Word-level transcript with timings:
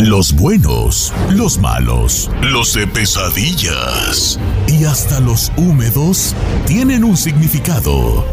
Los 0.00 0.32
buenos, 0.32 1.12
los 1.28 1.58
malos, 1.58 2.30
los 2.40 2.72
de 2.72 2.86
pesadillas 2.86 4.38
y 4.68 4.84
hasta 4.84 5.18
los 5.18 5.50
húmedos 5.56 6.36
tienen 6.68 7.02
un 7.02 7.16
significado. 7.16 8.24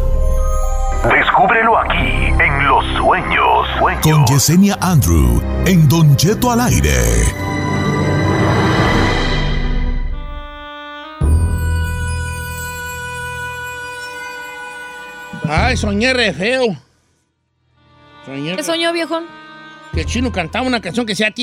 Descúbrelo 1.12 1.76
aquí 1.80 2.28
en 2.40 2.68
Los 2.68 2.86
Sueños. 2.98 3.68
Con 4.04 4.28
Yesenia 4.28 4.78
Andrew 4.80 5.42
en 5.66 5.90
Don 5.90 6.16
Cheto 6.16 6.52
al 6.52 6.62
aire. 6.62 7.00
Ay, 15.50 15.76
soñé 15.78 16.14
re 16.14 16.32
feo. 16.32 16.78
Soñé 18.24 18.56
¿Qué 18.56 18.64
soñó, 18.64 18.94
viejo? 18.94 19.24
Que 19.96 20.02
el 20.02 20.08
chino 20.08 20.30
cantaba 20.30 20.68
una 20.68 20.82
canción 20.82 21.06
que 21.06 21.14
decía 21.14 21.34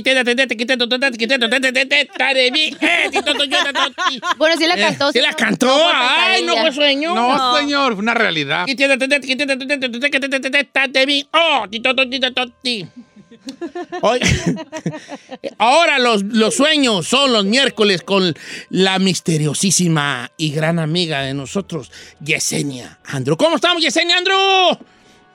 Bueno, 4.36 4.56
sí 4.58 4.66
la 4.66 4.76
cantó. 4.76 5.10
¿Sí 5.10 5.20
la 5.20 5.32
cantó? 5.32 5.70
Ay, 5.94 6.44
no 6.44 6.58
fue 6.58 6.72
sueño. 6.72 7.14
No, 7.14 7.56
señor, 7.56 7.94
fue 7.94 8.02
una 8.02 8.12
realidad. 8.12 8.66
Ahora 15.58 15.98
los, 15.98 16.22
los 16.22 16.54
sueños 16.54 17.08
son 17.08 17.32
los 17.32 17.46
miércoles 17.46 18.02
con 18.02 18.34
la 18.68 18.98
misteriosísima 18.98 20.30
y 20.36 20.52
gran 20.52 20.78
amiga 20.78 21.22
de 21.22 21.32
nosotros, 21.32 21.90
Yesenia 22.20 22.98
Andrew. 23.06 23.38
¿Cómo 23.38 23.56
estamos, 23.56 23.82
Yesenia 23.82 24.18
Andrew? 24.18 24.78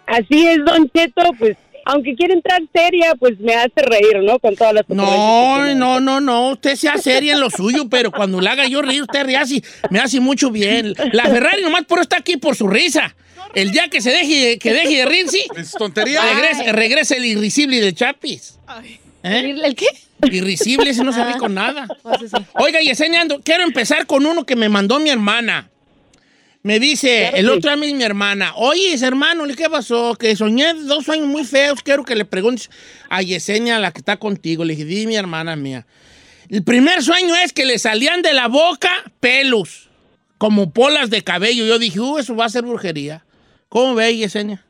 Así 0.05 0.47
es, 0.47 0.63
Don 0.63 0.89
Cheto, 0.91 1.33
pues 1.37 1.57
aunque 1.87 2.15
quiere 2.15 2.33
entrar 2.33 2.61
seria, 2.73 3.15
pues 3.15 3.39
me 3.39 3.55
hace 3.55 3.81
reír, 3.81 4.21
¿no? 4.21 4.39
Con 4.39 4.55
todas 4.55 4.73
las 4.73 4.89
No, 4.89 5.73
no, 5.73 5.99
no, 6.01 6.19
no. 6.19 6.49
Usted 6.49 6.75
sea 6.75 6.97
seria 6.97 7.33
en 7.33 7.39
lo 7.39 7.49
suyo, 7.49 7.87
pero 7.89 8.11
cuando 8.11 8.41
la 8.41 8.51
haga 8.51 8.67
yo 8.67 8.81
reír, 8.81 9.03
usted 9.03 9.25
ríe 9.25 9.37
así, 9.37 9.63
me 9.89 9.99
hace 9.99 10.19
mucho 10.19 10.51
bien. 10.51 10.93
La 11.13 11.23
Ferrari 11.23 11.61
nomás 11.61 11.85
por 11.85 11.99
está 11.99 12.17
aquí 12.17 12.35
por 12.35 12.57
su 12.57 12.67
risa. 12.67 13.15
El 13.55 13.71
día 13.71 13.87
que 13.87 14.01
se 14.01 14.11
deje, 14.11 14.59
que 14.59 14.73
deje 14.73 14.97
de 14.97 15.05
reír, 15.05 15.29
sí. 15.29 15.45
Es 15.55 15.71
tontería. 15.71 16.21
Regresa, 16.21 16.71
regresa 16.73 17.15
el 17.15 17.25
irrisible 17.25 17.79
del 17.79 17.95
Chapis. 17.95 18.59
¿Eh? 19.23 19.55
¿El 19.63 19.75
qué? 19.75 19.87
Irrisible, 20.29 20.89
ese 20.89 21.05
no 21.05 21.13
se 21.13 21.23
ríe 21.23 21.37
con 21.37 21.53
nada. 21.53 21.87
Oiga, 22.55 22.81
Yesenia, 22.81 23.21
Ando, 23.21 23.39
quiero 23.41 23.63
empezar 23.63 24.05
con 24.07 24.25
uno 24.25 24.45
que 24.45 24.57
me 24.57 24.67
mandó 24.67 24.99
mi 24.99 25.09
hermana. 25.09 25.69
Me 26.63 26.79
dice, 26.79 27.29
el 27.35 27.49
otro 27.49 27.75
me 27.77 27.85
dice 27.85 27.97
mi 27.97 28.03
hermana, 28.03 28.53
oye, 28.55 28.93
hermano, 29.01 29.45
¿qué 29.55 29.69
pasó? 29.69 30.15
Que 30.15 30.35
soñé 30.35 30.73
dos 30.73 31.05
sueños 31.05 31.27
muy 31.27 31.45
feos, 31.45 31.81
quiero 31.81 32.03
que 32.03 32.15
le 32.15 32.25
preguntes 32.25 32.69
a 33.09 33.21
Yesenia, 33.21 33.79
la 33.79 33.91
que 33.91 33.99
está 33.99 34.17
contigo. 34.17 34.65
Le 34.65 34.75
dije, 34.75 34.85
di 34.85 35.07
mi 35.07 35.15
hermana 35.15 35.55
mía. 35.55 35.85
El 36.49 36.63
primer 36.63 37.03
sueño 37.03 37.35
es 37.35 37.53
que 37.53 37.65
le 37.65 37.79
salían 37.79 38.21
de 38.21 38.33
la 38.33 38.47
boca 38.47 38.89
pelos, 39.19 39.89
como 40.37 40.71
polas 40.71 41.09
de 41.09 41.21
cabello. 41.21 41.65
Yo 41.65 41.79
dije, 41.79 41.99
uh, 41.99 42.17
eso 42.17 42.35
va 42.35 42.45
a 42.45 42.49
ser 42.49 42.63
brujería. 42.63 43.23
¿Cómo 43.69 43.95
ve, 43.95 44.15
Yesenia? 44.15 44.63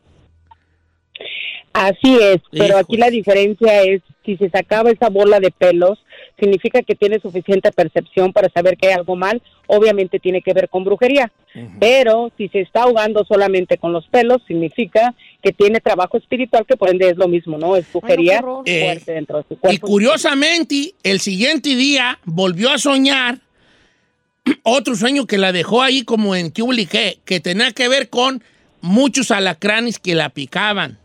Así 1.73 2.17
es, 2.19 2.37
pero 2.51 2.77
aquí 2.77 2.97
la 2.97 3.11
diferencia 3.11 3.83
es 3.83 4.01
si 4.25 4.35
se 4.37 4.49
sacaba 4.49 4.89
esa 4.89 5.09
bola 5.09 5.39
de 5.39 5.51
pelos, 5.51 5.99
significa 6.39 6.81
que 6.83 6.95
tiene 6.95 7.19
suficiente 7.19 7.71
percepción 7.71 8.31
para 8.31 8.49
saber 8.49 8.77
que 8.77 8.87
hay 8.87 8.93
algo 8.93 9.15
mal, 9.15 9.41
obviamente 9.67 10.19
tiene 10.19 10.41
que 10.41 10.53
ver 10.53 10.69
con 10.69 10.83
brujería. 10.83 11.31
Pero 11.79 12.31
si 12.37 12.47
se 12.49 12.61
está 12.61 12.83
ahogando 12.83 13.25
solamente 13.25 13.77
con 13.77 13.91
los 13.91 14.05
pelos, 14.07 14.41
significa 14.47 15.15
que 15.41 15.51
tiene 15.51 15.79
trabajo 15.79 16.17
espiritual, 16.17 16.65
que 16.67 16.77
por 16.77 16.89
ende 16.89 17.09
es 17.09 17.17
lo 17.17 17.27
mismo, 17.27 17.57
¿no? 17.57 17.75
Es 17.75 17.91
brujería 17.91 18.39
horror. 18.39 18.63
fuerte 18.65 19.11
dentro 19.13 19.37
de 19.37 19.43
su 19.47 19.53
Y 19.55 19.57
cuerpo. 19.57 19.87
curiosamente, 19.87 20.93
el 21.03 21.19
siguiente 21.19 21.75
día 21.75 22.19
volvió 22.25 22.69
a 22.71 22.77
soñar 22.77 23.39
otro 24.63 24.95
sueño 24.95 25.25
que 25.25 25.37
la 25.37 25.51
dejó 25.51 25.81
ahí 25.81 26.03
como 26.03 26.35
en 26.35 26.51
que, 26.51 27.17
que 27.25 27.39
tenía 27.39 27.71
que 27.71 27.87
ver 27.87 28.09
con 28.09 28.43
muchos 28.81 29.31
alacranes 29.31 29.97
que 29.97 30.13
la 30.13 30.29
picaban. 30.29 30.99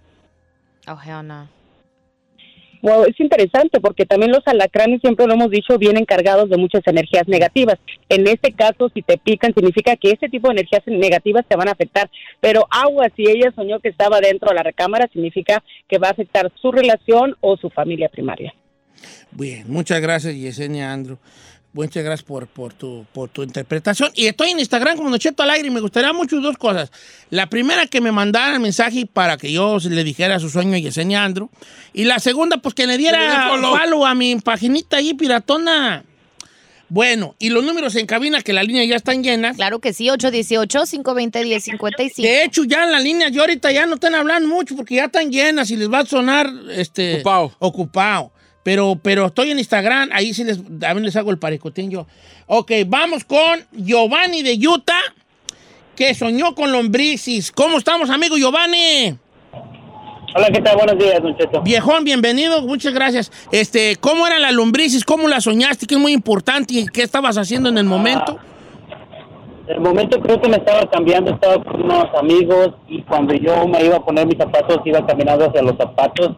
Oh, 0.87 0.99
hell 1.05 1.27
no. 1.27 1.49
Es 2.83 3.21
interesante 3.21 3.81
porque 3.81 4.07
también 4.07 4.33
los 4.33 4.43
alacranes, 4.45 5.01
siempre 5.01 5.27
lo 5.27 5.35
hemos 5.35 5.51
dicho, 5.51 5.79
vienen 5.79 6.05
cargados 6.05 6.51
de 6.51 6.57
muchas 6.57 6.83
energías 6.87 7.29
negativas. 7.29 7.79
En 8.09 8.27
este 8.27 8.53
caso, 8.53 8.91
si 8.93 9.03
te 9.03 9.19
pican, 9.19 9.55
significa 9.55 9.97
que 9.97 10.11
ese 10.11 10.29
tipo 10.29 10.49
de 10.49 10.55
energías 10.55 10.83
negativas 10.87 11.45
te 11.47 11.55
van 11.55 11.69
a 11.69 11.73
afectar. 11.73 12.11
Pero 12.41 12.67
agua, 12.71 13.07
si 13.15 13.23
ella 13.23 13.53
soñó 13.55 13.79
que 13.79 13.89
estaba 13.89 14.21
dentro 14.21 14.49
de 14.49 14.57
la 14.57 14.65
recámara, 14.65 15.09
significa 15.13 15.63
que 15.89 15.99
va 15.99 16.09
a 16.09 16.13
afectar 16.13 16.53
su 16.61 16.73
relación 16.73 17.37
o 17.41 17.57
su 17.57 17.71
familia 17.71 18.09
primaria. 18.09 18.53
Bien, 19.31 19.65
muchas 19.69 20.01
gracias, 20.01 20.35
Yesenia 20.35 20.93
Andrew. 20.93 21.19
Muchas 21.75 22.05
gracias 22.05 22.23
por, 22.23 22.47
por, 22.49 22.75
tu, 22.75 23.07
por 23.15 23.31
tu 23.31 23.43
interpretación. 23.43 24.11
Y 24.15 24.27
estoy 24.27 24.51
en 24.51 24.61
Instagram 24.61 24.95
como 24.97 25.09
Nocheto 25.09 25.43
al 25.43 25.49
aire 25.51 25.69
y 25.69 25.71
me 25.71 25.81
gustaría 25.81 26.13
mucho 26.13 26.39
dos 26.41 26.59
cosas. 26.59 26.93
La 27.31 27.49
primera, 27.49 27.87
que 27.87 28.03
me 28.03 28.13
mandaran 28.13 28.61
mensaje 28.61 29.07
para 29.07 29.39
que 29.39 29.51
yo 29.51 29.79
le 29.79 30.05
dijera 30.05 30.39
su 30.39 30.51
sueño 30.51 30.75
a 30.75 30.79
Yesenia 30.79 31.25
Andrew. 31.25 31.49
Y 31.95 32.05
la 32.05 32.19
segunda, 32.19 32.59
pues 32.59 32.75
que 32.75 32.87
le 32.87 32.99
diera 32.99 33.49
follow. 33.49 34.05
a 34.05 34.15
mi 34.15 34.37
paginita 34.37 34.99
ahí, 34.99 35.15
piratona. 35.15 36.05
Bueno, 36.91 37.37
y 37.39 37.49
los 37.49 37.65
números 37.65 37.97
en 37.97 38.05
cabina, 38.05 38.43
que 38.43 38.53
las 38.53 38.67
líneas 38.67 38.87
ya 38.87 38.97
están 38.97 39.23
llenas. 39.23 39.57
Claro 39.57 39.79
que 39.79 39.95
sí, 39.95 40.09
818-520-1055. 40.09 42.17
De 42.17 42.45
hecho, 42.45 42.65
ya 42.65 42.85
en 42.85 42.93
las 42.93 43.03
líneas, 43.03 43.33
yo 43.33 43.41
ahorita 43.41 43.73
ya 43.73 43.87
no 43.87 43.95
están 43.95 44.15
hablando 44.15 44.47
mucho 44.47 44.77
porque 44.77 44.97
ya 44.97 45.07
están 45.07 45.33
llenas 45.33 45.71
y 45.71 45.77
les 45.77 45.91
va 45.91 46.01
a 46.01 46.05
sonar 46.05 46.51
este, 46.71 47.15
Ocupado. 47.15 47.57
ocupado. 47.61 48.32
Pero, 48.63 48.97
pero 49.03 49.27
estoy 49.27 49.51
en 49.51 49.59
Instagram, 49.59 50.11
ahí 50.13 50.33
sí 50.35 50.45
les, 50.45 50.59
también 50.59 51.05
les 51.05 51.17
hago 51.17 51.31
el 51.31 51.39
paricotín 51.39 51.91
yo. 51.91 52.07
Ok, 52.47 52.71
vamos 52.87 53.25
con 53.25 53.61
Giovanni 53.73 54.43
de 54.43 54.57
Utah, 54.67 55.15
que 55.97 56.15
soñó 56.15 56.55
con 56.55 56.71
lombrices. 56.71 57.51
¿Cómo 57.51 57.79
estamos, 57.79 58.09
amigo 58.11 58.37
Giovanni? 58.37 59.17
Hola, 60.35 60.49
¿qué 60.51 60.63
tal? 60.63 60.77
Buenos 60.77 60.99
días, 60.99 61.21
Cheto. 61.39 61.61
Viejón, 61.61 62.05
bienvenido, 62.05 62.63
muchas 62.63 62.95
gracias. 62.95 63.31
Este, 63.51 63.97
¿Cómo 63.97 64.27
eran 64.27 64.41
las 64.41 64.53
lombrices? 64.53 65.05
¿Cómo 65.05 65.29
las 65.29 65.45
soñaste? 65.45 65.87
Que 65.87 65.97
es 65.97 66.01
muy 66.01 66.13
importante. 66.13 66.73
¿Y 66.75 66.87
¿Qué 66.87 67.03
estabas 67.03 67.37
haciendo 67.37 67.69
en 67.69 67.77
el 67.77 67.85
momento? 67.85 68.39
El 69.67 69.81
momento 69.81 70.21
creo 70.21 70.41
que 70.41 70.49
me 70.49 70.57
estaba 70.57 70.89
cambiando, 70.91 71.33
estaba 71.33 71.63
con 71.63 71.83
unos 71.83 72.07
amigos 72.19 72.71
y 72.89 73.03
cuando 73.03 73.35
yo 73.35 73.67
me 73.67 73.85
iba 73.85 73.97
a 73.97 74.05
poner 74.05 74.27
mis 74.27 74.39
zapatos, 74.39 74.79
iba 74.85 75.05
caminando 75.07 75.47
hacia 75.47 75.63
los 75.63 75.77
zapatos 75.77 76.33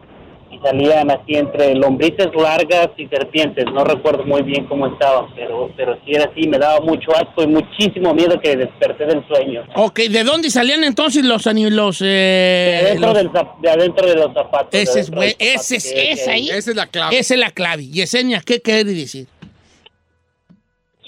salían 0.65 1.11
así 1.11 1.35
entre 1.35 1.75
lombrices 1.75 2.29
largas 2.35 2.89
y 2.97 3.05
serpientes. 3.07 3.65
No 3.65 3.83
recuerdo 3.83 4.23
muy 4.25 4.41
bien 4.41 4.65
cómo 4.65 4.87
estaban, 4.87 5.25
pero, 5.35 5.69
pero 5.77 5.95
sí 6.03 6.11
era 6.13 6.25
así, 6.25 6.47
me 6.47 6.57
daba 6.57 6.79
mucho 6.81 7.11
asco 7.15 7.43
y 7.43 7.47
muchísimo 7.47 8.13
miedo 8.13 8.39
que 8.39 8.55
desperté 8.55 9.05
del 9.05 9.25
sueño. 9.27 9.63
Ok, 9.75 9.99
¿de 10.09 10.23
dónde 10.23 10.49
salían 10.49 10.83
entonces 10.83 11.23
los... 11.23 11.45
ani- 11.47 11.69
los, 11.69 11.99
De 11.99 12.07
eh, 12.07 12.77
adentro, 12.81 13.07
los- 13.09 13.17
del 13.17 13.29
zap- 13.31 13.59
de 13.59 13.69
adentro 13.69 14.07
de 14.07 14.15
los 14.15 14.33
zapatos. 14.33 14.71
de 14.71 14.81
Ese 14.81 14.99
es, 15.01 15.07
adentro 15.09 15.21
del 15.21 15.29
bue- 15.29 15.31
zapato 15.33 15.45
ese 15.61 15.75
es, 15.75 15.93
que 15.93 16.11
ese 16.11 16.31
ahí. 16.31 16.49
Esa 16.49 16.71
es 16.71 16.75
la 16.75 16.87
clave. 16.87 17.19
Esa 17.19 17.33
es 17.35 17.39
la 17.39 17.51
clave. 17.51 17.87
Yesenia, 17.87 18.41
¿qué 18.45 18.61
quiere 18.61 18.83
decir? 18.85 19.27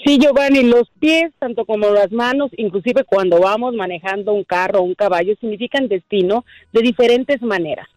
Sí, 0.04 0.18
Giovanni, 0.20 0.62
los 0.62 0.88
pies, 1.00 1.32
tanto 1.40 1.64
como 1.64 1.90
las 1.90 2.12
manos, 2.12 2.50
inclusive 2.56 3.02
cuando 3.04 3.40
vamos 3.40 3.74
manejando 3.74 4.32
un 4.32 4.44
carro 4.44 4.78
o 4.78 4.82
un 4.84 4.94
caballo, 4.94 5.34
significan 5.40 5.88
destino 5.88 6.44
de 6.72 6.82
diferentes 6.82 7.42
maneras. 7.42 7.88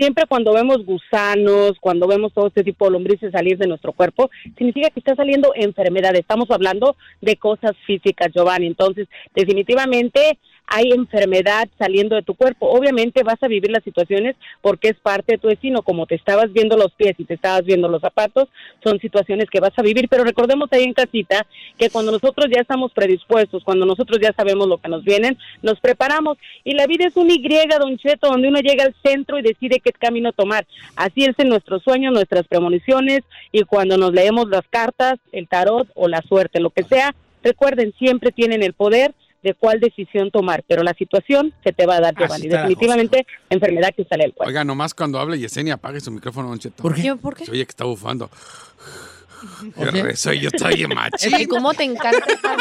Siempre 0.00 0.24
cuando 0.26 0.54
vemos 0.54 0.86
gusanos, 0.86 1.72
cuando 1.78 2.08
vemos 2.08 2.32
todo 2.32 2.46
este 2.46 2.64
tipo 2.64 2.86
de 2.86 2.92
lombrices 2.92 3.32
salir 3.32 3.58
de 3.58 3.66
nuestro 3.66 3.92
cuerpo, 3.92 4.30
significa 4.56 4.88
que 4.88 5.00
está 5.00 5.14
saliendo 5.14 5.52
enfermedad. 5.54 6.16
Estamos 6.16 6.50
hablando 6.50 6.96
de 7.20 7.36
cosas 7.36 7.72
físicas, 7.86 8.32
Giovanni. 8.34 8.66
Entonces, 8.66 9.08
definitivamente 9.34 10.38
hay 10.70 10.92
enfermedad 10.92 11.68
saliendo 11.78 12.14
de 12.14 12.22
tu 12.22 12.34
cuerpo. 12.34 12.70
Obviamente 12.70 13.24
vas 13.24 13.42
a 13.42 13.48
vivir 13.48 13.72
las 13.72 13.82
situaciones 13.82 14.36
porque 14.62 14.90
es 14.90 14.96
parte 15.00 15.32
de 15.32 15.38
tu 15.38 15.48
destino. 15.48 15.82
Como 15.82 16.06
te 16.06 16.14
estabas 16.14 16.52
viendo 16.52 16.76
los 16.76 16.92
pies 16.92 17.16
y 17.18 17.24
te 17.24 17.34
estabas 17.34 17.64
viendo 17.64 17.88
los 17.88 18.00
zapatos, 18.00 18.48
son 18.82 19.00
situaciones 19.00 19.50
que 19.50 19.58
vas 19.58 19.76
a 19.76 19.82
vivir. 19.82 20.08
Pero 20.08 20.22
recordemos 20.22 20.68
ahí 20.72 20.84
en 20.84 20.94
casita 20.94 21.44
que 21.76 21.90
cuando 21.90 22.12
nosotros 22.12 22.46
ya 22.54 22.60
estamos 22.60 22.92
predispuestos, 22.92 23.64
cuando 23.64 23.84
nosotros 23.84 24.20
ya 24.22 24.32
sabemos 24.32 24.68
lo 24.68 24.78
que 24.78 24.88
nos 24.88 25.02
vienen, 25.02 25.36
nos 25.60 25.80
preparamos. 25.80 26.38
Y 26.62 26.74
la 26.74 26.86
vida 26.86 27.06
es 27.06 27.16
un 27.16 27.28
Y, 27.30 27.42
Don 27.80 27.98
Cheto, 27.98 28.28
donde 28.28 28.46
uno 28.46 28.60
llega 28.60 28.84
al 28.84 28.94
centro 29.02 29.38
y 29.38 29.42
decide 29.42 29.80
qué 29.80 29.90
camino 29.90 30.32
tomar. 30.32 30.68
Así 30.94 31.24
es 31.24 31.36
en 31.38 31.48
nuestros 31.48 31.82
sueños, 31.82 32.14
nuestras 32.14 32.46
premoniciones 32.46 33.22
y 33.50 33.64
cuando 33.64 33.98
nos 33.98 34.12
leemos 34.12 34.48
las 34.48 34.66
cartas, 34.70 35.18
el 35.32 35.48
tarot 35.48 35.88
o 35.94 36.06
la 36.06 36.22
suerte, 36.22 36.60
lo 36.60 36.70
que 36.70 36.84
sea. 36.84 37.12
Recuerden, 37.42 37.92
siempre 37.98 38.30
tienen 38.30 38.62
el 38.62 38.74
poder 38.74 39.14
de 39.42 39.54
cuál 39.54 39.80
decisión 39.80 40.30
tomar, 40.30 40.62
pero 40.68 40.82
la 40.82 40.92
situación 40.94 41.54
se 41.64 41.72
te 41.72 41.86
va 41.86 41.96
a 41.96 42.00
dar, 42.00 42.14
Giovanni. 42.14 42.48
Definitivamente, 42.48 43.26
enfermedad 43.48 43.90
que 43.96 44.04
sale 44.04 44.24
del 44.24 44.32
cuerpo. 44.34 44.48
Oiga, 44.48 44.64
nomás 44.64 44.92
cuando 44.94 45.18
hable 45.18 45.38
Yesenia, 45.38 45.74
apague 45.74 46.00
su 46.00 46.10
micrófono, 46.10 46.48
Don 46.48 46.58
Cheto. 46.58 46.82
¿Por 46.82 46.94
qué? 46.94 47.02
¿Yo 47.02 47.16
por 47.16 47.34
qué? 47.36 47.44
Se 47.46 47.50
oye 47.52 47.64
que 47.64 47.70
está 47.70 47.84
bufando. 47.84 48.30
¿Por 49.74 49.86
Qué 49.86 49.92
qué? 49.92 50.02
rezo, 50.02 50.32
yo 50.34 50.50
estoy 50.52 50.74
bien 50.76 50.90
Es 50.92 50.96
machín. 50.96 51.32
que 51.36 51.48
cómo 51.48 51.72
te 51.72 51.84
encanta 51.84 52.24
estar 52.30 52.56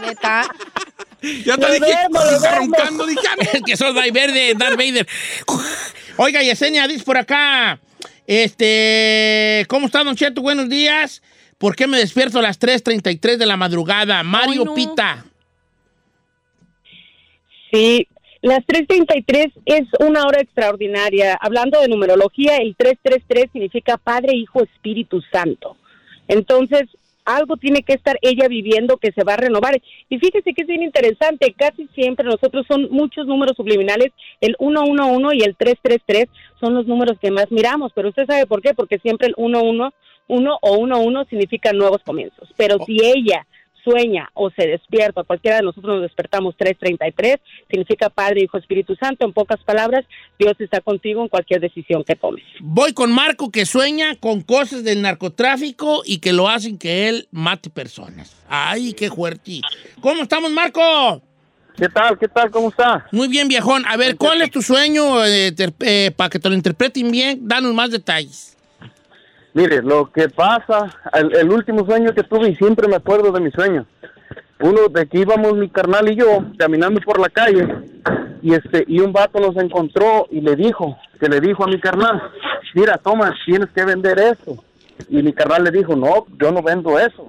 neta. 0.00 0.48
Ya 1.44 1.56
te 1.56 1.60
Lo 1.62 1.72
dije, 1.72 1.92
está 2.32 2.56
roncando, 2.56 3.06
dije, 3.06 3.20
ah, 3.28 3.58
que 3.64 3.76
sos 3.76 3.94
Vader, 3.94 4.56
Darth 4.56 4.76
Vader. 4.76 5.06
Oiga, 6.16 6.42
Yesenia, 6.42 6.88
dice 6.88 7.04
por 7.04 7.16
acá. 7.18 7.78
Este, 8.26 9.64
¿cómo 9.68 9.86
está, 9.86 10.02
Don 10.04 10.16
Cheto? 10.16 10.42
Buenos 10.42 10.68
días. 10.68 11.22
¿Por 11.56 11.74
qué 11.76 11.86
me 11.86 11.98
despierto 11.98 12.38
a 12.38 12.42
las 12.42 12.58
3.33 12.60 13.36
de 13.36 13.46
la 13.46 13.56
madrugada? 13.56 14.22
Mario 14.22 14.64
no. 14.64 14.74
Pita. 14.74 15.24
Sí, 17.72 18.08
las 18.40 18.60
3.33 18.66 19.52
es 19.66 19.88
una 20.00 20.24
hora 20.24 20.40
extraordinaria. 20.40 21.34
Hablando 21.40 21.80
de 21.80 21.88
numerología, 21.88 22.56
el 22.56 22.76
333 22.76 23.50
significa 23.52 23.96
Padre, 23.98 24.34
Hijo, 24.34 24.62
Espíritu 24.62 25.20
Santo. 25.32 25.76
Entonces, 26.28 26.84
algo 27.24 27.56
tiene 27.56 27.82
que 27.82 27.92
estar 27.92 28.16
ella 28.22 28.48
viviendo 28.48 28.96
que 28.96 29.12
se 29.12 29.24
va 29.24 29.34
a 29.34 29.38
renovar. 29.38 29.80
Y 30.08 30.18
fíjese 30.18 30.54
que 30.54 30.62
es 30.62 30.68
bien 30.68 30.82
interesante, 30.82 31.54
casi 31.56 31.86
siempre 31.94 32.24
nosotros 32.24 32.64
son 32.66 32.88
muchos 32.90 33.26
números 33.26 33.56
subliminales, 33.56 34.12
el 34.40 34.56
111 34.58 35.36
y 35.36 35.42
el 35.42 35.56
333 35.56 36.28
son 36.58 36.74
los 36.74 36.86
números 36.86 37.18
que 37.20 37.30
más 37.30 37.50
miramos, 37.50 37.92
pero 37.94 38.08
usted 38.08 38.26
sabe 38.26 38.46
por 38.46 38.62
qué, 38.62 38.72
porque 38.72 38.98
siempre 38.98 39.28
el 39.28 39.34
111 39.34 39.94
uno 40.28 40.58
o 40.60 40.76
11 40.76 41.28
significa 41.28 41.72
nuevos 41.72 42.02
comienzos. 42.02 42.48
Pero 42.56 42.78
si 42.84 42.98
ella 43.02 43.46
sueña 43.88 44.30
o 44.34 44.50
se 44.50 44.66
despierta, 44.66 45.24
cualquiera 45.24 45.58
de 45.58 45.62
nosotros 45.62 45.94
nos 45.94 46.02
despertamos 46.02 46.56
333, 46.56 47.36
significa 47.70 48.10
Padre, 48.10 48.42
Hijo, 48.42 48.58
Espíritu 48.58 48.94
Santo. 48.96 49.24
En 49.24 49.32
pocas 49.32 49.62
palabras, 49.64 50.04
Dios 50.38 50.54
está 50.58 50.80
contigo 50.80 51.22
en 51.22 51.28
cualquier 51.28 51.60
decisión 51.60 52.04
que 52.04 52.16
tomes. 52.16 52.44
Voy 52.60 52.92
con 52.92 53.12
Marco 53.12 53.50
que 53.50 53.66
sueña 53.66 54.16
con 54.16 54.42
cosas 54.42 54.84
del 54.84 55.02
narcotráfico 55.02 56.02
y 56.04 56.18
que 56.18 56.32
lo 56.32 56.48
hacen 56.48 56.78
que 56.78 57.08
él 57.08 57.28
mate 57.30 57.70
personas. 57.70 58.36
Ay, 58.48 58.92
qué 58.92 59.10
fuerte. 59.10 59.60
¿Cómo 60.00 60.22
estamos, 60.22 60.50
Marco? 60.50 61.22
¿Qué 61.76 61.88
tal? 61.88 62.18
¿Qué 62.18 62.26
tal? 62.26 62.50
¿Cómo 62.50 62.70
está? 62.70 63.06
Muy 63.12 63.28
bien, 63.28 63.46
viejón. 63.46 63.84
A 63.86 63.96
ver, 63.96 64.16
¿cuál 64.16 64.42
es 64.42 64.50
tu 64.50 64.62
sueño 64.62 65.24
eh, 65.24 65.54
eh, 65.80 66.10
para 66.16 66.28
que 66.28 66.40
te 66.40 66.48
lo 66.48 66.56
interpreten 66.56 67.10
bien? 67.10 67.38
Danos 67.46 67.72
más 67.72 67.90
detalles. 67.90 68.57
Mire, 69.54 69.82
lo 69.82 70.10
que 70.12 70.28
pasa, 70.28 70.86
el, 71.14 71.34
el 71.36 71.50
último 71.50 71.84
sueño 71.86 72.14
que 72.14 72.22
tuve 72.22 72.50
y 72.50 72.56
siempre 72.56 72.86
me 72.86 72.96
acuerdo 72.96 73.32
de 73.32 73.40
mi 73.40 73.50
sueño. 73.50 73.86
Uno 74.60 74.88
de 74.88 75.06
que 75.06 75.20
íbamos 75.20 75.54
mi 75.54 75.68
carnal 75.68 76.10
y 76.10 76.16
yo 76.16 76.44
caminando 76.58 77.00
por 77.00 77.20
la 77.20 77.28
calle 77.28 77.66
y 78.42 78.54
este 78.54 78.84
y 78.86 79.00
un 79.00 79.12
vato 79.12 79.40
nos 79.40 79.56
encontró 79.56 80.26
y 80.30 80.40
le 80.40 80.56
dijo, 80.56 80.98
que 81.20 81.28
le 81.28 81.40
dijo 81.40 81.64
a 81.64 81.68
mi 81.68 81.80
carnal, 81.80 82.22
mira, 82.74 82.98
toma, 82.98 83.34
tienes 83.44 83.68
que 83.70 83.84
vender 83.84 84.18
eso. 84.18 84.62
Y 85.08 85.22
mi 85.22 85.32
carnal 85.32 85.64
le 85.64 85.70
dijo, 85.70 85.94
no, 85.94 86.26
yo 86.40 86.50
no 86.50 86.62
vendo 86.62 86.98
eso. 86.98 87.26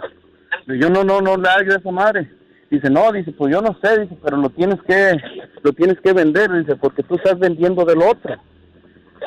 Yo 0.67 0.89
no, 0.89 1.03
no, 1.03 1.21
no 1.21 1.37
le 1.37 1.49
hago 1.49 1.75
esa 1.75 1.91
madre. 1.91 2.29
Dice, 2.69 2.89
no, 2.89 3.11
dice, 3.11 3.31
pues 3.31 3.51
yo 3.51 3.61
no 3.61 3.75
sé, 3.81 4.01
dice, 4.01 4.15
pero 4.23 4.37
lo 4.37 4.49
tienes 4.49 4.79
que, 4.83 5.17
lo 5.63 5.73
tienes 5.73 5.99
que 6.01 6.13
vender, 6.13 6.51
dice, 6.51 6.75
porque 6.75 7.01
tú 7.01 7.15
estás 7.15 7.39
vendiendo 7.39 7.83
del 7.83 8.01
otro. 8.01 8.35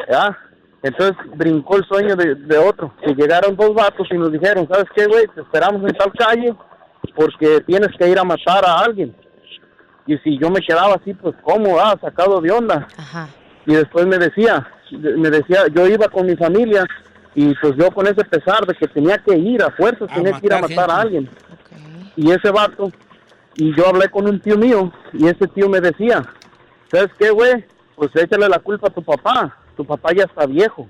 ¿Ya? 0.09 0.39
Entonces 0.83 1.17
brincó 1.37 1.77
el 1.77 1.85
sueño 1.85 2.17
de, 2.17 2.35
de 2.35 2.59
otro, 2.59 2.93
que 3.05 3.15
llegaron 3.15 3.57
dos 3.57 3.73
vatos 3.75 4.09
y 4.11 4.15
nos 4.15 4.33
dijeron, 4.33 4.67
¿sabes 4.69 4.87
qué, 4.95 5.07
güey? 5.07 5.27
Te 5.29 5.43
esperamos 5.43 5.83
en 5.83 5.97
tal 5.97 6.13
calle 6.13 6.55
porque 7.15 7.61
tienes 7.61 7.91
que 7.97 8.09
ir 8.09 8.19
a 8.19 8.25
matar 8.25 8.65
a 8.65 8.81
alguien. 8.81 9.15
Y 10.07 10.17
si 10.19 10.39
yo 10.39 10.51
me 10.51 10.61
quedaba 10.61 10.95
así, 10.95 11.15
pues, 11.15 11.35
¿cómo? 11.43 11.79
Ah, 11.79 11.97
sacado 12.01 12.41
de 12.41 12.51
onda. 12.51 12.89
Ajá. 12.97 13.29
Y 13.67 13.75
después 13.75 14.07
me 14.07 14.19
decía, 14.19 14.67
me 14.91 15.31
decía, 15.31 15.67
yo 15.73 15.87
iba 15.87 16.09
con 16.09 16.27
mi 16.27 16.37
familia 16.37 16.85
y 17.35 17.55
pues 17.55 17.75
yo 17.77 17.91
con 17.91 18.07
ese 18.07 18.25
pesar 18.25 18.67
de 18.67 18.75
que 18.75 18.89
tenía 18.89 19.19
que 19.19 19.37
ir 19.37 19.63
a 19.63 19.71
fuerzas, 19.71 20.11
A 20.11 20.15
tenía 20.15 20.33
que 20.33 20.47
ir 20.47 20.53
a 20.53 20.61
matar 20.61 20.91
a 20.91 21.01
alguien. 21.01 21.31
Y 22.17 22.31
ese 22.31 22.51
vato, 22.51 22.91
y 23.57 23.75
yo 23.75 23.89
hablé 23.89 24.09
con 24.09 24.29
un 24.29 24.41
tío 24.41 24.59
mío 24.59 24.93
y 25.13 25.27
ese 25.27 25.47
tío 25.49 25.69
me 25.69 25.81
decía, 25.81 26.23
¿sabes 26.91 27.11
qué, 27.19 27.31
güey? 27.31 27.65
Pues 27.95 28.11
échale 28.17 28.49
la 28.49 28.59
culpa 28.59 28.89
a 28.89 28.93
tu 28.93 29.03
papá, 29.03 29.57
tu 29.77 29.85
papá 29.85 30.13
ya 30.15 30.25
está 30.25 30.47
viejo. 30.47 30.89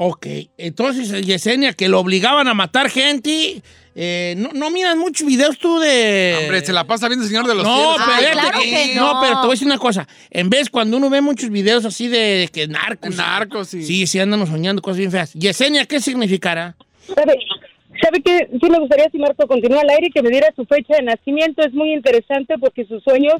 Ok, 0.00 0.26
entonces, 0.58 1.10
eh, 1.12 1.22
Yesenia, 1.22 1.72
que 1.72 1.88
lo 1.88 1.98
obligaban 1.98 2.46
a 2.46 2.54
matar 2.54 2.88
gente. 2.88 3.62
eh, 4.00 4.34
no, 4.36 4.50
no 4.54 4.70
miras 4.70 4.96
muchos 4.96 5.26
videos 5.26 5.58
tú 5.58 5.80
de. 5.80 6.36
Hombre, 6.42 6.64
se 6.64 6.72
la 6.72 6.84
pasa 6.86 7.08
viendo 7.08 7.24
el 7.24 7.28
Señor 7.30 7.48
de 7.48 7.54
los 7.56 7.64
No, 7.64 7.74
Cielos. 7.76 7.96
pero, 7.96 8.12
Ay, 8.12 8.18
fíjate 8.24 8.40
claro 8.40 8.58
que- 8.60 8.70
que 8.70 8.94
no, 8.94 9.14
no. 9.14 9.20
pero 9.20 9.32
te 9.32 9.40
voy 9.40 9.48
a 9.48 9.50
decir 9.54 9.66
una 9.66 9.78
cosa. 9.78 10.06
En 10.30 10.50
vez, 10.50 10.70
cuando 10.70 10.96
uno 10.98 11.10
ve 11.10 11.20
muchos 11.20 11.50
videos 11.50 11.84
así 11.84 12.06
de, 12.06 12.18
de 12.18 12.48
que 12.48 12.68
narcos. 12.68 13.16
Narcos, 13.16 13.68
sí. 13.68 13.82
Sí, 13.82 14.06
sí, 14.06 14.20
andan 14.20 14.46
soñando 14.46 14.80
cosas 14.82 14.98
bien 14.98 15.10
feas. 15.10 15.32
Yesenia, 15.32 15.84
¿qué 15.84 15.98
significará? 16.00 16.76
¿Sabe, 17.88 18.00
¿Sabe 18.02 18.22
qué? 18.22 18.48
Sí 18.60 18.70
me 18.70 18.78
gustaría, 18.78 19.08
si 19.10 19.18
Marco 19.18 19.46
continúa 19.46 19.80
al 19.80 19.90
aire, 19.90 20.08
y 20.08 20.10
que 20.10 20.22
me 20.22 20.30
diera 20.30 20.48
su 20.54 20.64
fecha 20.66 20.96
de 20.96 21.02
nacimiento. 21.02 21.62
Es 21.62 21.72
muy 21.72 21.92
interesante 21.92 22.56
porque 22.58 22.84
sus 22.84 23.02
sueños 23.02 23.34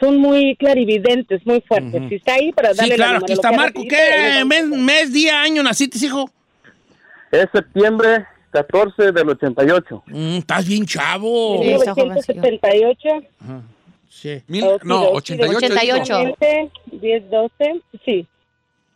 son 0.00 0.18
muy 0.18 0.56
clarividentes, 0.56 1.44
muy 1.44 1.60
fuertes. 1.62 2.02
Si 2.08 2.14
está 2.16 2.34
ahí 2.34 2.52
para 2.52 2.72
darle 2.74 2.92
Sí, 2.94 2.96
claro, 2.96 3.12
la 3.12 3.18
aquí 3.18 3.32
está 3.32 3.50
Marco. 3.50 3.64
rapidito, 3.80 3.94
¿Qué 3.96 4.44
mes, 4.44 4.64
mes, 4.66 5.12
día, 5.12 5.42
año 5.42 5.62
naciste, 5.62 5.98
hijo? 6.04 6.30
Es 7.32 7.46
septiembre 7.52 8.24
14 8.50 9.12
del 9.12 9.28
88. 9.28 10.02
Mm, 10.06 10.38
estás 10.38 10.66
bien 10.66 10.86
chavo. 10.86 11.62
Sí, 11.62 11.70
está 11.72 11.94
1978. 11.94 13.08
Sí. 14.08 14.42
Mil- 14.46 14.64
no, 14.84 15.02
ok, 15.08 15.16
88. 15.16 15.56
88. 15.58 16.18
dijo. 16.18 16.70
10, 16.92 17.30
12, 17.30 17.80
sí. 18.04 18.26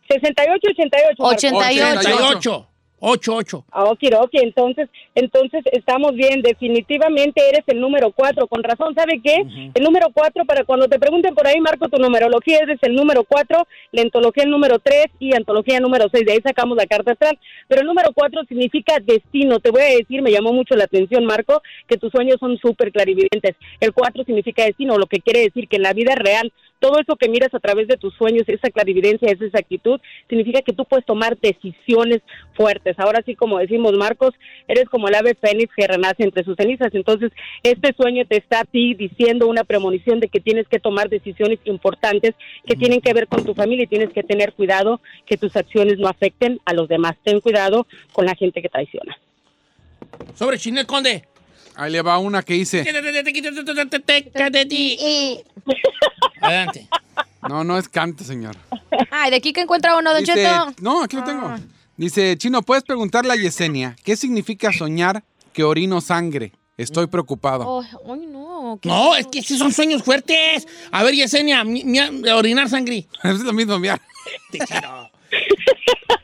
68, 0.09 0.59
88. 0.71 1.15
Marco. 1.19 1.35
88. 1.35 1.99
88. 1.99 2.67
88. 3.03 3.65
Ah, 3.71 3.83
okidoki, 3.83 4.37
entonces, 4.39 4.87
entonces 5.13 5.61
estamos 5.73 6.13
bien, 6.13 6.41
definitivamente 6.41 7.41
eres 7.49 7.63
el 7.67 7.81
número 7.81 8.11
cuatro, 8.11 8.47
con 8.47 8.63
razón, 8.63 8.95
¿sabe 8.95 9.19
qué? 9.21 9.43
El 9.73 9.83
número 9.83 10.07
cuatro, 10.13 10.45
para 10.45 10.63
cuando 10.63 10.87
te 10.87 10.97
pregunten 10.97 11.35
por 11.35 11.45
ahí, 11.45 11.59
Marco, 11.59 11.89
tu 11.89 11.97
numerología 11.97 12.59
eres 12.59 12.79
el 12.81 12.95
número 12.95 13.25
cuatro, 13.25 13.67
la 13.91 14.03
antología 14.03 14.45
el 14.45 14.51
número 14.51 14.79
tres 14.79 15.07
y 15.19 15.35
antología 15.35 15.81
número 15.81 16.05
seis, 16.13 16.25
de 16.25 16.31
ahí 16.31 16.39
sacamos 16.41 16.77
la 16.77 16.85
carta 16.85 17.11
astral, 17.11 17.37
pero 17.67 17.81
el 17.81 17.87
número 17.87 18.13
cuatro 18.13 18.41
significa 18.47 18.95
destino, 19.01 19.59
te 19.59 19.71
voy 19.71 19.81
a 19.81 19.97
decir, 19.97 20.21
me 20.21 20.31
llamó 20.31 20.53
mucho 20.53 20.73
la 20.75 20.85
atención, 20.85 21.25
Marco, 21.25 21.61
que 21.87 21.97
tus 21.97 22.09
sueños 22.09 22.37
son 22.39 22.57
súper 22.57 22.93
clarividentes, 22.93 23.57
el 23.81 23.91
cuatro 23.91 24.23
significa 24.23 24.63
destino, 24.63 24.97
lo 24.97 25.07
que 25.07 25.19
quiere 25.19 25.41
decir 25.41 25.67
que 25.67 25.75
en 25.75 25.83
la 25.83 25.91
vida 25.91 26.15
real, 26.15 26.53
todo 26.83 26.99
eso 26.99 27.15
que 27.15 27.29
miras 27.29 27.53
a 27.53 27.61
través 27.61 27.87
de 27.87 27.95
tus 27.95 28.13
sueños, 28.15 28.43
esa 28.47 28.69
clarividencia, 28.69 29.31
esa 29.31 29.45
exactitud, 29.45 30.01
significa 30.27 30.61
que 30.61 30.73
tú 30.73 30.83
puedes 30.83 31.05
tomar 31.05 31.37
decisiones 31.39 32.19
fuertes. 32.55 32.99
Ahora 32.99 33.21
sí, 33.25 33.37
como 33.37 33.57
decimos, 33.57 33.93
Marcos, 33.93 34.33
eres 34.67 34.89
como 34.89 35.07
el 35.07 35.15
ave 35.15 35.33
fénix 35.33 35.73
que 35.73 35.87
renace 35.87 36.23
entre 36.23 36.43
sus 36.43 36.57
cenizas. 36.57 36.93
Entonces, 36.93 37.31
este 37.63 37.93
sueño 37.95 38.25
te 38.27 38.35
está 38.35 38.59
a 38.59 38.65
ti 38.65 38.95
diciendo 38.95 39.47
una 39.47 39.63
premonición 39.63 40.19
de 40.19 40.27
que 40.27 40.41
tienes 40.41 40.67
que 40.67 40.79
tomar 40.79 41.07
decisiones 41.07 41.59
importantes 41.63 42.35
que 42.65 42.75
tienen 42.75 42.99
que 42.99 43.13
ver 43.13 43.29
con 43.29 43.45
tu 43.45 43.53
familia 43.53 43.85
y 43.85 43.87
tienes 43.87 44.11
que 44.11 44.23
tener 44.23 44.51
cuidado 44.51 44.99
que 45.25 45.37
tus 45.37 45.55
acciones 45.55 45.99
no 45.99 46.09
afecten 46.09 46.59
a 46.65 46.73
los 46.73 46.89
demás. 46.89 47.13
Ten 47.23 47.39
cuidado 47.39 47.87
con 48.11 48.25
la 48.25 48.35
gente 48.35 48.61
que 48.61 48.67
traiciona. 48.67 49.17
Sobre 50.35 50.57
Chinel 50.57 50.85
Conde. 50.85 51.32
Ahí 51.75 51.91
le 51.91 52.01
va 52.01 52.17
una 52.19 52.43
que 52.43 52.53
dice. 52.53 52.81
Adelante. 56.41 56.87
No, 57.47 57.63
no 57.63 57.77
es 57.77 57.89
canto, 57.89 58.23
señor. 58.23 58.55
Ay, 59.11 59.31
de 59.31 59.37
aquí 59.37 59.53
que 59.53 59.61
encuentra 59.61 59.97
uno, 59.97 60.11
Don 60.13 60.21
Dice, 60.21 60.33
Cheto. 60.35 60.73
no, 60.81 61.03
aquí 61.03 61.15
lo 61.17 61.23
tengo. 61.23 61.55
Dice, 61.97 62.37
Chino, 62.37 62.61
¿puedes 62.61 62.83
preguntarle 62.83 63.33
a 63.33 63.35
Yesenia 63.35 63.95
qué 64.03 64.15
significa 64.15 64.71
soñar 64.71 65.23
que 65.51 65.63
orino 65.63 65.99
sangre? 66.01 66.51
Estoy 66.77 67.07
preocupado. 67.07 67.81
Ay, 67.81 67.87
ay, 68.09 68.25
no. 68.27 68.79
¿qué 68.81 68.89
No, 68.89 69.13
es 69.15 69.21
es 69.21 69.27
que 69.27 69.41
sí 69.43 69.57
son 69.57 69.71
sueños 69.71 70.01
fuertes. 70.03 70.67
A 70.91 71.03
ver, 71.03 71.13
Yesenia, 71.13 71.63
mi- 71.63 71.83
mi- 71.83 71.99
orinar 72.31 72.69
sangre. 72.69 73.07
es 73.23 73.39
lo 73.41 73.53
mismo, 73.53 73.77
mira. 73.77 74.01
Te 74.51 74.59
quiero. 74.59 75.09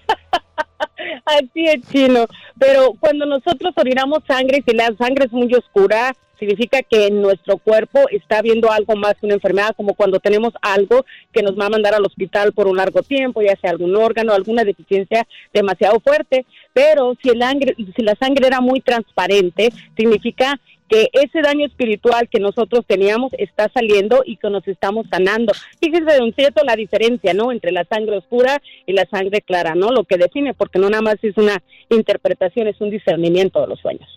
Así 1.30 1.66
es, 1.66 1.82
chino. 1.92 2.26
Pero 2.58 2.94
cuando 3.00 3.26
nosotros 3.26 3.74
orinamos 3.76 4.24
sangre, 4.28 4.64
si 4.66 4.76
la 4.76 4.88
sangre 4.98 5.26
es 5.26 5.32
muy 5.32 5.54
oscura, 5.54 6.16
significa 6.40 6.82
que 6.82 7.08
en 7.08 7.22
nuestro 7.22 7.58
cuerpo 7.58 8.00
está 8.10 8.42
viendo 8.42 8.72
algo 8.72 8.96
más 8.96 9.14
que 9.16 9.28
una 9.28 9.36
enfermedad, 9.36 9.76
como 9.76 9.94
cuando 9.94 10.20
tenemos 10.20 10.54
algo 10.62 11.06
que 11.32 11.44
nos 11.44 11.60
va 11.60 11.68
a 11.68 11.70
mandar 11.70 11.94
al 11.94 12.06
hospital 12.06 12.54
por 12.54 12.68
un 12.68 12.78
largo 12.78 13.04
tiempo, 13.04 13.42
ya 13.42 13.56
sea 13.58 13.72
algún 13.72 13.96
órgano, 13.96 14.34
alguna 14.34 14.64
deficiencia 14.64 15.28
demasiado 15.54 16.00
fuerte. 16.00 16.46
Pero 16.74 17.16
si, 17.22 17.30
el 17.30 17.42
sangre, 17.42 17.76
si 17.78 18.02
la 18.02 18.16
sangre 18.16 18.48
era 18.48 18.62
muy 18.62 18.82
transparente, 18.82 19.70
significa 19.96 20.60
que 20.90 21.10
ese 21.14 21.42
daño 21.42 21.66
espiritual 21.68 22.28
que 22.30 22.40
nosotros 22.40 22.84
teníamos 22.88 23.32
está 23.38 23.70
saliendo 23.74 24.24
y 24.26 24.38
que 24.38 24.50
nos 24.50 24.68
estamos 24.68 25.06
sanando. 25.10 25.54
Fíjense, 25.82 26.18
don 26.18 26.34
Cierto, 26.34 26.64
la 26.66 26.76
diferencia, 26.76 27.34
¿no? 27.34 27.52
Entre 27.52 27.72
la 27.72 27.86
sangre 27.86 28.18
oscura 28.18 28.62
y 28.88 28.94
la 28.94 29.06
sangre 29.10 29.42
clara, 29.42 29.76
¿no? 29.76 29.92
Lo 29.92 30.04
que 30.04 30.18
define, 30.18 30.54
porque 30.54 30.80
no 30.80 30.90
nada 30.90 31.02
más 31.02 31.16
es 31.22 31.38
una 31.38 31.62
interpretación, 31.90 32.68
es 32.68 32.80
un 32.82 32.90
discernimiento 32.90 33.62
de 33.62 33.68
los 33.68 33.80
sueños. 33.80 34.10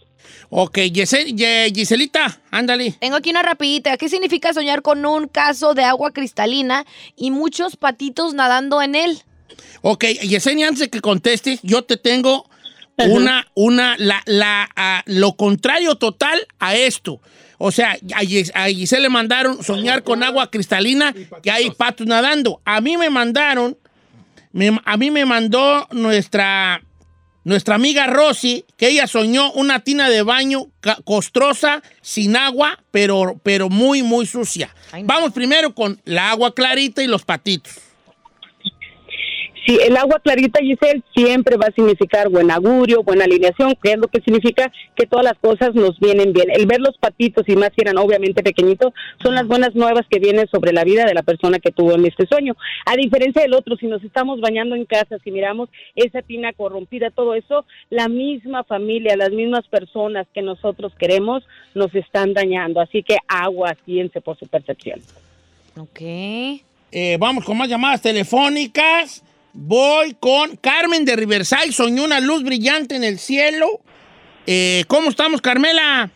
Ok, 0.51 0.79
Ye- 0.79 1.73
Giselita, 1.75 2.41
ándale. 2.51 2.95
Tengo 3.01 3.17
aquí 3.17 3.31
una 3.31 3.43
rapidita. 3.43 3.97
¿Qué 3.97 4.09
significa 4.09 4.53
soñar 4.53 4.83
con 4.83 5.05
un 5.05 5.27
caso 5.27 5.75
de 5.75 5.83
agua 5.85 6.13
cristalina 6.13 6.85
y 7.17 7.31
muchos 7.33 7.77
patitos 7.77 8.33
nadando 8.35 8.81
en 8.83 8.95
él? 8.95 9.19
Ok, 9.83 10.05
Yesenia, 10.23 10.69
antes 10.69 10.81
de 10.81 10.91
que 10.91 11.01
contestes, 11.01 11.61
yo 11.63 11.83
te 11.83 11.97
tengo 11.97 12.47
una, 13.09 13.47
una, 13.55 13.97
la, 13.99 14.23
la, 14.27 14.69
a- 14.77 15.03
lo 15.07 15.35
contrario 15.37 15.95
total 15.97 16.47
a 16.59 16.75
esto. 16.77 17.21
O 17.59 17.71
sea, 17.71 17.93
a, 17.93 18.23
Gis- 18.23 18.51
a 18.55 18.67
Giselle 18.69 19.03
le 19.03 19.09
mandaron 19.09 19.63
soñar 19.63 20.03
con 20.03 20.23
agua 20.23 20.51
cristalina 20.51 21.15
que 21.43 21.51
hay 21.51 21.71
patos 21.71 22.07
nadando. 22.07 22.61
A 22.65 22.81
mí 22.81 22.97
me 22.97 23.09
mandaron 23.11 23.77
Me- 24.53 24.79
a 24.85 24.97
mí 24.97 25.11
me 25.11 25.25
mandó 25.25 25.87
nuestra, 25.93 26.83
nuestra 27.45 27.75
amiga 27.77 28.07
Rosy 28.07 28.65
que 28.77 28.89
ella 28.89 29.07
soñó 29.07 29.51
una 29.53 29.81
tina 29.81 30.11
de 30.11 30.23
baño 30.23 30.67
costrosa, 31.05 31.83
sin 32.03 32.37
agua, 32.37 32.79
pero, 32.91 33.41
pero 33.43 33.69
muy, 33.71 34.03
muy 34.03 34.27
sucia. 34.27 34.75
Vamos 35.07 35.33
primero 35.33 35.75
con 35.75 36.01
la 36.05 36.31
agua 36.31 36.55
clarita 36.55 37.03
y 37.03 37.07
los 37.07 37.25
patitos. 37.25 37.73
Sí, 39.67 39.79
el 39.81 39.97
agua 39.97 40.21
clarita, 40.21 40.61
Giselle, 40.61 41.03
siempre 41.15 41.57
va 41.57 41.67
a 41.67 41.73
significar 41.73 42.29
buen 42.29 42.51
augurio, 42.51 43.03
buena 43.03 43.25
alineación, 43.25 43.77
que 43.81 43.93
es 43.93 43.99
lo 43.99 44.09
que 44.09 44.21
significa 44.21 44.73
que 44.97 45.07
todas 45.07 45.25
las 45.25 45.39
cosas 45.39 45.75
nos 45.75 45.99
vienen 46.01 46.33
bien. 46.33 46.51
El 46.51 46.67
ver 46.67 46.81
los 46.81 46.99
patitos, 46.99 47.49
y 47.49 47.55
más 47.55 47.71
si 47.75 47.83
eran 47.83 47.99
obviamente 47.99 48.43
pequeñitos, 48.43 48.93
son 49.23 49.35
las 49.35 49.47
buenas 49.47 49.75
nuevas 49.75 50.05
que 50.11 50.19
vienen 50.19 50.49
sobre 50.49 50.73
la 50.73 50.83
vida 50.83 51.05
de 51.05 51.15
la 51.15 51.23
persona 51.23 51.61
que 51.61 51.71
tuvo 51.71 51.93
en 51.93 52.07
este 52.07 52.27
sueño. 52.27 52.57
A 52.87 52.97
diferencia 52.97 53.43
del 53.43 53.55
otro, 53.55 53.77
si 53.77 53.87
nos 53.87 54.03
estamos 54.03 54.41
bañando 54.41 54.75
en 54.75 54.85
casa, 54.85 55.19
si 55.23 55.31
miramos 55.31 55.69
esa 55.95 56.23
tina 56.23 56.53
corrompida, 56.53 57.11
todo 57.11 57.35
eso, 57.35 57.65
la 57.89 58.09
misma 58.09 58.65
familia, 58.65 59.17
las 59.17 59.31
mismas 59.31 59.67
personas 59.69 60.27
que 60.35 60.43
nosotros 60.43 60.93
queremos, 60.99 61.45
nos 61.75 61.95
están 61.95 62.35
dañando. 62.35 62.81
Así 62.81 63.03
que 63.03 63.17
agua, 63.29 63.77
piense 63.85 64.21
por 64.21 64.37
su 64.39 64.47
percepción. 64.47 65.01
Ok. 65.79 66.01
Eh, 66.95 67.17
vamos 67.19 67.45
con 67.45 67.57
más 67.57 67.69
llamadas 67.69 68.03
telefónicas. 68.03 69.23
Voy 69.55 70.17
con 70.19 70.57
Carmen 70.57 71.05
de 71.05 71.17
Riverside. 71.17 71.73
Soñó 71.73 72.05
una 72.05 72.21
luz 72.21 72.43
brillante 72.43 72.97
en 72.97 73.05
el 73.05 73.19
cielo. 73.19 73.81
Eh, 74.47 74.85
¿Cómo 74.89 75.11
estamos, 75.11 75.41
Carmela? 75.41 76.11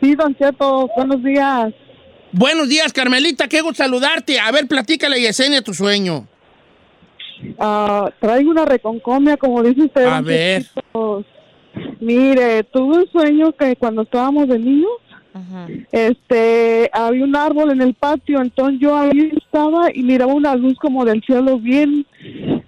Sí, 0.00 0.14
Don 0.14 0.34
Cheto, 0.34 0.88
buenos 0.96 1.22
días. 1.22 1.72
Buenos 2.32 2.68
días, 2.68 2.92
Carmelita. 2.92 3.46
Qué 3.46 3.60
gusto 3.60 3.82
saludarte. 3.82 4.40
A 4.40 4.50
ver, 4.50 4.66
platícale, 4.66 5.20
Yesenia, 5.20 5.62
tu 5.62 5.74
sueño. 5.74 6.26
Ah, 7.58 8.10
traigo 8.20 8.50
una 8.50 8.64
reconcomia, 8.64 9.36
como 9.36 9.62
dice 9.62 9.82
usted. 9.82 10.06
A 10.06 10.20
ver. 10.22 10.66
Mire, 12.00 12.64
tuve 12.64 12.98
un 12.98 13.10
sueño 13.10 13.52
que 13.52 13.76
cuando 13.76 14.02
estábamos 14.02 14.48
de 14.48 14.58
niños, 14.58 14.90
Ajá. 15.34 15.66
este, 15.90 16.90
había 16.92 17.24
un 17.24 17.34
árbol 17.34 17.70
en 17.70 17.80
el 17.80 17.94
patio, 17.94 18.40
entonces 18.42 18.80
yo 18.80 18.96
ahí 18.96 19.32
estaba 19.36 19.88
y 19.94 20.02
miraba 20.02 20.34
una 20.34 20.54
luz 20.54 20.76
como 20.78 21.04
del 21.04 21.22
cielo 21.22 21.58
bien, 21.58 22.04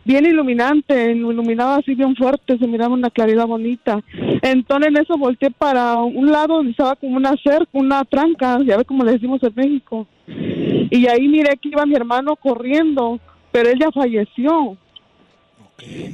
bien 0.05 0.25
iluminante, 0.25 1.13
iluminaba 1.13 1.77
así 1.77 1.95
bien 1.95 2.17
fuerte, 2.17 2.57
se 2.59 2.67
miraba 2.67 2.95
una 2.95 3.11
claridad 3.11 3.47
bonita. 3.47 4.01
Entonces 4.41 4.89
en 4.89 4.97
eso 4.97 5.19
volteé 5.19 5.51
para 5.51 5.97
un 5.97 6.31
lado 6.31 6.57
donde 6.57 6.71
estaba 6.71 6.97
como 6.97 7.17
una 7.17 7.35
cerca, 7.43 7.69
una 7.73 8.05
tranca, 8.05 8.59
ya 8.65 8.79
ve 8.79 8.85
como 8.85 9.05
le 9.05 9.13
decimos 9.13 9.43
en 9.43 9.53
México. 9.55 10.07
Y 10.27 11.07
ahí 11.07 11.29
miré 11.29 11.57
que 11.57 11.69
iba 11.69 11.85
mi 11.87 11.95
hermano 11.95 12.37
corriendo, 12.37 13.21
pero 13.53 13.69
él 13.69 13.79
ya 13.79 13.91
falleció. 13.91 14.77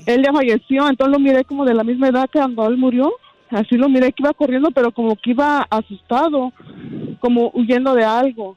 Él 0.07 0.23
ya 0.25 0.33
falleció, 0.33 0.88
entonces 0.88 1.12
lo 1.12 1.19
miré 1.19 1.45
como 1.45 1.64
de 1.64 1.75
la 1.75 1.85
misma 1.85 2.09
edad 2.09 2.28
que 2.30 2.38
cuando 2.38 2.66
él 2.66 2.76
murió. 2.76 3.12
Así 3.50 3.76
lo 3.76 3.88
miré 3.88 4.12
que 4.12 4.23
iba 4.23 4.33
corriendo, 4.33 4.71
pero 4.71 4.92
como 4.92 5.16
que 5.16 5.30
iba 5.30 5.66
asustado, 5.71 6.52
como 7.21 7.50
huyendo 7.54 7.95
de 7.95 8.04
algo. 8.04 8.57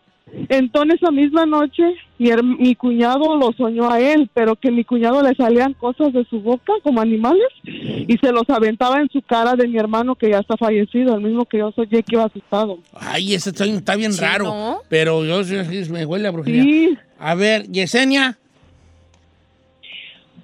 Entonces 0.49 0.95
esa 0.99 1.11
misma 1.11 1.45
noche 1.45 1.83
mi, 2.17 2.31
mi 2.57 2.73
cuñado 2.75 3.35
lo 3.37 3.51
soñó 3.53 3.91
a 3.91 3.99
él, 3.99 4.29
pero 4.33 4.55
que 4.55 4.71
mi 4.71 4.83
cuñado 4.83 5.21
le 5.21 5.35
salían 5.35 5.73
cosas 5.73 6.11
de 6.13 6.25
su 6.25 6.39
boca 6.39 6.73
como 6.81 7.01
animales 7.01 7.43
y 7.63 8.17
se 8.19 8.31
los 8.31 8.49
aventaba 8.49 8.99
en 8.99 9.09
su 9.09 9.21
cara 9.21 9.53
de 9.55 9.67
mi 9.67 9.77
hermano 9.77 10.15
que 10.15 10.29
ya 10.31 10.39
está 10.39 10.57
fallecido, 10.57 11.15
el 11.15 11.21
mismo 11.21 11.45
que 11.45 11.59
yo 11.59 11.71
soñé 11.71 12.01
que 12.01 12.15
iba 12.15 12.23
asustado. 12.23 12.79
Ay, 12.95 13.35
ese 13.35 13.51
sueño 13.51 13.75
está 13.77 13.95
bien 13.95 14.13
Sí, 14.13 14.21
raro. 14.21 14.45
¿no? 14.45 14.77
Pero 14.89 15.23
yo 15.25 15.43
sí- 15.43 15.83
sí 15.85 15.91
me 15.91 16.05
huele 16.05 16.27
a 16.27 16.31
brujería. 16.31 16.63
Sí, 16.63 16.97
A 17.19 17.35
ver, 17.35 17.67
Yesenia. 17.71 18.37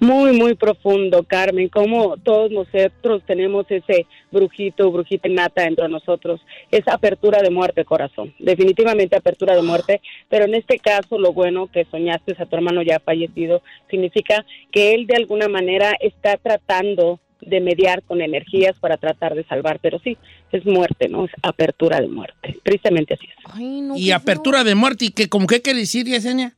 Muy, 0.00 0.32
muy 0.32 0.54
profundo, 0.54 1.22
Carmen, 1.24 1.68
como 1.68 2.16
todos 2.16 2.50
nosotros 2.50 3.22
tenemos 3.26 3.66
ese 3.68 4.06
brujito, 4.32 4.90
brujita 4.90 5.28
innata 5.28 5.62
dentro 5.62 5.84
de 5.84 5.90
nosotros, 5.90 6.40
es 6.70 6.88
apertura 6.88 7.42
de 7.42 7.50
muerte, 7.50 7.84
corazón, 7.84 8.32
definitivamente 8.38 9.14
apertura 9.14 9.54
de 9.54 9.60
muerte, 9.60 10.00
pero 10.30 10.46
en 10.46 10.54
este 10.54 10.78
caso 10.78 11.18
lo 11.18 11.34
bueno 11.34 11.66
que 11.66 11.84
soñaste 11.90 12.34
a 12.38 12.46
tu 12.46 12.56
hermano 12.56 12.80
ya 12.80 12.98
fallecido 12.98 13.62
significa 13.90 14.46
que 14.72 14.94
él 14.94 15.06
de 15.06 15.16
alguna 15.16 15.48
manera 15.48 15.92
está 16.00 16.38
tratando 16.38 17.20
de 17.42 17.60
mediar 17.60 18.02
con 18.02 18.22
energías 18.22 18.76
para 18.80 18.96
tratar 18.96 19.34
de 19.34 19.44
salvar, 19.44 19.80
pero 19.80 19.98
sí, 19.98 20.16
es 20.52 20.64
muerte, 20.64 21.08
¿no? 21.08 21.24
Es 21.26 21.30
apertura 21.42 22.00
de 22.00 22.08
muerte, 22.08 22.58
tristemente 22.62 23.14
así 23.14 23.26
es. 23.26 23.54
Ay, 23.54 23.80
no. 23.82 23.96
Y 23.96 24.10
apertura 24.12 24.64
de 24.64 24.74
muerte. 24.74 25.06
¿Y 25.06 25.10
qué, 25.10 25.28
como 25.28 25.46
qué 25.46 25.62
quiere 25.62 25.80
decir, 25.80 26.06
Yesenia? 26.06 26.54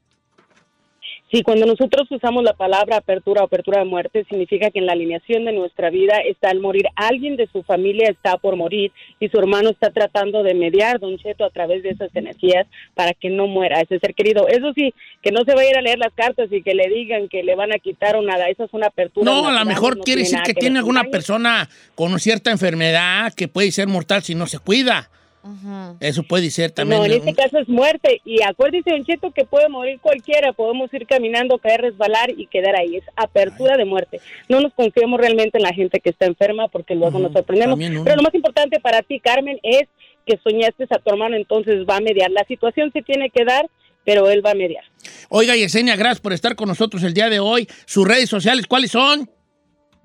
Sí, 1.33 1.43
cuando 1.43 1.65
nosotros 1.65 2.07
usamos 2.11 2.45
la 2.45 2.53
palabra 2.53 2.99
apertura 2.99 3.41
o 3.41 3.47
apertura 3.47 3.79
de 3.79 3.87
muerte, 3.87 4.27
significa 4.29 4.71
que 4.71 4.81
en 4.81 4.85
la 4.85 4.93
alineación 4.93 5.47
de 5.47 5.53
nuestra 5.53 5.89
vida 5.89 6.19
está 6.29 6.51
el 6.51 6.61
morir. 6.61 6.85
Alguien 6.95 7.37
de 7.37 7.49
su 7.51 7.63
familia 7.63 8.11
está 8.11 8.37
por 8.37 8.55
morir 8.55 8.93
y 9.19 9.31
su 9.31 9.39
hermano 9.39 9.71
está 9.71 9.89
tratando 9.89 10.43
de 10.43 10.53
mediar, 10.53 11.01
Don 11.01 11.17
Cheto, 11.17 11.47
a 11.47 11.51
través 11.51 11.83
de 11.83 11.89
esas 11.89 12.15
energías 12.15 12.67
para 12.93 13.15
que 13.15 13.31
no 13.31 13.47
muera 13.47 13.81
ese 13.81 13.99
ser 13.99 14.15
querido. 14.15 14.47
Eso 14.47 14.75
sí, 14.75 14.93
que 15.23 15.33
no 15.33 15.43
se 15.47 15.55
vaya 15.55 15.69
a 15.69 15.71
ir 15.71 15.79
a 15.79 15.81
leer 15.81 15.99
las 15.99 16.13
cartas 16.13 16.53
y 16.53 16.63
que 16.63 16.75
le 16.75 16.91
digan 16.91 17.31
que 17.31 17.43
le 17.43 17.55
van 17.55 17.73
a 17.73 17.79
quitar 17.79 18.15
o 18.17 18.21
nada. 18.21 18.51
Esa 18.51 18.65
es 18.65 18.75
una 18.75 18.89
apertura. 18.89 19.25
No, 19.25 19.49
a 19.49 19.53
lo 19.53 19.65
mejor 19.65 19.97
no 19.97 20.03
quiere 20.03 20.21
decir 20.21 20.41
que 20.45 20.53
ver 20.53 20.61
tiene 20.61 20.81
alguna 20.81 21.05
persona 21.05 21.67
con 21.95 22.21
cierta 22.21 22.51
enfermedad 22.51 23.33
que 23.33 23.49
puede 23.49 23.73
ser 23.73 23.89
mortal 23.89 24.23
si 24.23 24.35
no 24.35 24.47
se 24.47 24.59
cuida. 24.59 25.09
Ajá. 25.43 25.97
Eso 26.01 26.23
puede 26.23 26.51
ser 26.51 26.71
también. 26.71 27.01
No, 27.01 27.05
en 27.05 27.13
este 27.13 27.31
un- 27.31 27.35
caso 27.35 27.59
es 27.59 27.69
muerte. 27.69 28.21
Y 28.25 28.43
acuérdese, 28.43 28.91
Don 28.91 29.05
Cheto, 29.05 29.33
que 29.33 29.45
puede 29.45 29.69
morir 29.69 29.99
cualquiera. 30.01 30.53
Podemos 30.53 30.93
ir 30.95 31.07
caminando, 31.07 31.59
caer, 31.59 31.81
resbalar 31.81 32.31
y 32.37 32.47
quedar 32.47 32.77
ahí. 32.77 32.97
Es 32.97 33.05
apertura 33.17 33.77
de 33.77 33.85
muerte. 33.85 34.21
No 34.49 34.61
nos 34.61 34.73
confiemos 34.75 35.21
realmente 35.21 35.59
en 35.59 35.65
la 35.65 35.73
gente 35.75 35.99
que 36.01 36.11
está 36.11 36.27
enferma 36.27 36.69
porque 36.69 36.95
luego 36.95 37.19
nos 37.19 37.33
sorprendemos. 37.33 37.79
Pero 38.05 38.17
lo 38.17 38.23
más 38.23 38.35
importante 38.35 38.79
para 38.81 39.03
ti, 39.03 39.19
Carmen, 39.19 39.59
es 39.63 39.89
que 40.27 40.39
soñaste 40.45 40.85
a 40.91 40.99
tu 40.99 41.11
hermano, 41.11 41.35
entonces 41.37 41.85
va 41.89 41.97
a 41.97 42.01
mediar. 42.01 42.31
La 42.31 42.45
situación 42.45 42.93
se 42.93 43.03
tiene 43.03 43.29
que 43.31 43.45
dar, 43.45 43.69
pero 44.05 44.31
él 44.31 44.45
va 44.47 44.53
a 44.53 44.55
mediar. 44.55 44.85
Oiga, 45.29 45.57
Yesenia, 45.57 45.97
gracias 45.97 46.21
por 46.21 46.33
estar 46.33 46.55
con 46.55 46.69
nosotros 46.69 47.03
el 47.03 47.15
día 47.15 47.29
de 47.29 47.41
hoy. 47.41 47.67
¿Sus 47.87 48.07
redes 48.07 48.29
sociales 48.29 48.67
cuáles 48.69 48.93
son? 48.93 49.29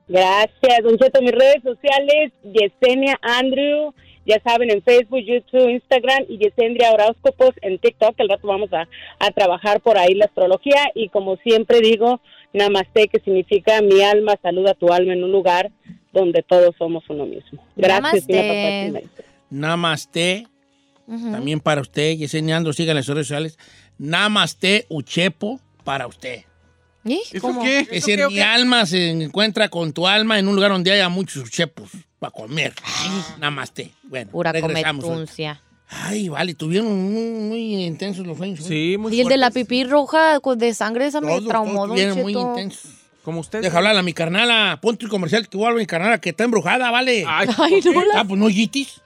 Gracias, 0.07 0.79
Don 0.83 0.97
Cheto. 0.97 1.21
Mis 1.21 1.31
redes 1.33 1.61
sociales, 1.63 2.31
Yesenia 2.43 3.19
Andrew. 3.21 3.93
Ya 4.27 4.41
saben, 4.43 4.69
en 4.69 4.83
Facebook, 4.83 5.19
YouTube, 5.19 5.69
Instagram 5.69 6.25
y 6.27 6.37
Yesendria 6.37 6.91
Horóscopos 6.91 7.51
en 7.61 7.79
TikTok. 7.79 8.13
El 8.17 8.27
rato 8.27 8.45
vamos 8.45 8.71
a, 8.73 8.85
a 9.19 9.31
trabajar 9.31 9.79
por 9.79 9.97
ahí 9.97 10.13
la 10.15 10.25
astrología. 10.25 10.91
Y 10.95 11.07
como 11.07 11.37
siempre 11.37 11.79
digo, 11.79 12.19
Namaste, 12.51 13.07
que 13.07 13.21
significa 13.21 13.81
mi 13.81 14.01
alma 14.01 14.35
saluda 14.41 14.71
a 14.71 14.75
tu 14.75 14.91
alma 14.91 15.13
en 15.13 15.23
un 15.23 15.31
lugar 15.31 15.71
donde 16.11 16.43
todos 16.43 16.75
somos 16.77 17.05
uno 17.09 17.25
mismo. 17.25 17.63
Gracias, 17.77 18.27
Namaste. 18.27 19.07
Namaste. 19.49 20.47
Ujú. 21.07 21.31
También 21.31 21.61
para 21.61 21.79
usted, 21.79 22.17
Yesenia 22.17 22.57
Ando, 22.57 22.73
sigan 22.73 22.97
las 22.97 23.07
redes 23.07 23.27
sociales. 23.27 23.57
Namaste 23.97 24.85
Uchepo 24.89 25.61
para 25.85 26.05
usted. 26.05 26.41
¿Y? 27.05 27.21
¿Eso 27.31 27.39
¿Cómo? 27.39 27.63
qué? 27.63 27.79
Es 27.79 27.87
¿Eso 27.91 28.07
decir, 28.07 28.27
mi 28.27 28.33
qué? 28.35 28.43
alma 28.43 28.85
se 28.85 29.09
encuentra 29.11 29.69
con 29.69 29.93
tu 29.93 30.05
alma 30.05 30.37
en 30.37 30.49
un 30.49 30.55
lugar 30.55 30.71
donde 30.71 30.91
haya 30.91 31.07
muchos 31.07 31.43
uchepos 31.43 31.91
para 32.19 32.31
comer. 32.31 32.73
Namaste. 33.39 33.91
Bueno, 34.03 34.31
Pura 34.31 34.51
regresamos. 34.51 35.03
cometuncia. 35.05 35.61
Ay, 35.89 36.27
vale, 36.27 36.53
tuvieron 36.53 36.87
muy, 37.13 37.29
muy 37.47 37.85
intensos 37.85 38.25
los 38.27 38.37
sueños. 38.37 38.59
¿eh? 38.59 38.63
Sí, 38.67 38.97
muy 38.97 39.13
Y 39.15 39.21
el 39.21 39.27
de 39.29 39.37
la 39.37 39.51
pipí 39.51 39.83
roja 39.85 40.39
con- 40.41 40.57
de 40.59 40.73
sangre, 40.73 41.05
esa 41.07 41.21
me 41.21 41.39
traumó, 41.41 41.85
estuvieron 41.85 42.21
muy 42.21 42.33
intensos. 42.33 42.91
Como 43.23 43.39
usted. 43.41 43.61
Deja 43.61 43.77
hablar 43.77 43.95
a 43.97 44.03
mi 44.03 44.13
carnala. 44.13 44.79
Ponte 44.81 45.05
el 45.05 45.11
comercial 45.11 45.47
que 45.49 45.57
voy 45.57 45.69
a 45.71 45.73
mi 45.75 45.85
carnala 45.85 46.17
que 46.19 46.29
está 46.29 46.43
embrujada, 46.45 46.91
¿vale? 46.91 47.23
Ay, 47.27 47.47
Ay, 47.57 47.81
no, 47.85 48.05
la- 48.05 48.19
Ah, 48.21 48.23
pues 48.25 48.39
no, 48.39 48.49
Yitis. 48.49 49.01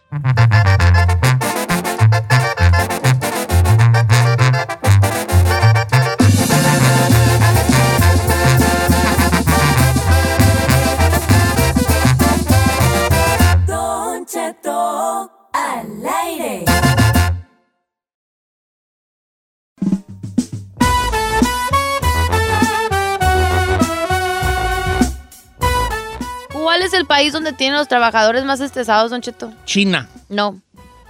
¿Cuál 26.81 26.88
es 26.88 26.93
el 27.00 27.05
país 27.05 27.31
donde 27.31 27.53
tienen 27.53 27.77
los 27.77 27.88
trabajadores 27.88 28.43
más 28.43 28.59
estresados, 28.59 29.11
Don 29.11 29.21
Cheto? 29.21 29.53
China, 29.65 30.09
No. 30.29 30.59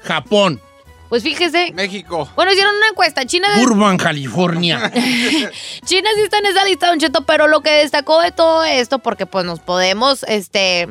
Japón, 0.03 0.59
Pues 1.07 1.23
fíjese. 1.23 1.71
México. 1.71 2.29
Bueno, 2.35 2.51
hicieron 2.51 2.75
una 2.75 2.89
encuesta. 2.89 3.25
China, 3.25 3.47
Burbank, 3.57 4.01
California. 4.03 4.91
China 5.85 6.09
sí 6.15 6.21
está 6.23 6.39
en 6.39 6.47
esa 6.47 6.65
lista, 6.65 6.87
Don 6.89 6.99
Cheto, 6.99 7.21
pero 7.25 7.47
lo 7.47 7.61
que 7.61 7.69
destacó 7.71 8.19
de 8.21 8.31
todo 8.33 8.65
esto, 8.65 8.99
porque 8.99 9.25
pues 9.25 9.45
nos 9.45 9.61
podemos, 9.61 10.23
este, 10.23 10.89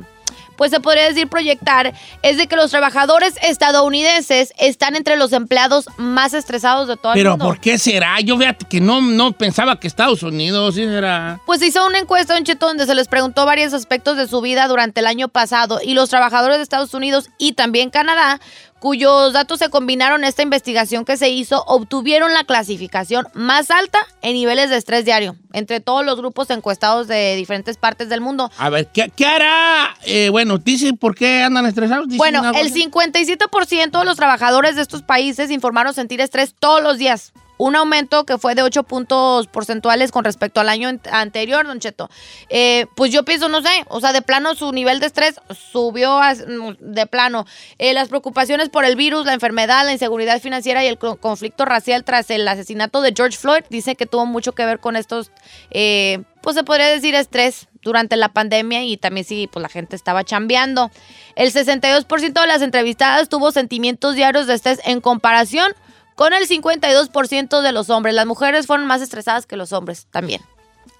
pues 0.61 0.73
se 0.73 0.81
podría 0.81 1.09
decir 1.09 1.27
proyectar, 1.27 1.95
es 2.21 2.37
de 2.37 2.47
que 2.47 2.55
los 2.55 2.71
trabajadores 2.71 3.33
estadounidenses 3.41 4.53
están 4.59 4.95
entre 4.95 5.17
los 5.17 5.33
empleados 5.33 5.87
más 5.97 6.35
estresados 6.35 6.87
de 6.87 6.99
todo 6.99 7.15
el 7.15 7.19
Pero 7.19 7.31
mundo. 7.31 7.47
¿por 7.47 7.61
qué 7.61 7.79
será? 7.79 8.21
Yo 8.21 8.37
fíjate 8.37 8.67
que 8.69 8.79
no, 8.79 9.01
no 9.01 9.33
pensaba 9.33 9.81
que 9.81 9.87
Estados 9.87 10.23
Unidos 10.23 10.75
sí 10.75 10.83
era... 10.83 11.41
Pues 11.47 11.61
se 11.61 11.69
hizo 11.69 11.87
una 11.87 11.99
encuesta 11.99 12.37
en 12.37 12.45
Cheto 12.45 12.67
donde 12.67 12.85
se 12.85 12.95
les 12.95 13.09
preguntó 13.09 13.47
varios 13.47 13.73
aspectos 13.73 14.19
de 14.19 14.29
su 14.29 14.43
vida 14.43 14.69
durante 14.69 15.01
el 15.01 15.07
año 15.07 15.29
pasado 15.29 15.81
y 15.83 15.95
los 15.95 16.11
trabajadores 16.11 16.59
de 16.59 16.63
Estados 16.63 16.93
Unidos 16.93 17.31
y 17.39 17.55
también 17.55 17.89
Canadá, 17.89 18.39
cuyos 18.81 19.33
datos 19.33 19.59
se 19.59 19.69
combinaron 19.69 20.23
en 20.23 20.29
esta 20.29 20.43
investigación 20.43 21.05
que 21.05 21.17
se 21.17 21.29
hizo, 21.29 21.63
obtuvieron 21.67 22.33
la 22.33 22.45
clasificación 22.45 23.29
más 23.35 23.71
alta 23.71 23.99
en 24.23 24.35
niveles 24.35 24.71
de 24.71 24.77
estrés 24.77 25.05
diario 25.05 25.37
entre 25.53 25.81
todos 25.81 26.05
los 26.05 26.17
grupos 26.17 26.51
encuestados 26.51 27.07
de 27.09 27.37
diferentes 27.37 27.77
partes 27.77 28.09
del 28.09 28.21
mundo. 28.21 28.51
A 28.59 28.71
ver, 28.71 28.89
¿qué, 28.89 29.13
qué 29.15 29.27
hará? 29.27 29.95
Eh, 30.05 30.29
bueno, 30.31 30.59
dice 30.59 30.93
por 30.95 31.15
qué 31.15 31.43
andan 31.43 31.67
estresados. 31.67 32.07
¿Dicen 32.07 32.19
Bueno, 32.19 32.43
el 32.51 32.67
así? 32.67 32.91
57% 32.91 33.99
de 33.99 34.05
los 34.05 34.17
trabajadores 34.17 34.77
de 34.77 34.83
estos 34.83 35.03
países 35.03 35.51
informaron 35.51 35.95
sentir 35.95 36.21
estrés 36.21 36.55
todos 36.59 36.83
los 36.83 36.99
días. 36.99 37.33
Un 37.63 37.77
aumento 37.77 38.25
que 38.25 38.39
fue 38.39 38.55
de 38.55 38.63
8 38.63 38.85
puntos 38.85 39.47
porcentuales 39.47 40.13
con 40.13 40.25
respecto 40.25 40.61
al 40.63 40.71
año 40.71 40.89
ant- 40.89 41.07
anterior, 41.13 41.67
Don 41.67 41.79
Cheto. 41.79 42.09
Eh, 42.49 42.87
pues 42.97 43.13
yo 43.13 43.23
pienso, 43.27 43.51
no 43.51 43.61
sé, 43.61 43.69
o 43.89 44.01
sea, 44.01 44.15
de 44.15 44.23
plano 44.23 44.55
su 44.55 44.73
nivel 44.73 44.99
de 44.99 45.05
estrés 45.07 45.35
subió 45.71 46.19
a- 46.23 46.35
de 46.35 47.07
plano. 47.07 47.45
Eh, 47.79 47.93
las 47.93 48.09
preocupaciones 48.09 48.71
por 48.71 48.87
el 48.87 48.97
virus, 48.97 49.27
la 49.27 49.35
enfermedad, 49.35 49.85
la 49.85 49.93
inseguridad 49.93 50.41
financiera 50.41 50.83
y 50.83 50.87
el 50.87 50.97
co- 50.97 51.17
conflicto 51.17 51.67
racial 51.67 52.03
tras 52.03 52.31
el 52.31 52.49
asesinato 52.49 53.03
de 53.03 53.13
George 53.15 53.37
Floyd, 53.37 53.63
dice 53.69 53.95
que 53.95 54.07
tuvo 54.07 54.25
mucho 54.25 54.53
que 54.53 54.65
ver 54.65 54.79
con 54.81 54.97
estos, 54.97 55.31
eh, 55.71 56.23
pues 56.41 56.57
se 56.57 56.65
podría 56.65 56.87
decir 56.87 57.15
estrés 57.15 57.69
durante 57.83 58.17
la 58.17 58.31
pandemia 58.31 58.85
y 58.85 58.97
también 58.97 59.27
sí, 59.27 59.51
pues 59.53 59.63
la 59.63 59.69
gente 59.69 59.97
estaba 59.97 60.25
chambeando. 60.25 60.91
El 61.37 61.53
62% 61.53 62.41
de 62.41 62.47
las 62.47 62.63
entrevistadas 62.63 63.29
tuvo 63.29 63.53
sentimientos 63.53 64.15
diarios 64.15 64.47
de 64.47 64.55
estrés 64.55 64.81
en 64.85 65.03
comparación 65.03 65.73
con 66.21 66.35
el 66.35 66.47
52% 66.47 67.63
de 67.63 67.73
los 67.73 67.89
hombres. 67.89 68.15
Las 68.15 68.27
mujeres 68.27 68.67
fueron 68.67 68.87
más 68.87 69.01
estresadas 69.01 69.47
que 69.47 69.57
los 69.57 69.73
hombres 69.73 70.07
también. 70.11 70.43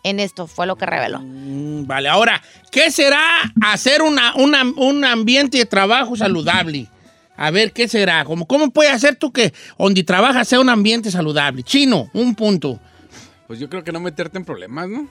En 0.03 0.19
esto 0.19 0.47
fue 0.47 0.67
lo 0.67 0.77
que 0.77 0.87
reveló. 0.87 1.21
Mm, 1.21 1.87
Vale, 1.87 2.09
ahora, 2.09 2.41
¿qué 2.73 2.91
será 2.91 3.21
hacer 3.61 4.01
una, 4.01 4.35
una- 4.37 4.63
un 4.77 5.05
ambiente 5.05 5.59
de 5.59 5.67
trabajo 5.67 6.17
saludable? 6.17 6.87
A 7.37 7.51
ver, 7.51 7.73
¿qué 7.73 7.87
será? 7.87 8.25
¿Cómo, 8.25 8.47
¿Cómo 8.47 8.71
puede 8.71 8.89
hacer 8.89 9.17
tú 9.17 9.31
que 9.31 9.53
donde 9.79 10.03
trabajas 10.05 10.49
sea 10.49 10.59
un 10.59 10.71
ambiente 10.71 11.11
saludable? 11.11 11.63
Chino, 11.65 12.09
un 12.15 12.35
punto. 12.35 12.79
Pues 13.47 13.59
yo 13.59 13.69
creo 13.69 13.85
que 13.85 13.93
no 13.93 14.01
meterte 14.01 14.39
en 14.39 14.47
problemas, 14.47 14.89
¿no? 14.89 15.07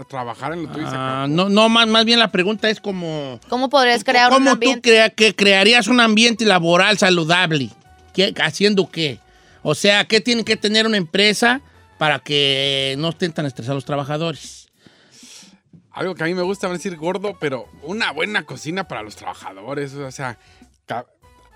A 0.00 0.02
trabajar 0.02 0.54
en 0.54 0.64
lo 0.64 0.70
tuyo 0.70 0.86
Ah, 0.90 1.26
no, 1.28 1.48
no 1.48 1.68
más, 1.68 1.86
más 1.86 2.04
bien 2.04 2.18
la 2.18 2.32
pregunta 2.32 2.68
es 2.68 2.80
como... 2.80 3.38
¿Cómo 3.48 3.68
podrías 3.68 4.02
crear 4.02 4.30
un 4.32 4.38
¿Cómo 4.38 4.46
tú 4.46 4.52
ambiente? 4.54 4.90
crea- 4.90 5.10
que 5.10 5.36
crearías 5.36 5.86
un 5.86 6.00
ambiente 6.00 6.44
laboral 6.46 6.98
saludable? 6.98 7.70
¿Qué- 8.12 8.34
¿Haciendo 8.42 8.88
qué? 8.90 9.20
O 9.68 9.74
sea, 9.74 10.04
¿qué 10.04 10.20
tiene 10.20 10.44
que 10.44 10.56
tener 10.56 10.86
una 10.86 10.96
empresa 10.96 11.60
para 11.98 12.20
que 12.20 12.94
no 12.98 13.08
estén 13.08 13.32
tan 13.32 13.46
estresados 13.46 13.78
los 13.78 13.84
trabajadores? 13.84 14.68
Algo 15.90 16.14
que 16.14 16.22
a 16.22 16.26
mí 16.26 16.34
me 16.34 16.42
gusta 16.42 16.68
decir 16.68 16.96
gordo, 16.96 17.36
pero 17.40 17.68
una 17.82 18.12
buena 18.12 18.44
cocina 18.44 18.86
para 18.86 19.02
los 19.02 19.16
trabajadores. 19.16 19.92
O 19.94 20.12
sea, 20.12 20.38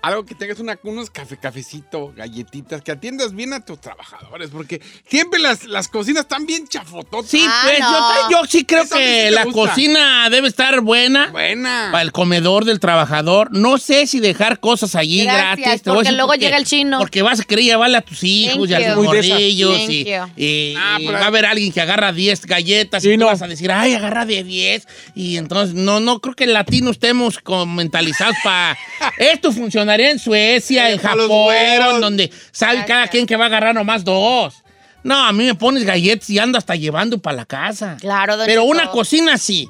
algo 0.01 0.25
que 0.25 0.35
tengas 0.35 0.59
una, 0.59 0.79
unos 0.83 1.09
café, 1.09 1.37
cafecito, 1.37 2.13
galletitas, 2.15 2.81
que 2.81 2.91
atiendas 2.91 3.33
bien 3.35 3.53
a 3.53 3.63
tus 3.63 3.79
trabajadores, 3.79 4.49
porque 4.51 4.81
siempre 5.07 5.39
las, 5.39 5.65
las 5.65 5.87
cocinas 5.87 6.21
están 6.23 6.45
bien 6.45 6.67
chafototas. 6.67 7.29
Sí, 7.29 7.45
Ah, 7.47 7.61
pues 7.65 7.79
no. 7.79 8.29
yo, 8.31 8.41
yo 8.41 8.47
sí 8.47 8.65
creo 8.65 8.83
Eso 8.83 8.95
que 8.95 9.27
sí 9.29 9.35
la 9.35 9.43
gusta. 9.45 9.59
cocina 9.69 10.29
debe 10.29 10.47
estar 10.47 10.81
buena. 10.81 11.27
Buena. 11.27 11.89
Para 11.91 12.01
el 12.03 12.11
comedor 12.11 12.65
del 12.65 12.79
trabajador. 12.79 13.49
No 13.51 13.77
sé 13.77 14.07
si 14.07 14.19
dejar 14.19 14.59
cosas 14.59 14.95
allí 14.95 15.23
Gracias, 15.23 15.57
gratis. 15.57 15.81
porque 15.85 16.11
luego 16.11 16.27
por 16.29 16.37
qué. 16.39 16.45
llega 16.45 16.57
el 16.57 16.65
chino. 16.65 16.97
Porque 16.99 17.21
vas 17.21 17.39
a 17.39 17.43
querer 17.43 17.65
llevarle 17.65 17.97
a 17.97 18.01
tus 18.01 18.23
hijos 18.23 18.69
y 18.69 18.73
a 18.73 18.79
Thank 18.79 18.95
tus 18.95 19.03
morrillos. 19.05 19.77
Thank 19.77 19.89
Y, 20.37 20.43
y- 20.45 20.75
Ah, 20.77 20.97
y 20.99 21.05
va 21.05 21.19
a 21.19 21.25
haber 21.27 21.45
alguien 21.45 21.71
que 21.71 21.81
agarra 21.81 22.11
10 22.11 22.45
galletas 22.45 23.03
y 23.05 23.11
tú 23.13 23.19
no. 23.19 23.25
vas 23.27 23.41
a 23.41 23.47
decir, 23.47 23.71
ay, 23.71 23.93
agarra 23.93 24.25
de 24.25 24.43
10. 24.43 24.87
Y 25.15 25.37
entonces, 25.37 25.75
no, 25.75 25.99
no 25.99 26.19
creo 26.19 26.35
que 26.35 26.45
el 26.45 26.53
latino 26.53 26.89
estemos 26.91 27.39
mentalizados 27.67 28.35
para... 28.43 28.77
Esto 29.17 29.51
en 29.99 30.19
Suecia, 30.19 30.91
en 30.91 30.99
Japón, 30.99 31.99
donde 31.99 32.31
sabe 32.51 32.73
Gracias. 32.77 32.87
cada 32.87 33.07
quien 33.07 33.25
que 33.25 33.35
va 33.35 33.45
a 33.45 33.47
agarrar 33.47 33.75
nomás 33.75 34.03
dos. 34.03 34.63
No, 35.03 35.15
a 35.25 35.33
mí 35.33 35.43
me 35.45 35.55
pones 35.55 35.83
galletas 35.83 36.29
y 36.29 36.37
ando 36.39 36.57
hasta 36.57 36.75
llevando 36.75 37.17
para 37.17 37.35
la 37.37 37.45
casa. 37.45 37.97
Claro, 37.99 38.37
don 38.37 38.45
Pero 38.45 38.63
una 38.65 38.87
cocina 38.91 39.37
sí. 39.37 39.67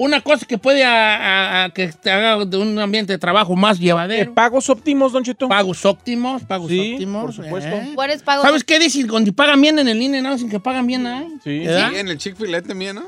Una 0.00 0.20
cosa 0.20 0.46
que 0.46 0.58
puede 0.58 0.84
a- 0.84 1.16
a- 1.16 1.64
a 1.64 1.70
que 1.70 1.88
te 1.88 2.08
haga 2.12 2.44
de 2.44 2.56
un 2.56 2.78
ambiente 2.78 3.12
de 3.12 3.18
trabajo 3.18 3.56
más 3.56 3.78
Eh, 3.78 3.82
llevadero. 3.82 4.32
pagos 4.32 4.70
óptimos, 4.70 5.10
Don 5.10 5.24
Cheto. 5.24 5.48
Pagos 5.48 5.84
óptimos, 5.84 6.44
pagos 6.44 6.70
Sí, 6.70 6.92
óptimos. 6.92 7.22
por 7.24 7.34
supuesto. 7.34 7.74
¿eh? 7.74 7.90
¿Cuáles 7.96 8.22
pagos? 8.22 8.44
¿Sabes 8.46 8.62
qué 8.62 8.78
dicen? 8.78 9.08
Cuando 9.08 9.32
pagan 9.32 9.60
bien 9.60 9.76
en 9.80 9.88
el 9.88 10.00
INE, 10.00 10.22
no 10.22 10.32
dicen 10.32 10.48
que 10.48 10.60
pagan 10.60 10.86
bien 10.86 11.04
ahí. 11.08 11.26
Sí. 11.42 11.64
Sí, 11.64 11.96
en 11.98 12.06
el 12.08 12.16
Chick-fil-A 12.16 12.62
también, 12.62 12.94
¿no? 12.94 13.02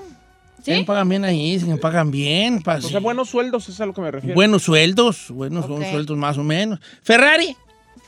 ¿Sí? 0.62 0.70
Dicen 0.72 0.84
pagan 0.86 1.08
bien 1.08 1.24
ahí, 1.24 1.52
dicen 1.54 1.70
que 1.70 1.76
pagan 1.76 2.10
bien. 2.10 2.62
pa- 2.62 2.76
O 2.76 2.80
sea, 2.82 3.00
buenos 3.00 3.28
sueldos, 3.30 3.68
es 3.68 3.80
a 3.80 3.86
lo 3.86 3.94
que 3.94 4.00
me 4.00 4.10
refiero. 4.10 4.34
buenos 4.34 4.62
sueldos, 4.62 5.26
buenos 5.30 5.66
son 5.66 5.82
Ok. 5.82 5.90
sueldos 5.90 6.16
más 6.16 6.36
o 6.38 6.42
menos. 6.44 6.78
Ferrari. 7.02 7.56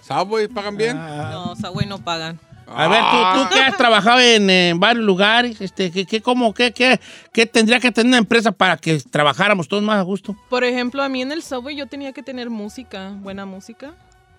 Subway, 0.06 0.48
¿pagan 0.48 0.76
bien? 0.76 0.96
No, 0.96 1.54
Subway 1.56 1.86
no 1.86 1.98
pagan. 2.02 2.38
A 2.74 2.88
ver, 2.88 3.00
tú, 3.00 3.42
tú 3.48 3.54
que 3.54 3.60
has 3.60 3.76
trabajado 3.76 4.20
en, 4.20 4.48
eh, 4.48 4.72
varios 4.76 5.04
lugares, 5.04 5.60
este, 5.60 5.90
¿qué, 5.90 6.06
qué, 6.06 6.22
cómo, 6.22 6.54
qué, 6.54 6.72
qué, 6.72 6.98
qué 7.32 7.44
tendría 7.44 7.80
que 7.80 7.92
tener 7.92 8.08
una 8.08 8.18
empresa 8.18 8.50
para 8.50 8.76
que 8.78 8.98
trabajáramos 9.00 9.68
todos 9.68 9.82
más 9.82 9.98
a 9.98 10.02
gusto? 10.02 10.34
Por 10.48 10.64
ejemplo, 10.64 11.02
a 11.02 11.08
mí 11.08 11.20
en 11.20 11.32
el 11.32 11.42
Subway 11.42 11.76
yo 11.76 11.86
tenía 11.86 12.12
que 12.12 12.22
tener 12.22 12.48
música, 12.50 13.10
buena 13.20 13.44
música, 13.44 13.92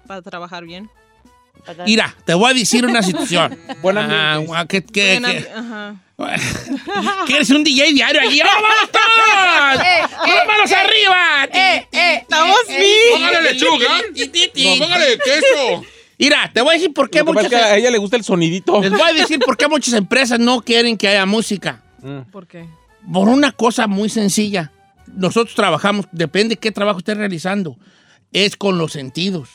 para 0.07 0.21
trabajar 0.21 0.65
bien. 0.65 0.89
Mira, 1.85 2.15
te 2.25 2.33
voy 2.33 2.51
a 2.51 2.53
decir 2.53 2.85
una 2.85 3.03
situación. 3.03 3.57
Ah, 3.95 4.39
ah, 4.55 4.65
que, 4.67 4.83
que- 4.83 5.19
Buena- 5.19 5.31
que- 5.31 5.49
Ajá. 5.55 5.95
que 7.27 7.35
eres 7.35 7.49
un 7.49 7.63
DJ 7.63 7.93
diario 7.93 8.21
allí. 8.21 8.39
¡Vamos, 8.39 8.69
vamos 8.69 8.91
todos! 8.91 9.85
Eh, 9.85 10.01
¡Con 10.17 10.35
las 10.35 10.47
manos 10.47 10.71
arriba! 10.71 11.43
eh, 11.51 11.87
eh, 11.91 12.15
¡Estamos 12.21 12.57
eh, 12.69 12.77
bien! 12.79 13.13
¡Póngale 13.13 13.53
lechuga! 13.53 13.87
¡No, 13.97 14.85
póngale 14.85 15.17
queso! 15.17 15.85
Mira, 16.19 16.51
te 16.53 16.61
voy 16.61 16.75
a 16.75 16.77
decir 16.77 16.93
por 16.93 17.09
qué 17.09 17.19
Lo 17.19 17.25
que 17.25 17.33
pasa 17.33 17.47
muchas... 17.47 17.61
es 17.61 17.67
que 17.67 17.73
a 17.73 17.77
ella 17.77 17.91
le 17.91 17.97
gusta 17.97 18.17
el 18.17 18.23
sonidito. 18.23 18.81
Les 18.81 18.91
voy 18.91 19.01
a 19.01 19.13
decir 19.13 19.39
por 19.39 19.57
qué 19.57 19.67
muchas 19.67 19.93
empresas 19.95 20.39
no 20.39 20.61
quieren 20.61 20.97
que 20.97 21.07
haya 21.07 21.25
música. 21.25 21.81
¿Por 22.31 22.47
qué? 22.47 22.65
Por 23.11 23.27
una 23.27 23.51
cosa 23.51 23.87
muy 23.87 24.09
sencilla. 24.09 24.71
Nosotros 25.07 25.55
trabajamos, 25.55 26.05
depende 26.11 26.55
de 26.55 26.59
qué 26.59 26.71
trabajo 26.71 26.99
estés 26.99 27.17
realizando, 27.17 27.77
es 28.31 28.55
con 28.55 28.77
los 28.77 28.93
sentidos. 28.93 29.49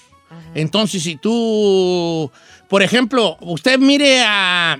Entonces, 0.54 1.02
si 1.02 1.16
tú, 1.16 2.30
por 2.68 2.82
ejemplo, 2.82 3.38
usted 3.40 3.78
mire 3.78 4.22
a, 4.26 4.78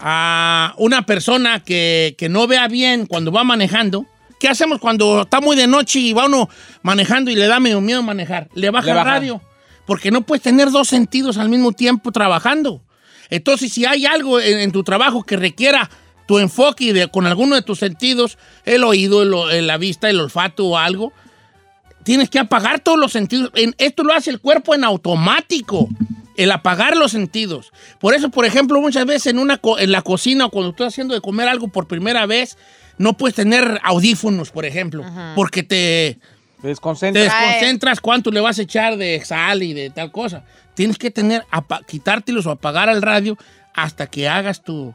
a 0.00 0.74
una 0.78 1.02
persona 1.06 1.60
que, 1.62 2.14
que 2.18 2.28
no 2.28 2.46
vea 2.46 2.68
bien 2.68 3.06
cuando 3.06 3.30
va 3.32 3.44
manejando, 3.44 4.06
¿qué 4.38 4.48
hacemos 4.48 4.78
cuando 4.80 5.22
está 5.22 5.40
muy 5.40 5.56
de 5.56 5.66
noche 5.66 5.98
y 6.00 6.12
va 6.12 6.26
uno 6.26 6.48
manejando 6.82 7.30
y 7.30 7.36
le 7.36 7.46
da 7.46 7.60
medio 7.60 7.80
miedo 7.80 8.02
manejar? 8.02 8.48
Le 8.54 8.70
baja 8.70 8.86
Le 8.86 8.90
el 8.92 8.96
baja. 8.96 9.10
radio, 9.10 9.42
porque 9.86 10.10
no 10.10 10.22
puedes 10.22 10.42
tener 10.42 10.70
dos 10.70 10.88
sentidos 10.88 11.36
al 11.38 11.48
mismo 11.48 11.72
tiempo 11.72 12.12
trabajando. 12.12 12.82
Entonces, 13.28 13.72
si 13.72 13.84
hay 13.84 14.06
algo 14.06 14.40
en, 14.40 14.58
en 14.58 14.72
tu 14.72 14.82
trabajo 14.82 15.22
que 15.22 15.36
requiera 15.36 15.88
tu 16.26 16.38
enfoque 16.38 16.92
de- 16.92 17.08
con 17.08 17.26
alguno 17.26 17.54
de 17.54 17.62
tus 17.62 17.78
sentidos, 17.78 18.38
el 18.64 18.84
oído, 18.84 19.50
el 19.50 19.66
la 19.66 19.76
vista, 19.76 20.08
el 20.08 20.20
olfato 20.20 20.64
o 20.66 20.78
algo, 20.78 21.12
tienes 22.04 22.30
que 22.30 22.38
apagar 22.38 22.80
todos 22.80 22.98
los 22.98 23.12
sentidos. 23.12 23.50
En- 23.54 23.74
esto 23.78 24.02
lo 24.04 24.12
hace 24.14 24.30
el 24.30 24.40
cuerpo 24.40 24.74
en 24.74 24.84
automático, 24.84 25.88
el 26.36 26.50
apagar 26.52 26.96
los 26.96 27.12
sentidos. 27.12 27.72
Por 27.98 28.14
eso, 28.14 28.30
por 28.30 28.44
ejemplo, 28.44 28.80
muchas 28.80 29.04
veces 29.06 29.26
en, 29.28 29.38
una 29.38 29.58
co- 29.58 29.78
en 29.78 29.92
la 29.92 30.02
cocina 30.02 30.46
o 30.46 30.50
cuando 30.50 30.70
estás 30.70 30.88
haciendo 30.88 31.14
de 31.14 31.20
comer 31.20 31.48
algo 31.48 31.68
por 31.68 31.86
primera 31.86 32.26
vez, 32.26 32.56
no 32.98 33.14
puedes 33.14 33.34
tener 33.34 33.80
audífonos, 33.82 34.50
por 34.50 34.64
ejemplo, 34.64 35.04
porque 35.34 35.62
te, 35.62 36.18
Te 36.56 36.62
te 36.62 36.68
desconcentra. 36.68 37.22
desconcentras 37.22 38.00
cuánto 38.00 38.30
le 38.30 38.40
vas 38.40 38.58
a 38.58 38.62
echar 38.62 38.96
de 38.96 39.22
sal 39.24 39.62
y 39.62 39.72
de 39.72 39.90
tal 39.90 40.12
cosa. 40.12 40.44
Tienes 40.74 40.98
que 40.98 41.10
tener, 41.10 41.44
apa- 41.50 41.80
quitártelos 41.86 42.46
o 42.46 42.50
apagar 42.50 42.88
al 42.88 43.02
radio 43.02 43.36
hasta 43.74 44.06
que 44.06 44.28
hagas 44.28 44.62
tu 44.62 44.94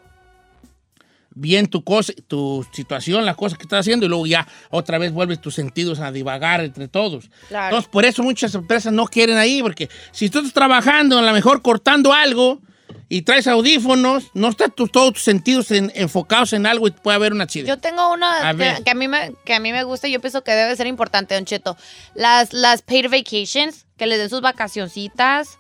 bien 1.38 1.68
tu 1.68 1.84
cosa, 1.84 2.14
tu 2.28 2.66
situación, 2.72 3.26
la 3.26 3.36
cosa 3.36 3.58
que 3.58 3.64
estás 3.64 3.82
haciendo 3.82 4.06
y 4.06 4.10
luego 4.10 4.26
ya 4.26 4.48
otra 4.70 4.98
vez 4.98 5.12
vuelves 5.12 5.40
tus 5.42 5.54
sentidos 5.54 6.00
a 6.00 6.12
divagar 6.12 6.62
entre 6.62 6.88
todos. 6.88 7.30
Claro. 7.50 7.66
Entonces, 7.68 7.90
por 7.92 8.06
eso 8.06 8.24
muchas 8.24 8.56
empresas 8.56 8.92
no 8.94 9.06
quieren 9.06 9.38
ahí, 9.38 9.62
porque 9.62 9.90
si 10.12 10.30
tú 10.30 10.40
estás 10.40 10.54
trabajando, 10.54 11.20
a 11.20 11.22
lo 11.22 11.34
mejor 11.34 11.62
cortando 11.62 12.14
algo 12.14 12.62
y 13.10 13.22
traes 13.24 13.48
audífonos, 13.48 14.32
no 14.34 14.50
están 14.50 14.72
tus- 14.72 14.92
todos 14.92 15.14
tus 15.14 15.24
sentidos 15.24 15.70
en- 15.72 15.92
enfocados 15.96 16.54
en 16.54 16.66
algo 16.66 16.88
y 16.88 16.92
puede 16.92 17.16
haber 17.16 17.34
un 17.34 17.42
accidente. 17.42 17.70
Yo 17.70 17.78
tengo 17.80 18.12
una 18.14 18.48
A 18.50 18.54
ver. 18.54 18.78
que, 18.78 18.84
que 18.86 18.92
a 18.92 18.96
mí 18.96 19.08
me, 19.08 19.34
que 19.46 19.54
a 19.54 19.60
mí 19.60 19.72
me 19.72 19.84
gusta 19.84 20.08
y 20.08 20.12
yo 20.14 20.22
pienso 20.22 20.44
que 20.44 20.52
debe 20.54 20.76
ser 20.76 20.88
importante, 20.88 21.36
Don 21.36 21.46
Cheto. 21.46 21.78
Las, 22.16 22.54
las 22.54 22.82
paid 22.82 23.10
vacations, 23.12 23.86
que 23.98 24.06
les 24.08 24.18
den 24.20 24.30
sus 24.30 24.42
vacacioncitas. 24.42 25.60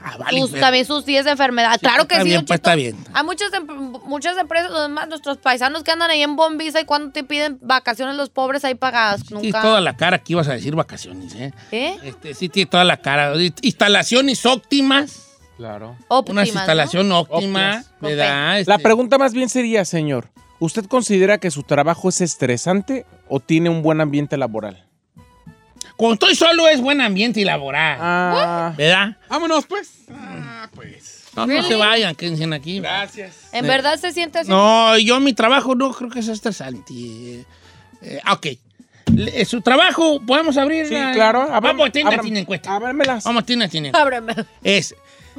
Ah, 0.00 0.16
vale, 0.18 0.40
sus- 0.40 0.50
pero- 0.50 0.60
también 0.62 0.84
sus 0.84 1.04
días 1.06 1.24
de 1.24 1.30
enfermedad. 1.32 1.78
claro 1.80 2.06
que 2.06 2.14
está 2.14 2.24
sí, 2.24 2.28
bien, 2.30 2.44
pues 2.46 2.58
está 2.58 2.74
bien. 2.74 2.96
Hay 3.12 3.24
muchas, 3.24 3.52
em- 3.52 3.66
muchas 4.06 4.36
empresas, 4.38 4.70
además, 4.74 5.08
nuestros 5.08 5.38
paisanos 5.38 5.82
que 5.82 5.90
andan 5.90 6.10
ahí 6.10 6.22
en 6.22 6.36
Bombisa 6.36 6.80
y 6.80 6.84
cuando 6.84 7.10
te 7.12 7.24
piden 7.24 7.58
vacaciones 7.62 8.16
los 8.16 8.30
pobres 8.30 8.64
ahí 8.64 8.74
pagadas. 8.74 9.22
Sí, 9.26 9.34
Nunca. 9.34 9.62
toda 9.62 9.80
la 9.80 9.96
cara 9.96 10.18
que 10.18 10.32
ibas 10.34 10.48
a 10.48 10.52
decir 10.52 10.74
vacaciones, 10.74 11.34
¿eh? 11.34 11.52
¿Eh? 11.72 11.96
Este, 12.02 12.34
sí, 12.34 12.48
tiene 12.48 12.70
toda 12.70 12.84
la 12.84 12.96
cara. 12.98 13.32
Instalaciones 13.62 14.44
óptimas. 14.46 15.20
Claro. 15.56 15.96
Óptimas, 16.08 16.48
Una 16.48 16.54
¿no? 16.54 16.60
instalación 16.60 17.12
óptima. 17.12 17.84
¿verdad? 18.00 18.58
Este, 18.60 18.70
La 18.70 18.78
pregunta 18.78 19.18
más 19.18 19.32
bien 19.32 19.48
sería, 19.48 19.84
señor, 19.84 20.28
¿usted 20.58 20.84
considera 20.86 21.38
que 21.38 21.50
su 21.50 21.62
trabajo 21.62 22.08
es 22.08 22.20
estresante 22.20 23.06
o 23.28 23.40
tiene 23.40 23.70
un 23.70 23.82
buen 23.82 24.00
ambiente 24.00 24.36
laboral? 24.36 24.83
Cuando 25.96 26.14
estoy 26.14 26.34
solo 26.34 26.68
es 26.68 26.80
buen 26.80 27.00
ambiente 27.00 27.40
y 27.40 27.44
laboral. 27.44 27.98
Ah, 28.00 28.72
¿Verdad? 28.76 29.16
Vámonos, 29.28 29.66
pues. 29.66 29.90
Ah, 30.10 30.68
pues. 30.74 31.24
No, 31.36 31.46
no 31.46 31.62
se 31.64 31.74
vayan, 31.74 32.14
quédense 32.14 32.44
aquí. 32.54 32.80
Gracias. 32.80 33.48
¿En 33.52 33.66
verdad 33.66 33.98
se 33.98 34.12
siente 34.12 34.38
así? 34.40 34.50
No, 34.50 34.96
yo 34.98 35.18
mi 35.20 35.32
trabajo 35.32 35.74
no 35.74 35.92
creo 35.92 36.10
que 36.10 36.22
sea 36.22 36.34
estresante. 36.34 37.44
Eh, 38.02 38.20
ok. 38.30 38.46
Le- 39.14 39.40
eh, 39.40 39.44
Su 39.44 39.60
trabajo, 39.60 40.20
podemos 40.24 40.56
abrir. 40.56 40.86
sí, 40.86 40.94
la- 40.94 41.12
claro. 41.12 41.42
Abram- 41.52 41.76
Vamos 41.78 41.92
tina 41.92 42.38
encuesta. 42.40 42.74
ábremelas. 42.76 43.24
Vamos 43.24 43.42
a 43.42 43.46
tener 43.46 43.58
una 43.64 43.68
tina 43.68 43.88
encuesta. 43.88 44.02
Ábreme. 44.02 44.34
Es, 44.62 44.94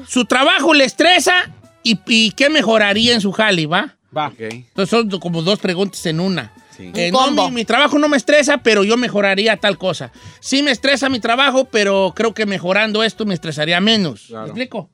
su 0.07 0.25
trabajo 0.25 0.73
le 0.73 0.83
estresa 0.85 1.33
y, 1.83 1.99
y 2.07 2.31
qué 2.31 2.49
mejoraría 2.49 3.13
en 3.13 3.21
su 3.21 3.31
jale, 3.31 3.65
¿va? 3.65 3.95
Va. 4.15 4.31
Entonces 4.37 4.89
son 4.89 5.09
como 5.19 5.41
dos 5.41 5.59
preguntas 5.59 6.05
en 6.05 6.19
una. 6.19 6.51
Sí. 6.75 6.91
Eh, 6.95 7.11
no, 7.11 7.31
mi, 7.31 7.51
mi 7.51 7.65
trabajo 7.65 7.97
no 7.99 8.07
me 8.09 8.17
estresa, 8.17 8.57
pero 8.57 8.83
yo 8.83 8.97
mejoraría 8.97 9.57
tal 9.57 9.77
cosa. 9.77 10.11
Sí 10.39 10.61
me 10.63 10.71
estresa 10.71 11.09
mi 11.09 11.19
trabajo, 11.19 11.65
pero 11.65 12.13
creo 12.15 12.33
que 12.33 12.45
mejorando 12.45 13.03
esto 13.03 13.25
me 13.25 13.33
estresaría 13.33 13.79
menos. 13.79 14.25
Claro. 14.27 14.43
¿Me 14.43 14.49
explico? 14.49 14.89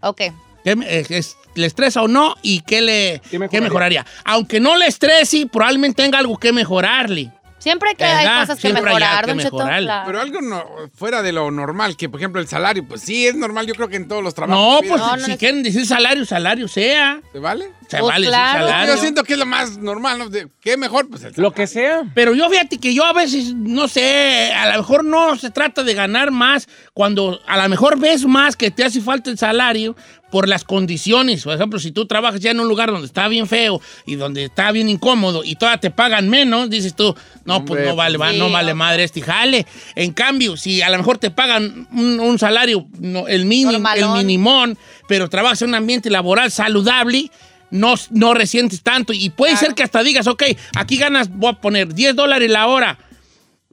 Ok. 0.00 0.22
¿Qué 0.64 0.76
me- 0.76 0.86
eh, 0.86 1.06
es- 1.10 1.36
¿Le 1.54 1.66
estresa 1.66 2.02
o 2.02 2.08
no? 2.08 2.36
¿Y 2.42 2.60
qué, 2.60 2.80
le, 2.82 3.20
¿Qué 3.24 3.30
qué 3.30 3.38
mejoraría? 3.38 3.60
mejoraría? 3.62 4.06
Aunque 4.24 4.60
no 4.60 4.76
le 4.76 4.86
estrese, 4.86 5.46
probablemente 5.50 6.02
tenga 6.02 6.18
algo 6.18 6.36
que 6.36 6.52
mejorarle. 6.52 7.32
Siempre 7.58 7.94
que 7.96 8.04
hay 8.04 8.26
cosas 8.40 8.56
que 8.56 8.60
Siempre 8.62 8.82
mejorar, 8.82 9.24
que 9.24 9.30
Don 9.32 9.40
Cheto. 9.40 9.56
mejorarle. 9.56 9.86
Claro. 9.86 10.06
Pero 10.06 10.20
algo 10.20 10.40
no, 10.40 10.64
fuera 10.94 11.22
de 11.22 11.32
lo 11.32 11.50
normal, 11.50 11.96
que 11.96 12.08
por 12.08 12.20
ejemplo 12.20 12.40
el 12.40 12.46
salario, 12.48 12.86
pues 12.86 13.00
sí, 13.02 13.26
es 13.26 13.34
normal, 13.34 13.66
yo 13.66 13.74
creo 13.74 13.88
que 13.88 13.96
en 13.96 14.06
todos 14.08 14.22
los 14.22 14.34
trabajos. 14.34 14.62
No, 14.82 14.88
pues 14.88 15.00
No, 15.00 15.16
no 15.16 15.24
si 15.24 15.32
es- 15.32 15.38
quieren 15.38 15.62
decir 15.62 15.84
salario, 15.86 16.24
salario 16.24 16.68
sea. 16.68 17.20
¿Se 17.32 17.38
vale? 17.38 17.66
O 17.66 17.90
sea, 17.90 18.00
Pues 18.00 18.12
vale 18.12 18.26
decir 18.26 18.30
claro. 18.38 18.66
salario. 18.68 18.94
Yo 18.94 19.00
siento 19.00 19.24
que 19.24 19.32
es 19.32 19.38
lo 19.38 19.46
más 19.46 19.78
normal, 19.78 20.18
¿no? 20.18 20.28
De- 20.28 20.48
¿Qué 20.60 20.76
mejor? 20.76 21.08
Pues 21.08 21.24
el 21.24 21.32
Lo 21.36 21.52
que 21.52 21.66
sea. 21.66 22.02
Pero 22.14 22.34
yo 22.34 22.48
fíjate 22.50 22.78
que 22.78 22.92
yo 22.94 23.04
a 23.04 23.12
veces, 23.12 23.54
no 23.54 23.88
sé, 23.88 24.52
a 24.52 24.70
lo 24.72 24.78
mejor 24.78 25.04
no 25.04 25.36
se 25.36 25.50
trata 25.50 25.82
de 25.82 25.94
ganar 25.94 26.30
más 26.30 26.68
cuando 26.92 27.40
a 27.46 27.56
lo 27.56 27.68
mejor 27.68 27.98
ves 27.98 28.24
más 28.26 28.56
que 28.56 28.70
te 28.70 28.84
hace 28.84 29.00
falta 29.00 29.30
el 29.30 29.38
salario 29.38 29.96
por 30.30 30.46
las 30.48 30.64
condiciones. 30.64 31.42
Por 31.44 31.54
ejemplo, 31.54 31.78
si 31.78 31.90
tú 31.92 32.06
trabajas 32.06 32.40
ya 32.40 32.50
en 32.50 32.60
un 32.60 32.68
lugar 32.68 32.90
donde 32.90 33.06
está 33.06 33.28
bien 33.28 33.46
feo 33.46 33.80
y 34.06 34.16
donde 34.16 34.44
está 34.44 34.70
bien 34.72 34.88
incómodo 34.88 35.42
y 35.44 35.56
todavía 35.56 35.80
te 35.80 35.90
pagan 35.90 36.28
menos, 36.28 36.68
dices 36.68 36.94
tú, 36.94 37.14
no, 37.44 37.64
pues 37.64 37.80
no 37.88 37.96
vale, 37.96 38.18
va- 38.18 38.30
sí, 38.32 38.38
no 38.38 38.50
vale 38.50 38.74
madre 38.74 39.04
este 39.04 39.22
jale. 39.22 39.66
En 39.94 40.12
cambio, 40.12 40.56
si 40.56 40.82
a 40.82 40.90
lo 40.90 40.98
mejor 40.98 41.18
te 41.18 41.30
pagan 41.30 41.88
un, 41.92 42.20
un 42.20 42.38
salario, 42.38 42.86
no, 42.98 43.26
el 43.28 43.46
mínimo, 43.46 43.78
el 44.14 44.18
minimón, 44.18 44.78
pero 45.08 45.28
trabajas 45.30 45.62
en 45.62 45.70
un 45.70 45.74
ambiente 45.76 46.10
laboral 46.10 46.50
saludable, 46.50 47.30
no, 47.70 47.94
no 48.10 48.34
resientes 48.34 48.82
tanto. 48.82 49.12
Y 49.12 49.30
puede 49.30 49.52
ser 49.56 49.74
que 49.74 49.82
hasta 49.82 50.02
digas, 50.02 50.26
ok, 50.26 50.42
aquí 50.76 50.96
ganas, 50.98 51.30
voy 51.30 51.50
a 51.50 51.54
poner 51.54 51.94
10 51.94 52.14
dólares 52.16 52.50
la 52.50 52.66
hora, 52.66 52.98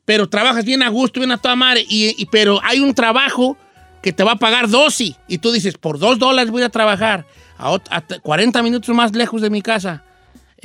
pero 0.06 0.30
trabajas 0.30 0.64
bien 0.66 0.84
a 0.84 0.90
gusto, 0.90 1.20
bien 1.20 1.32
a 1.32 1.38
toda 1.38 1.56
madre, 1.56 1.86
y, 1.90 2.16
y- 2.22 2.26
pero 2.28 2.60
hay 2.64 2.80
un 2.80 2.94
trabajo 2.94 3.58
que 4.06 4.14
te 4.14 4.24
va 4.24 4.34
a 4.34 4.36
pagar 4.36 4.70
12, 4.70 5.16
y 5.28 5.38
tú 5.40 5.52
dices, 5.52 5.80
por 5.80 5.98
2 5.98 6.20
dólares 6.20 6.52
voy 6.52 6.62
a 6.62 6.70
trabajar 6.70 7.26
a, 7.58 7.72
ot- 7.72 7.88
a 7.90 8.02
t- 8.02 8.20
40 8.20 8.62
minutos 8.62 8.94
más 8.96 9.16
lejos 9.16 9.42
de 9.42 9.50
mi 9.50 9.64
casa. 9.64 10.04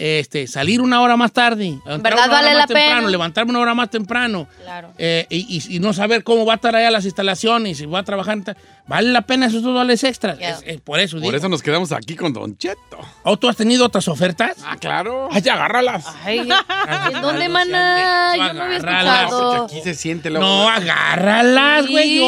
Este, 0.02 0.46
salir 0.46 0.80
una 0.80 1.02
hora 1.02 1.14
más 1.18 1.30
tarde, 1.30 1.78
¿Verdad 1.84 2.00
una 2.00 2.08
hora 2.24 2.26
vale 2.28 2.48
más 2.54 2.56
la 2.56 2.66
pena? 2.66 3.00
levantarme 3.02 3.50
una 3.50 3.60
hora 3.60 3.74
más 3.74 3.90
temprano, 3.90 4.46
Claro. 4.62 4.94
eh, 4.96 5.26
y, 5.28 5.58
y- 5.58 5.76
y 5.76 5.78
no 5.78 5.92
saber 5.92 6.24
cómo 6.24 6.46
va 6.46 6.54
a 6.54 6.56
estar 6.56 6.74
allá 6.74 6.90
las 6.90 7.04
instalaciones, 7.04 7.76
si 7.76 7.84
va 7.84 7.98
a 7.98 8.02
trabajar, 8.02 8.38
vale 8.86 9.10
la 9.10 9.20
pena 9.20 9.44
esos 9.46 9.62
dos 9.62 9.74
dólares 9.74 10.02
extras. 10.04 10.38
Es- 10.40 10.62
es 10.64 10.80
por 10.80 11.00
eso 11.00 11.16
Por 11.16 11.22
digo. 11.24 11.36
eso 11.36 11.50
nos 11.50 11.62
quedamos 11.62 11.92
aquí 11.92 12.16
con 12.16 12.32
Don 12.32 12.56
Cheto. 12.56 12.98
¿O 13.24 13.36
tú 13.36 13.46
has 13.50 13.56
tenido 13.56 13.84
otras 13.84 14.08
ofertas? 14.08 14.56
Ah, 14.64 14.76
claro. 14.80 15.28
Ay, 15.30 15.46
agárralas. 15.46 16.06
Ay, 16.24 16.38
¿en 17.14 17.20
dónde, 17.20 17.48
maná? 17.50 18.36
Yo 18.36 18.54
no 18.54 18.62
había 18.62 18.76
Agárralas, 18.78 19.22
escuchado. 19.24 19.64
Aquí 19.66 19.80
se 19.82 19.94
siente 19.94 20.30
lo. 20.30 20.40
No, 20.40 20.66
agárralas, 20.70 21.84
Sí. 21.84 21.92
güey, 21.92 22.20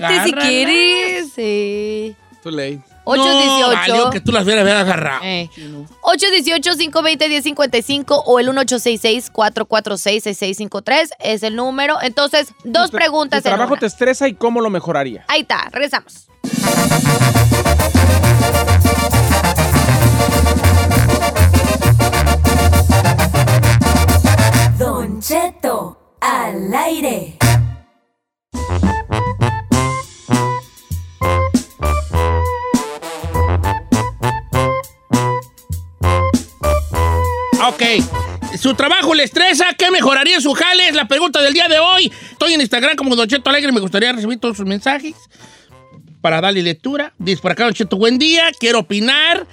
Vete 0.00 0.24
si 0.24 0.32
quieres. 0.32 1.32
Sí. 1.34 2.16
Too 2.42 2.50
late. 2.52 2.80
818. 3.04 3.60
No, 3.60 3.68
valió 3.74 4.10
que 4.10 4.20
tú 4.20 4.30
las 4.32 4.44
hubieras 4.44 4.66
agarrado. 4.66 5.20
Eh. 5.24 5.48
818-520-1055 6.02 8.22
o 8.26 8.38
el 8.38 8.48
1866-446-6653 8.48 11.10
es 11.18 11.42
el 11.42 11.56
número. 11.56 11.96
Entonces, 12.02 12.48
dos 12.64 12.90
Tu- 12.90 12.96
preguntas 12.96 13.42
Tu 13.42 13.48
en 13.48 13.54
trabajo 13.54 13.72
una. 13.72 13.80
te 13.80 13.86
estresa 13.86 14.28
y 14.28 14.34
cómo 14.34 14.60
lo 14.60 14.68
mejoraría. 14.70 15.24
Ahí 15.28 15.40
está, 15.42 15.68
regresamos. 15.72 16.26
Don 24.78 25.20
Cheto 25.20 26.16
al 26.20 26.72
aire. 26.74 27.36
Ok. 37.70 37.82
¿Su 38.58 38.74
trabajo 38.74 39.14
le 39.14 39.22
estresa? 39.22 39.64
¿Qué 39.78 39.92
mejoraría 39.92 40.40
su 40.40 40.52
jale? 40.54 40.88
Es 40.88 40.94
la 40.96 41.06
pregunta 41.06 41.40
del 41.40 41.54
día 41.54 41.68
de 41.68 41.78
hoy. 41.78 42.12
Estoy 42.32 42.54
en 42.54 42.60
Instagram 42.60 42.96
como 42.96 43.14
Don 43.14 43.28
Cheto 43.28 43.48
Alegre. 43.48 43.70
Me 43.70 43.78
gustaría 43.78 44.10
recibir 44.10 44.40
todos 44.40 44.56
sus 44.56 44.66
mensajes 44.66 45.14
para 46.20 46.40
darle 46.40 46.62
lectura. 46.62 47.14
Dice 47.18 47.40
por 47.40 47.52
acá, 47.52 47.64
Don 47.64 47.72
Cheto, 47.72 47.96
buen 47.96 48.18
día. 48.18 48.50
Quiero 48.58 48.80
opinar. 48.80 49.46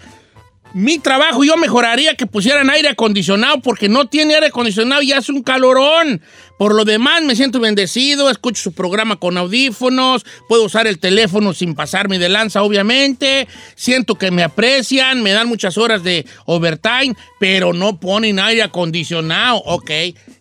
Mi 0.73 0.99
trabajo 0.99 1.43
yo 1.43 1.55
mejoraría 1.57 2.15
que 2.15 2.27
pusieran 2.27 2.69
aire 2.69 2.89
acondicionado 2.89 3.61
porque 3.61 3.89
no 3.89 4.07
tiene 4.07 4.35
aire 4.35 4.47
acondicionado 4.47 5.01
y 5.01 5.13
hace 5.13 5.31
un 5.31 5.41
calorón. 5.41 6.21
Por 6.57 6.75
lo 6.75 6.85
demás 6.85 7.21
me 7.23 7.35
siento 7.35 7.59
bendecido, 7.59 8.29
escucho 8.29 8.63
su 8.63 8.73
programa 8.73 9.17
con 9.17 9.37
audífonos, 9.37 10.25
puedo 10.49 10.63
usar 10.63 10.87
el 10.87 10.99
teléfono 10.99 11.53
sin 11.53 11.75
pasarme 11.75 12.19
de 12.19 12.29
lanza 12.29 12.63
obviamente, 12.63 13.47
siento 13.75 14.15
que 14.15 14.31
me 14.31 14.43
aprecian, 14.43 15.21
me 15.21 15.31
dan 15.31 15.47
muchas 15.47 15.77
horas 15.77 16.03
de 16.03 16.25
overtime, 16.45 17.15
pero 17.39 17.73
no 17.73 17.99
ponen 17.99 18.39
aire 18.39 18.63
acondicionado. 18.63 19.61
Ok, 19.65 19.91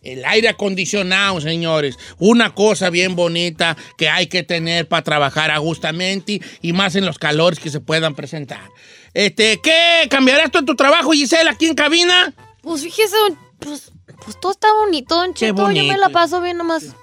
el 0.03 0.25
aire 0.25 0.49
acondicionado, 0.49 1.41
señores, 1.41 1.99
una 2.19 2.55
cosa 2.55 2.91
bien 2.91 3.15
bonita 3.15 3.77
que 3.99 4.09
hay 4.09 4.27
que 4.27 4.43
tener 4.43 4.89
para 4.89 5.03
trabajar 5.03 5.51
a 5.51 5.59
gustamente 5.59 6.41
y 6.63 6.73
más 6.73 6.97
en 6.97 7.05
los 7.05 7.19
calores 7.19 7.61
que 7.61 7.71
se 7.71 7.81
puedan 7.81 8.15
presentar. 8.15 8.71
Este, 9.17 9.59
¿qué? 9.63 10.07
¿Cambiarás 10.11 10.51
tú 10.51 10.59
en 10.59 10.67
tu 10.67 10.77
trabajo, 10.77 11.13
Giselle, 11.13 11.49
aquí 11.49 11.65
en 11.65 11.75
cabina? 11.75 12.35
Pues 12.61 12.83
fíjese, 12.83 13.17
pues, 13.59 13.91
pues 14.23 14.39
todo 14.39 14.53
está 14.53 14.69
bonito, 14.75 15.15
don 15.17 15.33
Cheto. 15.33 15.57
Yo 15.57 15.69
me 15.69 15.75
bonito. 15.81 15.97
la 15.97 16.11
paso 16.11 16.43
bien 16.43 16.59
nomás. 16.59 16.95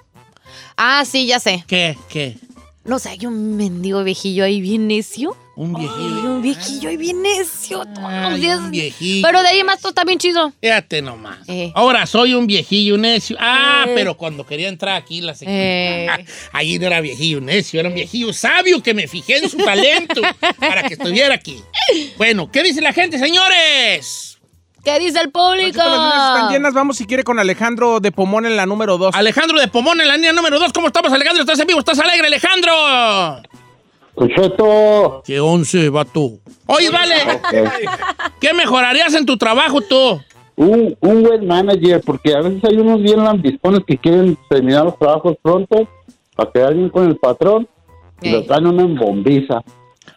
Ah, 0.76 1.04
sí, 1.04 1.26
ya 1.26 1.40
sé. 1.40 1.64
¿Qué? 1.66 1.98
¿Qué? 2.08 2.38
No 2.84 3.00
sé, 3.00 3.08
hay 3.08 3.26
un 3.26 3.56
mendigo 3.56 4.04
viejillo 4.04 4.44
ahí 4.44 4.60
bien 4.60 4.86
necio. 4.86 5.36
Un 5.56 5.76
Ay, 5.76 5.82
viejillo. 5.82 6.30
un 6.32 6.42
viejillo 6.42 6.88
ahí 6.88 6.96
bien 6.96 7.22
necio 7.22 7.84
todos 7.94 8.08
Ay, 8.10 8.30
los 8.32 8.40
días. 8.40 8.58
un 8.58 8.70
viejillo. 8.72 9.26
Pero 9.26 9.42
de 9.42 9.48
ahí 9.48 9.62
más 9.62 9.78
todo 9.78 9.90
está 9.90 10.02
bien 10.04 10.18
chido. 10.18 10.52
Fíjate 10.60 11.00
nomás. 11.00 11.38
Eh. 11.48 11.70
Ahora 11.76 12.06
soy 12.06 12.34
un 12.34 12.46
viejillo 12.46 12.98
necio. 12.98 13.36
Ah, 13.38 13.84
Eh. 13.86 13.92
pero 13.94 14.16
cuando 14.16 14.44
quería 14.44 14.68
entrar 14.68 14.96
aquí 14.96 15.20
la 15.20 15.34
Eh. 15.42 16.08
Allí 16.52 16.78
no 16.80 16.86
era 16.88 17.00
viejillo 17.00 17.40
necio, 17.40 17.78
era 17.78 17.88
un 17.88 17.94
viejillo 17.94 18.32
sabio 18.32 18.82
que 18.82 18.94
me 18.94 19.06
fijé 19.06 19.38
en 19.38 19.48
su 19.48 19.56
talento 19.58 20.20
para 20.58 20.82
que 20.82 20.94
estuviera 20.94 21.34
aquí. 21.34 21.62
Bueno, 22.16 22.50
¿qué 22.50 22.62
dice 22.64 22.80
la 22.80 22.92
gente, 22.92 23.18
señores? 23.18 24.38
¿Qué 24.84 24.98
dice 24.98 25.18
el 25.20 25.30
público? 25.30 25.68
Cheto, 25.78 25.88
las 25.88 25.98
líneas 25.98 26.34
están 26.36 26.52
llenas. 26.52 26.74
Vamos, 26.74 26.96
si 26.98 27.06
quiere, 27.06 27.24
con 27.24 27.38
Alejandro 27.38 28.00
de 28.00 28.12
Pomón 28.12 28.44
en 28.44 28.56
la 28.56 28.66
número 28.66 28.98
2. 28.98 29.14
Alejandro 29.14 29.58
de 29.58 29.68
Pomón 29.68 29.98
en 30.00 30.08
la 30.08 30.16
línea 30.16 30.32
número 30.32 30.58
2. 30.58 30.72
¿Cómo 30.74 30.88
estamos, 30.88 31.10
Alejandro? 31.12 31.42
¿Estás 31.42 31.58
en 31.60 31.66
vivo? 31.68 31.78
¿Estás 31.78 31.98
alegre, 32.00 32.26
Alejandro? 32.26 32.72
Concheto. 34.14 35.22
¿Qué 35.24 35.40
once, 35.40 35.88
vato? 35.88 36.38
Oye, 36.66 36.90
vale. 36.90 37.14
¿Qué 38.40 38.52
mejorarías 38.54 39.14
en 39.14 39.26
tu 39.26 39.36
trabajo 39.36 39.80
tú? 39.80 40.20
Un, 40.56 40.96
un 41.00 41.22
buen 41.22 41.46
manager, 41.46 42.00
porque 42.04 42.32
a 42.34 42.40
veces 42.40 42.62
hay 42.64 42.76
unos 42.76 43.02
bien 43.02 43.22
lambiscones 43.24 43.80
que 43.86 43.98
quieren 43.98 44.38
terminar 44.48 44.84
los 44.84 44.98
trabajos 44.98 45.36
pronto 45.42 45.88
para 46.36 46.50
quedar 46.52 46.74
bien 46.74 46.88
con 46.90 47.08
el 47.08 47.16
patrón 47.16 47.68
y 48.22 48.30
lo 48.30 48.38
Ey. 48.38 48.46
traen 48.46 48.66
una 48.68 48.82
en 48.82 48.94
bombiza. 48.94 49.62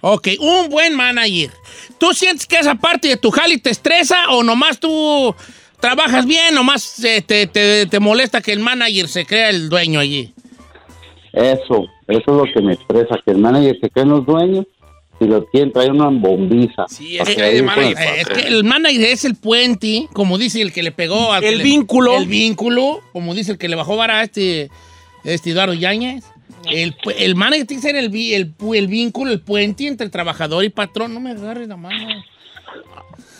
Ok, 0.01 0.27
un 0.39 0.69
buen 0.69 0.95
manager. 0.95 1.49
¿Tú 1.97 2.13
sientes 2.13 2.45
que 2.45 2.57
esa 2.59 2.75
parte 2.75 3.07
de 3.07 3.17
tu 3.17 3.31
jali 3.31 3.57
te 3.57 3.71
estresa 3.71 4.29
o 4.29 4.43
nomás 4.43 4.79
tú 4.79 5.33
trabajas 5.79 6.25
bien, 6.27 6.53
nomás 6.53 7.03
eh, 7.03 7.23
te, 7.23 7.47
te- 7.47 7.87
te 7.87 7.99
molesta 7.99 8.41
que 8.41 8.51
el 8.53 8.59
manager 8.59 9.07
se 9.07 9.25
crea 9.25 9.49
el 9.49 9.69
dueño 9.69 9.99
allí? 9.99 10.33
Eso, 11.33 11.85
eso 12.07 12.19
es 12.25 12.27
lo 12.27 12.43
que 12.53 12.61
me 12.61 12.73
estresa, 12.73 13.15
que 13.25 13.31
el 13.31 13.37
manager 13.39 13.77
se 13.81 13.89
creen 13.89 14.09
los 14.09 14.25
dueños 14.25 14.65
y 15.19 15.25
lo 15.25 15.43
tienen, 15.45 15.71
trae 15.73 15.89
una 15.89 16.07
bombiza. 16.09 16.85
Sí, 16.87 17.17
Es, 17.17 17.27
que- 17.35 17.41
eh, 17.57 17.63
es 18.19 18.27
que 18.27 18.47
el 18.47 18.63
manager 18.63 19.01
es 19.01 19.25
el 19.25 19.35
puente, 19.35 20.07
como 20.13 20.37
dice 20.37 20.61
el 20.61 20.71
que 20.71 20.83
le 20.83 20.91
pegó 20.91 21.33
al 21.33 21.43
El 21.43 21.57
le- 21.59 21.63
vínculo. 21.63 22.17
El 22.17 22.27
vínculo, 22.27 23.01
como 23.13 23.33
dice 23.33 23.51
el 23.51 23.57
que 23.57 23.67
le 23.67 23.75
bajó 23.75 23.95
vara 23.97 24.19
a 24.19 24.23
este, 24.23 24.69
este 25.23 25.51
Eduardo 25.51 25.73
Yáñez. 25.73 26.23
El, 26.69 26.95
el 27.17 27.35
manager 27.35 27.65
tiene 27.67 27.81
que 27.81 27.87
ser 27.87 27.95
el, 27.95 28.13
el, 28.13 28.53
el 28.75 28.87
vínculo, 28.87 29.31
el 29.31 29.39
puente 29.41 29.87
entre 29.87 30.05
el 30.05 30.11
trabajador 30.11 30.63
y 30.63 30.69
patrón. 30.69 31.13
No 31.13 31.19
me 31.19 31.31
agarres 31.31 31.67
la 31.67 31.77
mano. 31.77 32.23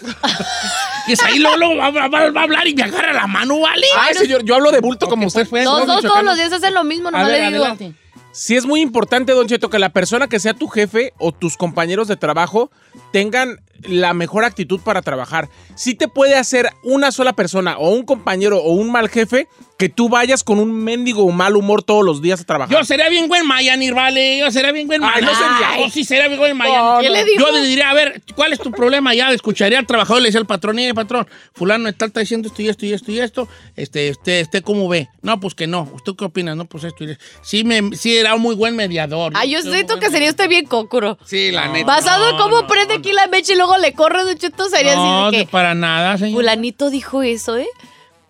Y 1.08 1.14
es 1.14 1.22
ahí 1.24 1.40
luego, 1.40 1.58
luego 1.58 1.76
va, 1.78 1.90
va- 1.92 2.08
va 2.32 2.40
a 2.42 2.44
hablar 2.44 2.68
y 2.68 2.74
me 2.76 2.84
agarra 2.84 3.14
la 3.14 3.28
mano, 3.28 3.60
¿vale? 3.62 3.86
Ay, 3.98 4.14
señor, 4.16 4.44
yo 4.44 4.56
hablo 4.56 4.72
de 4.72 4.80
bulto 4.82 5.08
como 5.08 5.28
usted. 5.28 5.48
pues, 5.48 5.64
Los 5.66 5.86
dos 5.88 6.02
todos 6.02 6.24
los 6.24 6.36
días 6.36 6.52
hacen 6.52 6.74
lo 6.74 6.84
mismo, 6.84 7.10
no 7.12 7.18
A 7.18 7.24
le 7.24 7.32
ver, 7.32 7.52
digo. 7.54 7.64
adelante. 7.66 7.94
Sí 8.34 8.56
es 8.56 8.66
muy 8.68 8.82
importante, 8.82 9.32
Don 9.32 9.48
Cheto, 9.48 9.70
que 9.70 9.80
la 9.80 9.90
persona 9.90 10.28
que 10.28 10.40
sea 10.40 10.54
tu 10.54 10.68
jefe 10.68 11.14
o 11.18 11.32
tus 11.32 11.58
compañeros 11.58 12.08
de 12.08 12.18
trabajo 12.18 12.70
tengan 13.12 13.60
la 13.84 14.14
mejor 14.14 14.44
actitud 14.44 14.80
para 14.82 15.02
trabajar. 15.02 15.50
Sí 15.76 15.94
te 15.96 16.08
puede 16.08 16.36
hacer 16.36 16.70
una 16.84 17.12
sola 17.12 17.34
persona 17.34 17.78
o 17.78 17.90
un 17.90 18.04
compañero 18.04 18.58
o 18.58 18.72
un 18.72 18.92
mal 18.92 19.10
jefe 19.10 19.48
que 19.78 19.90
tú 19.90 20.10
vayas 20.10 20.44
con 20.44 20.58
un 20.60 20.72
mendigo 20.72 21.24
o 21.24 21.30
mal 21.32 21.56
humor 21.56 21.84
todos 21.84 22.04
los 22.04 22.20
días 22.20 22.42
a 22.42 22.44
trabajar. 22.44 22.76
Yo 22.76 22.84
sería 22.84 23.10
bien 23.10 23.28
buen 23.28 23.46
Mayanir, 23.46 23.94
vale. 23.94 24.40
Yo 24.40 24.50
sería 24.50 24.72
bien 24.72 24.88
buen 24.88 25.04
Ay, 25.04 25.22
Mayanir. 25.22 25.30
no 25.30 25.36
sería. 25.38 25.86
Oh, 25.86 25.90
sí, 25.92 26.04
sería 26.04 26.28
bien 26.28 26.40
buen 26.40 26.58
Mayanir. 26.58 26.82
No, 26.82 27.00
¿Qué 27.00 27.08
no. 27.10 27.14
le 27.14 27.26
dijo? 27.26 27.40
Yo 27.40 27.52
le 27.52 27.62
diría, 27.68 27.92
a 27.92 27.94
ver, 27.94 28.24
¿cuál 28.36 28.54
es 28.54 28.60
tu 28.60 28.72
problema? 28.72 29.14
Ya 29.14 29.32
escucharía 29.32 29.78
al 29.78 29.86
trabajador 29.86 30.22
y 30.22 30.24
le 30.24 30.28
decía 30.30 30.40
al 30.40 30.48
patrón, 30.48 30.80
y 30.80 30.92
patrón, 30.94 31.28
fulano 31.54 31.90
está, 31.90 32.06
está 32.06 32.22
diciendo 32.22 32.48
esto 32.48 32.62
y 32.64 32.70
esto 32.70 32.86
y 32.88 32.94
esto 32.94 33.12
y 33.12 33.20
esto. 33.20 33.48
Este, 33.76 34.08
este, 34.10 34.40
este, 34.40 34.64
¿cómo 34.64 34.90
ve? 34.90 35.10
No, 35.22 35.40
pues 35.40 35.54
que 35.54 35.68
no. 35.68 35.88
¿Usted 35.94 36.14
qué 36.18 36.26
opina? 36.26 36.56
No, 36.56 36.66
pues 36.66 36.84
esto 36.84 37.04
y 37.04 37.12
esto. 37.12 37.24
Sí, 37.44 37.64
me, 37.64 37.96
sí 37.96 38.18
era 38.18 38.34
un 38.34 38.42
muy 38.42 38.56
buen 38.56 38.76
mediador. 38.76 39.34
Ay, 39.36 39.52
yo 39.52 39.62
siento 39.62 40.00
que 40.00 40.10
sería 40.10 40.32
usted 40.32 40.50
bien 40.50 40.66
cócuro. 40.66 41.20
Sí, 41.24 41.52
la 41.52 41.68
neta. 41.68 41.86
Basado 41.86 42.32
en 42.32 42.38
cómo 42.38 42.66
prende 42.66 42.97
aquí 42.98 43.14
la 43.14 43.28
mecha 43.28 43.54
y 43.54 43.56
luego 43.56 43.78
le 43.78 43.94
corre 43.94 44.24
Don 44.24 44.38
Cheto, 44.38 44.68
sería 44.70 44.96
No, 44.96 45.28
así 45.28 45.38
de 45.38 45.46
que... 45.46 45.52
para 45.52 45.74
nada, 45.74 46.18
señor. 46.18 46.36
Fulanito 46.40 46.90
dijo 46.90 47.22
eso, 47.24 47.58
¿eh? 47.58 47.68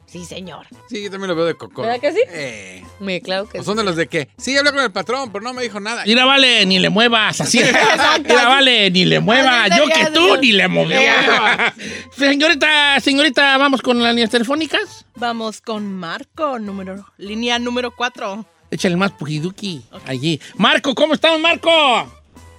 Sí, 0.06 0.24
señor. 0.24 0.66
Sí, 0.90 1.04
yo 1.04 1.12
también 1.12 1.28
lo 1.28 1.36
veo 1.36 1.44
de 1.46 1.56
coco. 1.56 1.82
¿Verdad 1.82 2.00
que 2.00 2.14
sí? 2.14 2.22
Eh. 2.30 2.82
Me, 3.02 3.20
claro 3.22 3.46
que 3.50 3.60
O 3.60 3.62
sí. 3.62 3.66
son 3.66 3.76
de 3.76 3.84
los 3.84 3.98
de 3.98 4.08
que, 4.08 4.30
sí, 4.38 4.56
hablé 4.58 4.72
con 4.72 4.80
el 4.80 4.92
patrón, 4.92 5.32
pero 5.34 5.44
no 5.44 5.54
me 5.54 5.62
dijo 5.62 5.82
nada. 5.82 6.04
Mira, 6.06 6.24
vale, 6.24 6.66
ni 6.66 6.80
le 6.80 6.90
muevas. 6.90 7.42
Así. 7.42 7.60
Exacto. 7.62 8.24
Mira, 8.30 8.48
vale, 8.48 8.90
ni 8.90 9.04
le 9.04 9.20
muevas. 9.20 9.70
Yo 9.78 9.84
que 9.86 10.10
tú 10.12 10.38
ni 10.38 10.54
le 10.54 10.70
movía. 10.70 11.74
señorita, 12.16 13.00
señorita, 13.02 13.58
vamos 13.58 13.82
con 13.82 14.02
las 14.02 14.14
líneas 14.14 14.30
telefónicas. 14.30 15.06
Vamos 15.16 15.60
con 15.60 15.94
Marco, 15.94 16.58
número, 16.58 17.06
línea 17.18 17.60
número 17.60 17.92
4. 17.92 18.46
Échale 18.72 18.96
más 18.96 19.12
pujiduki 19.12 19.82
allí. 20.06 20.40
Marco, 20.56 20.96
¿cómo 20.96 21.14
estamos, 21.16 21.40
Marco? 21.42 21.70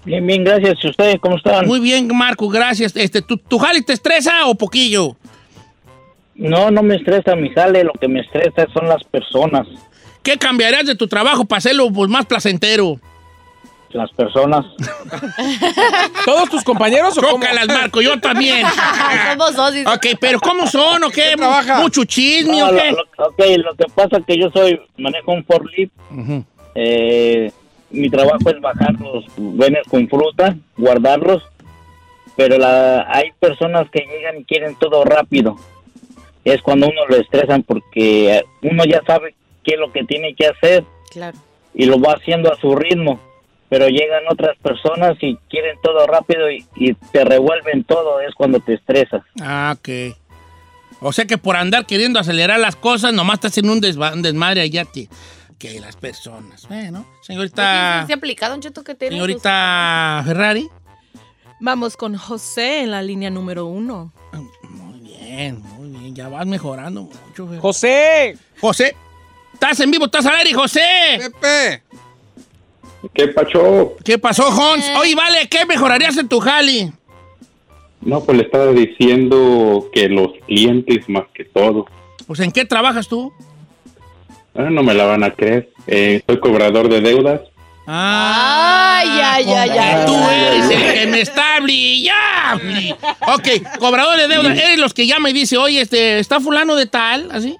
Bien, 0.08 0.26
bien, 0.26 0.42
gracias. 0.42 0.78
¿Y 0.82 0.88
ustedes 0.88 1.16
cómo 1.20 1.36
están? 1.36 1.66
Muy 1.66 1.80
bien, 1.80 2.08
Marco, 2.16 2.48
gracias. 2.48 2.96
Este, 2.96 3.20
¿tu, 3.20 3.36
tu 3.36 3.58
jale 3.58 3.82
te 3.82 3.92
estresa 3.92 4.46
o 4.46 4.54
poquillo? 4.54 5.16
No, 6.34 6.70
no 6.70 6.82
me 6.82 6.96
estresa 6.96 7.36
mi 7.36 7.50
jale, 7.50 7.84
lo 7.84 7.92
que 7.92 8.08
me 8.08 8.20
estresa 8.20 8.66
son 8.72 8.88
las 8.88 9.04
personas. 9.04 9.66
¿Qué 10.22 10.38
cambiarías 10.38 10.86
de 10.86 10.94
tu 10.94 11.08
trabajo 11.08 11.44
para 11.44 11.58
hacerlo 11.58 11.92
pues, 11.92 12.08
más 12.08 12.24
placentero? 12.24 12.98
Las 13.90 14.10
personas. 14.12 14.64
¿Todos 16.24 16.48
tus 16.48 16.64
compañeros 16.64 17.16
o 17.18 17.20
cómo? 17.20 17.34
Chócalas, 17.44 17.66
Marco, 17.68 18.00
yo 18.00 18.18
también. 18.18 18.66
Somos 19.30 19.54
socios. 19.54 19.86
ok, 19.94 20.06
pero 20.20 20.40
¿cómo 20.40 20.66
son 20.66 21.04
o 21.04 21.10
qué? 21.10 21.34
trabaja? 21.36 21.80
¿Mucho 21.80 22.04
chisme 22.04 22.58
No, 22.58 22.68
o 22.68 22.70
qué? 22.70 22.92
lo- 22.92 23.26
ok, 23.26 23.40
lo 23.58 23.74
que 23.74 23.84
pasa 23.94 24.16
es 24.18 24.24
que 24.26 24.38
yo 24.38 24.50
soy, 24.54 24.80
manejo 24.96 25.32
un 25.32 25.44
forklift. 25.44 25.92
Ujú. 26.10 26.44
Eh, 26.74 27.52
mi 27.90 28.08
trabajo 28.10 28.50
es 28.50 28.60
bajar 28.60 28.94
los 29.00 29.24
venes 29.36 29.86
con 29.88 30.08
fruta, 30.08 30.56
guardarlos. 30.76 31.42
Pero 32.36 32.56
la, 32.58 33.06
hay 33.12 33.32
personas 33.40 33.88
que 33.90 34.00
llegan 34.06 34.38
y 34.40 34.44
quieren 34.44 34.76
todo 34.76 35.04
rápido. 35.04 35.56
Es 36.44 36.62
cuando 36.62 36.86
uno 36.86 37.06
lo 37.08 37.16
estresan 37.16 37.62
porque 37.64 38.42
uno 38.62 38.84
ya 38.84 39.02
sabe 39.06 39.34
qué 39.64 39.74
es 39.74 39.80
lo 39.80 39.90
que 39.92 40.04
tiene 40.04 40.34
que 40.34 40.46
hacer 40.46 40.84
Claro. 41.10 41.36
y 41.74 41.86
lo 41.86 42.00
va 42.00 42.12
haciendo 42.14 42.52
a 42.52 42.56
su 42.56 42.74
ritmo. 42.76 43.20
Pero 43.68 43.88
llegan 43.88 44.22
otras 44.30 44.56
personas 44.58 45.16
y 45.20 45.36
quieren 45.50 45.76
todo 45.82 46.06
rápido 46.06 46.50
y, 46.50 46.64
y 46.76 46.94
te 46.94 47.24
revuelven 47.24 47.84
todo. 47.84 48.20
Es 48.20 48.34
cuando 48.34 48.60
te 48.60 48.74
estresas. 48.74 49.22
Ah, 49.42 49.76
ok. 49.78 50.16
O 51.00 51.12
sea 51.12 51.26
que 51.26 51.38
por 51.38 51.54
andar 51.56 51.86
queriendo 51.86 52.18
acelerar 52.18 52.58
las 52.60 52.76
cosas, 52.76 53.12
nomás 53.12 53.34
estás 53.34 53.58
en 53.58 53.68
un, 53.68 53.80
desva- 53.80 54.14
un 54.14 54.22
desmadre 54.22 54.62
allá 54.62 54.84
que, 54.84 55.08
que 55.58 55.80
las 55.80 55.96
personas. 55.96 56.66
Bueno, 56.68 57.04
señorita, 57.22 58.04
¿Se 58.06 58.12
ha 58.12 58.16
aplicado, 58.16 58.52
Don 58.52 58.60
Cheto, 58.60 58.84
que 58.84 58.94
tiene? 58.94 59.16
señorita 59.16 60.22
Ferrari. 60.24 60.68
Vamos 61.60 61.96
con 61.96 62.16
José 62.16 62.82
en 62.82 62.92
la 62.92 63.02
línea 63.02 63.30
número 63.30 63.66
1. 63.66 64.12
Muy 64.70 65.00
bien, 65.00 65.60
muy 65.76 65.90
bien. 65.90 66.14
Ya 66.14 66.28
vas 66.28 66.46
mejorando 66.46 67.02
mucho. 67.02 67.48
Fer. 67.48 67.58
José. 67.58 68.38
José, 68.60 68.96
estás 69.52 69.80
en 69.80 69.90
vivo, 69.90 70.04
estás 70.04 70.24
al 70.26 70.36
aire, 70.36 70.54
José. 70.54 70.80
Pepe. 71.18 71.82
¿Qué 73.12 73.28
pacho? 73.28 73.96
¿Qué 74.04 74.18
pasó, 74.18 74.46
Hans? 74.48 74.86
Eh. 74.86 74.94
Oye, 74.98 75.14
vale, 75.14 75.48
¿qué 75.48 75.66
mejorarías 75.66 76.16
en 76.16 76.28
tu 76.28 76.38
jali? 76.40 76.92
No, 78.00 78.22
pues 78.22 78.38
le 78.38 78.44
estaba 78.44 78.70
diciendo 78.72 79.88
que 79.92 80.08
los 80.08 80.30
clientes 80.46 81.08
más 81.08 81.24
que 81.34 81.44
todo. 81.44 81.86
Pues, 82.26 82.38
¿en 82.40 82.52
qué 82.52 82.64
trabajas 82.64 83.08
tú? 83.08 83.32
Ah, 84.54 84.68
no 84.70 84.82
me 84.82 84.94
la 84.94 85.04
van 85.04 85.24
a 85.24 85.30
creer. 85.30 85.70
Eh, 85.86 86.20
soy 86.26 86.40
cobrador 86.40 86.88
de 86.88 87.00
deudas. 87.00 87.40
Ah, 87.86 89.00
Ay, 89.00 89.08
ay, 89.08 89.52
ay, 89.54 89.70
ay, 89.78 90.06
Tú 90.06 90.14
eres 90.14 90.70
el 90.70 90.94
que 90.94 91.06
me 91.06 91.20
está 91.20 91.60
brillando. 91.60 92.96
Ok, 93.28 93.78
cobrador 93.78 94.16
de 94.18 94.28
deuda. 94.28 94.52
Eres 94.52 94.78
los 94.78 94.92
que 94.92 95.06
llama 95.06 95.30
y 95.30 95.32
dice, 95.32 95.56
oye, 95.56 95.80
este, 95.80 96.18
¿está 96.18 96.40
fulano 96.40 96.74
de 96.74 96.86
tal? 96.86 97.28
¿Así? 97.30 97.56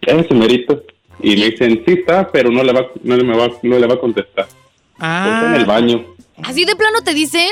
Ese 0.00 0.34
merito. 0.34 0.82
Y 1.20 1.36
me 1.36 1.50
dicen, 1.50 1.82
sí 1.86 1.92
está, 1.92 2.30
pero 2.32 2.50
no 2.50 2.62
le 2.64 2.72
va, 2.72 2.86
no 3.02 3.16
le, 3.16 3.24
me 3.24 3.36
va, 3.36 3.48
no 3.62 3.78
le 3.78 3.86
va 3.86 3.94
a 3.94 4.00
contestar. 4.00 4.46
Está 4.94 5.46
en 5.48 5.54
el 5.54 5.62
Ah. 5.62 5.66
baño. 5.66 6.04
¿Así 6.42 6.64
de 6.64 6.74
plano 6.74 7.00
te 7.04 7.14
dicen? 7.14 7.50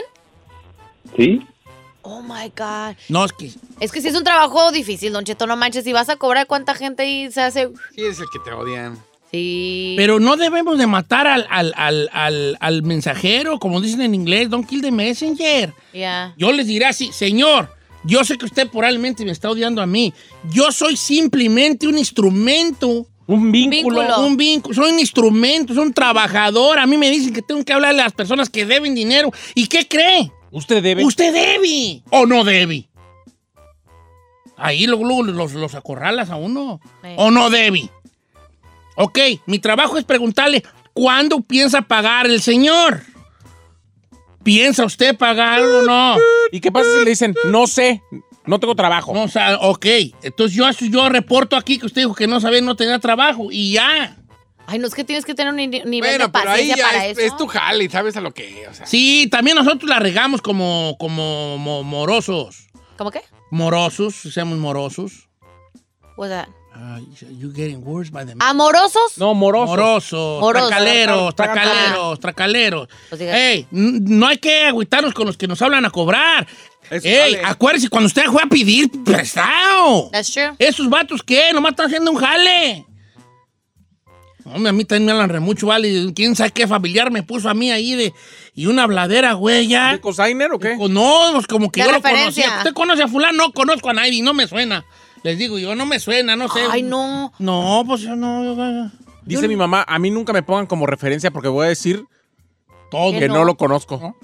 ¿Sí? 1.17 1.41
Oh, 2.03 2.21
my 2.21 2.53
God. 2.57 2.97
No, 3.09 3.25
es 3.25 3.33
que... 3.33 3.51
Es 3.81 3.93
que 3.93 4.01
si 4.01 4.09
es 4.09 4.17
un 4.17 4.25
trabajo 4.25 4.73
difícil, 4.73 5.13
Don 5.13 5.25
Cheto, 5.25 5.47
no 5.47 5.57
manches. 5.57 5.85
Si 5.85 5.93
vas 5.93 6.09
a 6.09 6.17
cobrar, 6.17 6.47
¿cuánta 6.47 6.75
gente 6.75 7.05
ahí 7.05 7.31
se 7.31 7.41
hace...? 7.41 7.69
Sí, 7.95 8.03
es 8.05 8.19
el 8.19 8.27
que 8.33 8.39
te 8.45 8.53
odian. 8.53 8.99
Sí. 9.31 9.95
Pero 9.97 10.21
no 10.21 10.37
debemos 10.37 10.77
de 10.79 10.87
matar 10.87 11.27
al, 11.27 11.47
al, 11.49 11.73
al, 11.77 12.11
al, 12.13 12.59
al 12.61 12.83
mensajero, 12.83 13.59
como 13.59 13.81
dicen 13.81 14.03
en 14.03 14.15
inglés, 14.15 14.51
don't 14.51 14.69
kill 14.69 14.83
the 14.83 14.91
messenger. 14.91 15.73
Ya. 15.95 16.35
Yo 16.37 16.53
les 16.53 16.67
diré 16.67 16.85
así, 16.85 17.13
señor, 17.13 17.75
yo 18.05 18.25
sé 18.25 18.37
que 18.37 18.45
usted 18.45 18.69
probablemente 18.69 19.25
me 19.25 19.31
está 19.31 19.49
odiando 19.49 19.81
a 19.81 19.87
mí. 19.87 20.13
Yo 20.51 20.71
soy 20.71 20.97
simplemente 20.97 21.87
un 21.87 21.97
instrumento. 21.97 23.07
Un 23.27 23.51
vínculo. 23.53 24.01
Vínculo. 24.01 24.27
Un 24.27 24.37
vínculo, 24.37 24.75
soy 24.75 24.93
un 24.93 24.99
instrumento, 24.99 25.73
soy 25.73 25.85
un 25.85 25.95
trabajador. 25.95 26.79
A 26.79 26.87
mí 26.87 26.99
me 26.99 27.09
dicen 27.09 27.33
que 27.33 27.41
tengo 27.41 27.65
que 27.65 27.73
hablarle 27.73 28.03
a 28.03 28.05
las 28.05 28.13
personas 28.13 28.51
que 28.51 28.67
deben 28.67 28.95
dinero. 28.95 29.31
¿Y 29.55 29.69
qué 29.69 29.89
cree? 29.89 30.31
Usted 30.53 30.83
debe. 30.83 31.05
Usted 31.05 31.33
debe 31.33 32.03
o 32.11 32.27
no 32.27 32.45
debe. 32.45 32.89
Ahí 34.57 34.87
luego, 34.87 35.05
luego 35.05 35.23
los, 35.25 35.55
los 35.55 35.75
acorralas 35.75 36.31
a 36.31 36.37
uno. 36.37 36.81
Sí. 37.03 37.09
¿O 37.17 37.31
no 37.31 37.51
debe? 37.51 37.91
Ok, 38.97 39.19
mi 39.47 39.59
trabajo 39.59 39.99
es 39.99 40.05
preguntarle, 40.05 40.63
¿cuándo 40.93 41.41
piensa 41.41 41.83
pagar 41.83 42.27
el 42.27 42.43
señor? 42.43 43.03
¿Piensa 44.43 44.85
usted 44.85 45.17
pagar 45.17 45.63
o 45.63 45.83
no? 45.83 46.17
¿Y 46.51 46.61
qué 46.61 46.71
pasa 46.71 46.91
si 46.93 47.05
le 47.05 47.11
dicen, 47.11 47.35
no 47.47 47.67
sé, 47.67 48.03
no 48.45 48.61
tengo 48.61 48.75
trabajo? 48.75 49.15
No, 49.15 49.23
o 49.23 49.29
sea, 49.29 49.57
ok. 49.59 49.87
Entonces 50.23 50.57
yo, 50.57 50.69
yo 50.89 51.09
reporto 51.09 51.57
aquí 51.57 51.79
que 51.79 51.87
usted 51.87 52.03
dijo 52.03 52.15
que 52.15 52.27
no 52.27 52.41
sabía, 52.41 52.61
no 52.61 52.77
tenía 52.77 52.99
trabajo 52.99 53.49
y 53.51 53.73
ya. 53.73 54.19
Ay, 54.67 54.79
no 54.79 54.87
es 54.87 54.95
que 54.95 55.05
tienes 55.05 55.25
que 55.25 55.35
tener 55.35 55.53
un 55.53 55.57
ni- 55.57 55.67
nivel 55.67 56.01
Bueno, 56.01 56.27
de 56.27 56.31
pero 56.33 56.51
ahí 56.51 56.69
paciencia 56.69 56.77
ya 56.77 56.85
para 56.93 57.07
es, 57.07 57.19
eso. 57.19 57.27
es 57.27 57.37
tu 57.37 57.47
jale, 57.47 57.89
¿sabes 57.91 58.17
a 58.17 58.21
lo 58.21 58.33
que? 58.33 58.67
O 58.71 58.75
sea, 58.75 58.87
Sí, 58.87 59.29
también 59.31 59.57
nosotros 59.57 59.89
la 59.89 59.99
regamos 59.99 60.41
como, 60.41 60.97
como 60.99 61.59
mo- 61.59 61.83
morosos. 61.83 62.69
¿Cómo 62.97 63.11
qué? 63.11 63.23
Morosos, 63.51 64.15
seamos 64.33 64.59
morosos. 64.59 65.29
What's 66.17 66.31
that? 66.33 66.49
Ay, 66.75 67.07
you 67.39 67.53
getting 67.55 67.83
worse 67.85 68.11
by 68.11 68.25
the 68.25 68.33
¿Amorosos? 68.39 69.19
No, 69.19 69.35
moroso. 69.35 69.67
Morosos, 69.67 70.41
Morosos. 70.41 70.69
tracaleros, 70.71 71.35
Tra- 71.35 71.45
tra- 71.49 71.53
tracaleros, 71.53 72.21
tracaleros. 72.21 72.89
Pues 73.11 73.21
diga- 73.21 73.35
Ey, 73.37 73.67
n- 73.73 73.99
no 74.01 74.27
hay 74.27 74.39
que 74.39 74.63
agüitarnos 74.65 75.13
con 75.13 75.27
los 75.27 75.37
que 75.37 75.47
nos 75.47 75.61
hablan 75.61 75.85
a 75.85 75.91
cobrar. 75.91 76.47
Eso 76.89 77.07
Ey, 77.07 77.35
sale. 77.35 77.43
acuérdese 77.45 77.89
cuando 77.91 78.07
usted 78.07 78.25
fue 78.27 78.43
a 78.43 78.47
pedir 78.47 78.91
prestado. 79.05 80.09
That's 80.13 80.33
true. 80.33 80.53
¿Esos 80.59 80.89
vatos 80.89 81.23
qué? 81.23 81.53
Nomás 81.53 81.73
están 81.73 81.87
haciendo 81.87 82.11
un 82.11 82.17
jale. 82.17 82.87
Hombre, 84.45 84.71
a 84.71 84.73
mí 84.73 84.85
también 84.85 85.07
me 85.07 85.13
hablan 85.13 85.29
re 85.29 85.41
mucho, 85.41 85.69
vale. 85.69 86.13
¿Quién 86.15 86.35
sabe 86.35 86.51
qué 86.51 86.67
familiar 86.67 87.11
me 87.11 87.23
puso 87.23 87.49
a 87.49 87.55
mí 87.55 87.71
ahí 87.71 87.95
de... 87.95 88.13
Y 88.55 88.67
una 88.67 88.87
bladera, 88.87 89.35
güey, 89.35 89.69
ya. 89.69 89.93
¿De 89.93 90.01
cosigner 90.01 90.53
o 90.53 90.59
qué? 90.59 90.77
No, 90.77 91.31
pues 91.33 91.47
como 91.47 91.71
que 91.71 91.81
yo 91.81 91.87
referencia. 91.87 92.13
lo 92.21 92.23
conocía. 92.25 92.59
¿Usted 92.59 92.73
conoce 92.75 93.03
a 93.05 93.09
fulano? 93.09 93.47
No 93.47 93.53
conozco 93.53 93.91
a 93.91 93.95
nadie, 93.95 94.23
no 94.23 94.35
me 94.35 94.47
suena. 94.47 94.85
Les 95.23 95.39
digo 95.39 95.59
yo, 95.59 95.75
no 95.77 95.87
me 95.87 96.01
suena, 96.01 96.35
no 96.35 96.49
sé. 96.49 96.61
Ay, 96.71 96.83
no. 96.83 97.33
No, 97.39 97.85
pues 97.87 98.01
yo 98.03 98.17
no. 98.17 98.45
yo- 98.45 98.91
Dice 99.25 99.47
mi 99.47 99.55
mamá, 99.57 99.85
a 99.87 99.99
mí 100.01 100.11
nunca 100.11 100.33
me 100.33 100.43
pongan 100.43 100.67
como 100.67 100.87
referencia 100.87 101.31
porque 101.31 101.49
voy 101.49 101.67
a 101.67 101.69
decir 101.69 102.05
Todo. 102.91 103.19
que 103.19 103.29
no, 103.29 103.45
lo 103.45 103.57
conozco. 103.57 104.17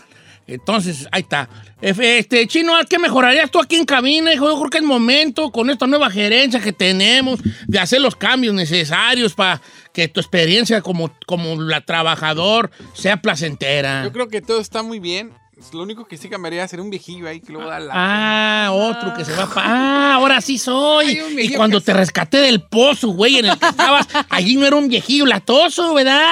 Entonces, 0.48 1.06
ahí 1.12 1.20
está. 1.22 1.48
Este, 1.80 2.46
Chino, 2.48 2.72
¿qué 2.88 2.98
mejorarías 2.98 3.50
tú 3.50 3.60
aquí 3.60 3.76
en 3.76 3.84
cabina? 3.84 4.32
Hijo, 4.32 4.48
Yo 4.48 4.56
creo 4.58 4.70
que 4.70 4.78
es 4.78 4.84
momento, 4.84 5.52
con 5.52 5.68
esta 5.70 5.86
nueva 5.86 6.10
gerencia 6.10 6.58
que 6.58 6.72
tenemos, 6.72 7.38
de 7.66 7.78
hacer 7.78 8.00
los 8.00 8.16
cambios 8.16 8.54
necesarios 8.54 9.34
para 9.34 9.60
que 9.92 10.08
tu 10.08 10.20
experiencia 10.20 10.80
como, 10.80 11.12
como 11.26 11.60
la 11.60 11.82
trabajador 11.82 12.70
sea 12.94 13.20
placentera. 13.20 14.02
Yo 14.04 14.12
creo 14.12 14.28
que 14.28 14.40
todo 14.40 14.60
está 14.60 14.82
muy 14.82 14.98
bien. 14.98 15.32
Lo 15.72 15.82
único 15.82 16.06
que 16.06 16.16
sí 16.16 16.28
cambiaría 16.28 16.66
sería 16.68 16.84
un 16.84 16.90
viejillo 16.90 17.28
ahí 17.28 17.40
que 17.40 17.52
luego 17.52 17.68
da 17.68 17.80
la. 17.80 17.92
Ah, 17.94 18.70
otro 18.72 19.12
que 19.14 19.24
se 19.24 19.32
va 19.32 19.52
pa- 19.52 19.62
Ah, 19.66 20.14
ahora 20.14 20.40
sí 20.40 20.56
soy. 20.56 21.18
Y 21.36 21.52
cuando 21.52 21.80
te 21.80 21.92
rescaté 21.92 22.38
del 22.38 22.62
pozo, 22.62 23.08
güey, 23.08 23.38
en 23.38 23.46
el 23.46 23.58
que 23.58 23.66
estabas, 23.66 24.06
allí 24.30 24.54
no 24.56 24.64
era 24.66 24.76
un 24.76 24.88
viejillo 24.88 25.26
latoso, 25.26 25.92
¿verdad? 25.94 26.22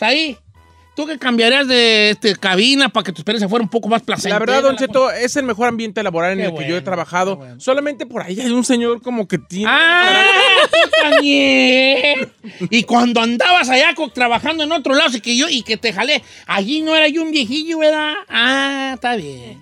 Ahí. 0.00 0.38
¿Tú 0.94 1.06
qué 1.06 1.18
cambiarías 1.18 1.66
de 1.66 2.10
este, 2.10 2.36
cabina 2.36 2.88
para 2.88 3.02
que 3.02 3.12
tu 3.12 3.20
experiencia 3.20 3.48
fuera 3.48 3.64
un 3.64 3.68
poco 3.68 3.88
más 3.88 4.02
placentera? 4.02 4.38
La 4.38 4.38
verdad, 4.38 4.62
Don 4.62 4.76
Cheto, 4.76 5.10
es 5.10 5.34
el 5.36 5.44
mejor 5.44 5.66
ambiente 5.66 6.00
laboral 6.04 6.32
en 6.32 6.38
Qué 6.38 6.44
el 6.44 6.52
que 6.52 6.60
yo 6.60 6.66
he 6.66 6.70
bueno, 6.72 6.84
trabajado. 6.84 7.40
Solamente 7.58 8.06
por 8.06 8.22
ahí 8.22 8.40
hay 8.40 8.52
un 8.52 8.64
señor 8.64 9.02
como 9.02 9.26
que 9.26 9.38
tiene... 9.38 9.66
¡Ah! 9.68 10.22
Y 12.70 12.84
cuando 12.84 13.20
andabas 13.20 13.68
allá 13.68 13.94
trabajando 14.12 14.64
en 14.64 14.72
otro 14.72 14.94
lado 14.94 15.16
y 15.16 15.20
que 15.20 15.36
yo 15.36 15.48
y 15.48 15.62
que 15.62 15.76
te 15.76 15.92
jalé, 15.92 16.22
allí 16.46 16.80
no 16.82 16.94
era 16.94 17.08
yo 17.08 17.22
un 17.22 17.30
viejillo, 17.30 17.78
¿verdad? 17.78 18.14
Ah, 18.28 18.92
está 18.94 19.16
bien. 19.16 19.60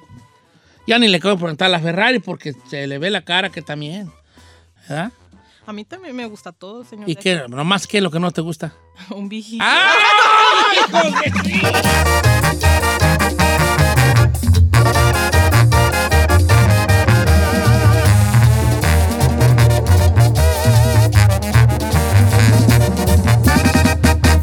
Ya 0.86 0.98
ni 0.98 1.08
le 1.08 1.20
quiero 1.20 1.36
preguntar 1.38 1.66
a 1.66 1.70
la 1.70 1.80
Ferrari 1.80 2.18
porque 2.18 2.54
se 2.68 2.86
le 2.86 2.98
ve 2.98 3.10
la 3.10 3.22
cara 3.22 3.50
que 3.50 3.62
también. 3.62 4.10
¿Verdad? 4.88 5.12
A 5.64 5.72
mí 5.72 5.84
también 5.84 6.16
me 6.16 6.26
gusta 6.26 6.50
todo, 6.50 6.82
señor. 6.84 7.08
¿Y 7.08 7.14
qué? 7.14 7.44
¿Nomás 7.48 7.86
qué 7.86 7.98
es 7.98 8.02
lo 8.02 8.10
que 8.10 8.18
no 8.18 8.32
te 8.32 8.40
gusta? 8.40 8.74
Un 9.10 9.28
viejito. 9.28 9.62
¡Ah! 9.64 9.92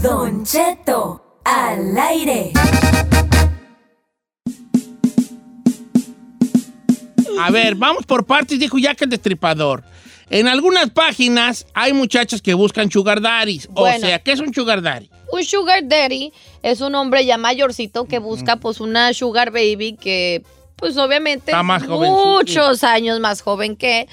Don 0.01 0.45
Cheto 0.45 1.41
al 1.43 1.97
aire. 1.97 2.53
A 7.41 7.51
ver, 7.51 7.75
vamos 7.75 8.05
por 8.05 8.25
partes, 8.25 8.57
dijo 8.57 8.77
Jack 8.77 9.01
el 9.01 9.09
Destripador. 9.09 9.83
En 10.29 10.47
algunas 10.47 10.89
páginas 10.91 11.65
hay 11.73 11.93
muchachas 11.93 12.41
que 12.41 12.53
buscan 12.53 12.91
sugar 12.91 13.21
daddies. 13.21 13.67
O 13.73 13.87
sea, 13.87 14.19
¿qué 14.19 14.31
es 14.31 14.39
un 14.39 14.53
sugar 14.53 14.81
daddy? 14.81 15.09
Un 15.31 15.43
sugar 15.43 15.87
daddy 15.87 16.31
es 16.63 16.81
un 16.81 16.95
hombre 16.95 17.25
ya 17.25 17.37
mayorcito 17.37 18.05
que 18.05 18.19
busca 18.19 18.57
pues 18.57 18.79
una 18.79 19.13
sugar 19.13 19.51
baby 19.51 19.97
que 19.99 20.43
pues 20.75 20.97
obviamente 20.97 21.51
Está 21.51 21.59
es 21.59 21.65
más 21.65 21.85
jovencito. 21.85 22.25
muchos 22.25 22.83
años 22.83 23.19
más 23.19 23.41
joven 23.41 23.75
que 23.75 24.07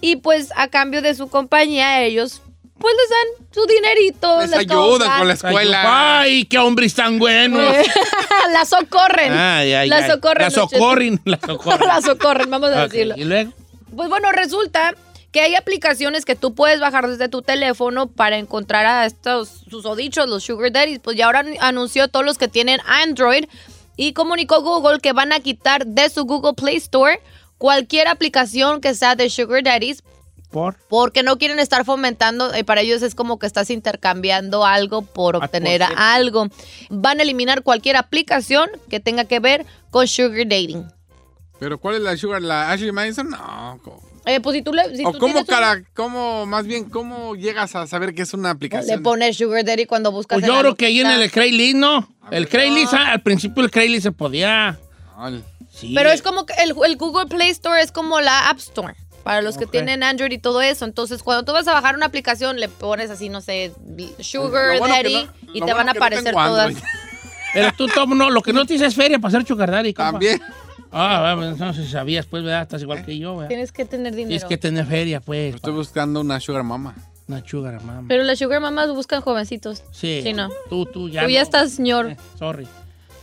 y 0.00 0.16
pues 0.16 0.50
a 0.56 0.68
cambio 0.68 1.02
de 1.02 1.14
su 1.14 1.28
compañía 1.28 2.02
ellos 2.04 2.42
pues 2.78 2.94
les 2.96 3.08
dan 3.10 3.48
su 3.52 3.66
dinerito. 3.66 4.40
Les 4.40 4.50
les 4.50 4.58
ayudan 4.60 5.18
con 5.18 5.28
la 5.28 5.34
escuela. 5.34 6.20
¡Ay, 6.20 6.44
qué 6.46 6.58
hombres 6.58 6.94
tan 6.94 7.18
buenos! 7.20 7.60
la 8.52 8.64
socorren. 8.64 9.32
Ay, 9.32 9.72
ay, 9.72 9.88
la 9.88 9.98
ay. 9.98 10.10
socorren. 10.10 10.42
La 10.42 10.50
socorren, 10.50 11.20
la 11.24 11.38
socorren. 11.38 11.80
la 11.86 12.00
socorren, 12.02 12.50
vamos 12.50 12.70
a 12.70 12.84
Ok, 12.84 12.90
decirlo. 12.90 13.14
¿Y 13.16 13.24
luego? 13.24 13.52
Pues 13.94 14.08
bueno, 14.08 14.32
resulta 14.32 14.94
que 15.32 15.40
hay 15.40 15.54
aplicaciones 15.54 16.24
que 16.24 16.36
tú 16.36 16.54
puedes 16.54 16.78
bajar 16.78 17.08
desde 17.08 17.28
tu 17.28 17.42
teléfono 17.42 18.06
para 18.06 18.36
encontrar 18.36 18.84
a 18.86 19.06
estos 19.06 19.48
susodichos, 19.70 20.28
los 20.28 20.44
sugar 20.44 20.70
daddies. 20.70 20.98
Pues 21.00 21.16
ya 21.16 21.26
ahora 21.26 21.40
an- 21.40 21.56
anunció 21.60 22.08
todos 22.08 22.24
los 22.24 22.38
que 22.38 22.48
tienen 22.48 22.80
Android 22.86 23.46
y 23.96 24.12
comunicó 24.12 24.60
Google 24.62 25.00
que 25.00 25.12
van 25.12 25.32
a 25.32 25.40
quitar 25.40 25.86
de 25.86 26.08
su 26.10 26.24
Google 26.24 26.52
Play 26.54 26.76
Store 26.76 27.20
cualquier 27.58 28.08
aplicación 28.08 28.80
que 28.80 28.94
sea 28.94 29.14
de 29.16 29.30
sugar 29.30 29.62
daddies 29.62 30.02
¿Por? 30.50 30.76
porque 30.90 31.22
no 31.22 31.38
quieren 31.38 31.58
estar 31.60 31.84
fomentando, 31.86 32.52
eh, 32.52 32.62
para 32.62 32.82
ellos 32.82 33.00
es 33.00 33.14
como 33.14 33.38
que 33.38 33.46
estás 33.46 33.70
intercambiando 33.70 34.66
algo 34.66 35.00
por 35.00 35.36
obtener 35.36 35.80
por 35.80 35.86
cierto. 35.88 36.02
algo. 36.04 36.46
Van 36.90 37.20
a 37.20 37.22
eliminar 37.22 37.62
cualquier 37.62 37.96
aplicación 37.96 38.68
que 38.90 39.00
tenga 39.00 39.24
que 39.24 39.40
ver 39.40 39.64
con 39.90 40.06
sugar 40.06 40.46
dating. 40.46 40.84
Pero 41.58 41.78
¿cuál 41.78 41.94
es 41.94 42.00
la 42.02 42.16
sugar? 42.18 42.42
¿La 42.42 42.70
Ashley 42.70 42.92
Madison? 42.92 43.30
No. 43.30 43.80
Eh, 44.24 44.40
pues 44.40 44.54
si 44.56 44.62
tú 44.62 44.72
le... 44.72 44.96
si 44.96 45.04
¿O 45.04 45.12
tú 45.12 45.18
cómo, 45.18 45.32
tienes 45.34 45.48
un- 45.48 45.54
cara, 45.54 45.82
cómo, 45.94 46.46
más 46.46 46.66
bien, 46.66 46.88
cómo 46.88 47.34
llegas 47.34 47.74
a 47.74 47.86
saber 47.86 48.14
que 48.14 48.22
es 48.22 48.32
una 48.34 48.48
Le 48.50 48.52
aplicación? 48.52 49.02
pones 49.02 49.36
Sugar 49.36 49.64
Daddy 49.64 49.86
cuando 49.86 50.12
buscas. 50.12 50.38
Pues 50.38 50.46
yo 50.46 50.58
creo 50.60 50.74
que 50.76 50.86
ahí 50.86 51.00
en 51.00 51.08
el 51.08 51.30
Craigslist, 51.30 51.76
¿no? 51.76 52.08
El 52.30 52.48
Craigslist, 52.48 52.94
ah, 52.94 53.12
al 53.12 53.22
principio 53.22 53.64
el 53.64 53.70
Craigslist 53.70 54.04
se 54.04 54.12
podía. 54.12 54.78
Ay, 55.16 55.42
Sí. 55.74 55.92
Pero 55.94 56.10
es 56.10 56.20
como 56.22 56.44
que 56.46 56.52
el, 56.62 56.74
el 56.86 56.96
Google 56.96 57.26
Play 57.26 57.48
Store 57.48 57.80
es 57.82 57.90
como 57.90 58.20
la 58.20 58.50
App 58.50 58.58
Store. 58.58 58.94
Para 59.24 59.40
los 59.40 59.56
que 59.56 59.66
tienen 59.66 60.02
Android 60.02 60.30
y 60.32 60.38
todo 60.38 60.60
eso. 60.62 60.84
Entonces, 60.84 61.22
cuando 61.22 61.44
tú 61.44 61.52
vas 61.52 61.66
a 61.66 61.72
bajar 61.72 61.94
una 61.96 62.06
aplicación, 62.06 62.60
le 62.60 62.68
pones 62.68 63.08
así, 63.10 63.28
no 63.28 63.40
sé, 63.40 63.72
Sugar 64.20 64.78
bueno 64.78 64.94
Daddy 64.94 65.14
no- 65.14 65.32
y 65.50 65.52
te 65.54 65.60
bueno 65.60 65.76
van 65.76 65.88
a 65.88 65.92
no 65.92 65.98
aparecer 65.98 66.34
todas. 66.34 66.66
Android. 66.66 66.84
Pero 67.54 67.72
tú, 67.76 67.86
Tom, 67.88 68.16
no, 68.16 68.30
lo 68.30 68.42
que 68.42 68.52
no 68.52 68.66
te 68.66 68.74
dice 68.74 68.86
es 68.86 68.94
feria 68.94 69.18
para 69.18 69.28
hacer 69.36 69.46
sugar 69.46 69.70
daddy, 69.70 69.92
compa. 69.94 70.12
También. 70.12 70.40
Ah, 70.92 71.34
bueno, 71.36 71.56
no 71.56 71.72
sé 71.72 71.84
si 71.84 71.90
sabías, 71.90 72.26
pues, 72.26 72.42
¿verdad? 72.42 72.62
Estás 72.62 72.82
igual 72.82 73.04
que 73.04 73.18
yo, 73.18 73.36
¿verdad? 73.36 73.48
Tienes 73.48 73.72
que 73.72 73.84
tener 73.84 74.12
dinero. 74.12 74.28
Tienes 74.28 74.44
que 74.44 74.58
tener 74.58 74.86
feria, 74.86 75.20
pues. 75.20 75.54
Estoy 75.54 75.72
buscando 75.72 76.20
una 76.20 76.38
sugar 76.38 76.62
mama. 76.62 76.94
Una 77.28 77.46
sugar, 77.46 77.82
mamá. 77.82 78.04
Pero 78.08 78.24
las 78.24 78.38
Sugar 78.38 78.60
Mamas 78.60 78.90
buscan 78.90 79.20
jovencitos. 79.20 79.84
Sí. 79.92 80.20
Sí, 80.22 80.32
no. 80.32 80.50
Tú, 80.68 80.86
tú 80.86 81.08
ya. 81.08 81.22
Tú 81.22 81.30
ya 81.30 81.40
no. 81.40 81.44
estás, 81.44 81.72
señor. 81.72 82.10
Eh, 82.10 82.16
sorry. 82.38 82.66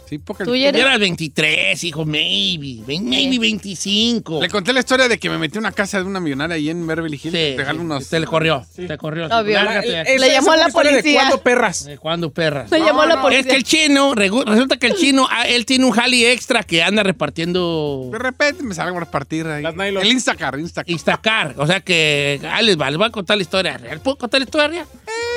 Sí, 0.10 0.17
porque 0.17 0.43
Tú 0.43 0.56
ya 0.56 0.69
eres- 0.69 0.82
Era 0.82 0.98
23, 0.98 1.84
hijo, 1.84 2.04
maybe. 2.04 2.80
Maybe 3.00 3.38
25. 3.38 4.41
le 4.41 4.50
conté 4.50 4.74
la 4.74 4.80
historia 4.80 5.08
de 5.08 5.19
que 5.19 5.30
me 5.30 5.38
metí 5.38 5.58
a 5.58 5.60
una 5.60 5.72
casa 5.72 6.00
de 6.00 6.06
una 6.06 6.19
millonaria 6.19 6.56
ahí 6.56 6.72
en 6.72 6.88
Beverly 6.88 7.19
Hills. 7.24 7.36
Sí, 7.36 7.56
sí, 7.56 7.76
unos... 7.78 8.10
te 8.10 8.19
le 8.19 8.26
corrió. 8.26 8.65
Te 8.76 8.98
corrió. 8.98 9.28
Obvio. 9.28 9.54
Lárgate 9.54 9.88
de 9.89 10.00
aquí. 10.00 10.12
Esa- 10.13 10.26
Le 10.26 10.32
llamó 10.32 10.52
a 10.54 10.58
la 10.58 10.67
historia 10.67 10.91
de 10.93 10.98
policía. 11.02 11.19
cuándo, 11.22 11.41
perras? 11.43 11.86
¿De 11.86 11.98
cuándo, 12.00 12.32
perras? 12.32 12.72
Me 12.72 12.80
llamó 12.80 13.06
la 13.06 13.17
no, 13.17 13.22
policía. 13.22 13.41
Es 13.41 13.48
que 13.48 13.56
el 13.56 13.63
chino, 13.63 14.15
resulta 14.15 14.78
que 14.78 14.88
el 14.88 14.95
chino, 14.95 15.28
ah, 15.30 15.43
él 15.48 15.67
tiene 15.67 15.86
un 15.86 15.91
jali 15.91 16.26
extra 16.26 16.63
que 16.63 16.82
anda 16.82 17.04
repartiendo 17.04 18.10
De 18.12 18.17
repente 18.17 18.63
me 18.63 18.74
salgo 18.74 18.98
a 18.98 19.02
repartir 19.02 19.45
ahí. 19.45 19.63
El 19.63 20.06
Instacar, 20.08 20.58
Instacar. 20.60 20.89
Instacar. 20.91 21.54
O 21.58 21.67
sea 21.67 21.82
que, 21.82 22.41
ahí 22.52 22.65
les 22.65 22.80
va, 22.80 22.89
les 22.89 22.98
voy 22.98 23.08
a 23.08 23.12
contar 23.12 23.38
la 23.38 23.43
historia 23.43 23.78
real. 23.78 24.00
¿Puedo 24.02 24.17
contar 24.17 24.39
la 24.39 24.45
historia 24.45 24.67
real? 24.69 24.86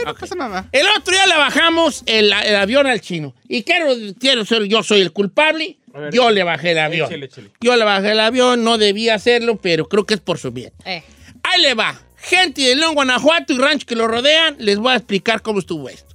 No 0.05 0.11
Ok. 0.13 0.21
pasa 0.21 0.35
nada. 0.35 0.69
El 0.73 0.87
otro 0.99 1.13
día 1.15 1.27
le 1.27 1.37
bajamos 1.37 2.03
el, 2.07 2.33
el 2.33 2.57
avión 2.57 2.87
al 2.87 3.01
chino. 3.01 3.35
Y 3.49 3.63
quiero, 3.63 3.89
quiero 4.19 4.45
ser, 4.45 4.65
yo 4.65 4.83
soy 4.83 5.01
el 5.01 5.13
culpable. 5.13 5.79
Ver. 5.95 6.11
yo 6.13 6.31
le 6.31 6.43
bajé 6.43 6.71
el 6.71 6.79
avión. 6.79 7.07
Échale, 7.09 7.27
échale. 7.27 7.51
Yo 7.61 7.77
le 7.77 7.85
bajé 7.85 8.13
el 8.13 8.21
avión, 8.21 8.65
no 8.65 8.79
debía 8.79 9.15
hacerlo, 9.15 9.57
pero 9.61 9.89
creo 9.89 10.07
que 10.07 10.15
es 10.15 10.21
por 10.21 10.39
su 10.39 10.51
bien. 10.51 10.73
Eh. 10.87 11.03
Ahí 11.43 11.61
le 11.61 11.75
va. 11.75 12.01
Gente 12.17 12.63
de 12.63 12.77
León, 12.77 12.95
Guanajuato 12.95 13.53
y 13.53 13.59
rancho 13.59 13.87
que 13.87 13.95
lo 13.97 14.07
rodean, 14.09 14.57
les 14.59 14.79
voy 14.79 14.93
a 14.93 14.97
explicar 14.97 15.43
cómo 15.43 15.59
estuvo 15.59 15.89
esto. 15.91 16.15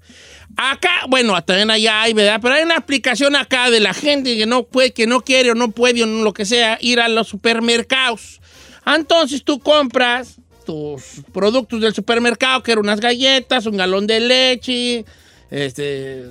Acá, 0.55 1.01
bueno, 1.07 1.39
también 1.43 1.69
allá 1.69 2.01
hay, 2.01 2.13
¿verdad? 2.13 2.39
Pero 2.41 2.55
hay 2.55 2.63
una 2.63 2.75
explicación 2.75 3.35
acá 3.35 3.69
de 3.69 3.79
la 3.79 3.93
gente 3.93 4.35
que 4.35 4.47
no 4.47 4.63
puede, 4.63 4.91
que 4.93 5.05
no 5.05 5.21
quiere 5.21 5.51
o 5.51 5.55
no 5.55 5.69
puede 5.69 6.01
o 6.01 6.07
no 6.07 6.23
lo 6.23 6.33
que 6.33 6.45
sea, 6.45 6.79
ir 6.81 6.99
a 6.99 7.07
los 7.09 7.27
supermercados. 7.27 8.39
Entonces 8.85 9.43
tú 9.43 9.59
compras 9.59 10.37
tus 10.67 11.23
productos 11.31 11.79
del 11.79 11.95
supermercado, 11.95 12.61
que 12.61 12.73
eran 12.73 12.83
unas 12.83 12.99
galletas, 12.99 13.65
un 13.65 13.77
galón 13.77 14.05
de 14.05 14.19
leche, 14.19 15.05
este, 15.49 16.25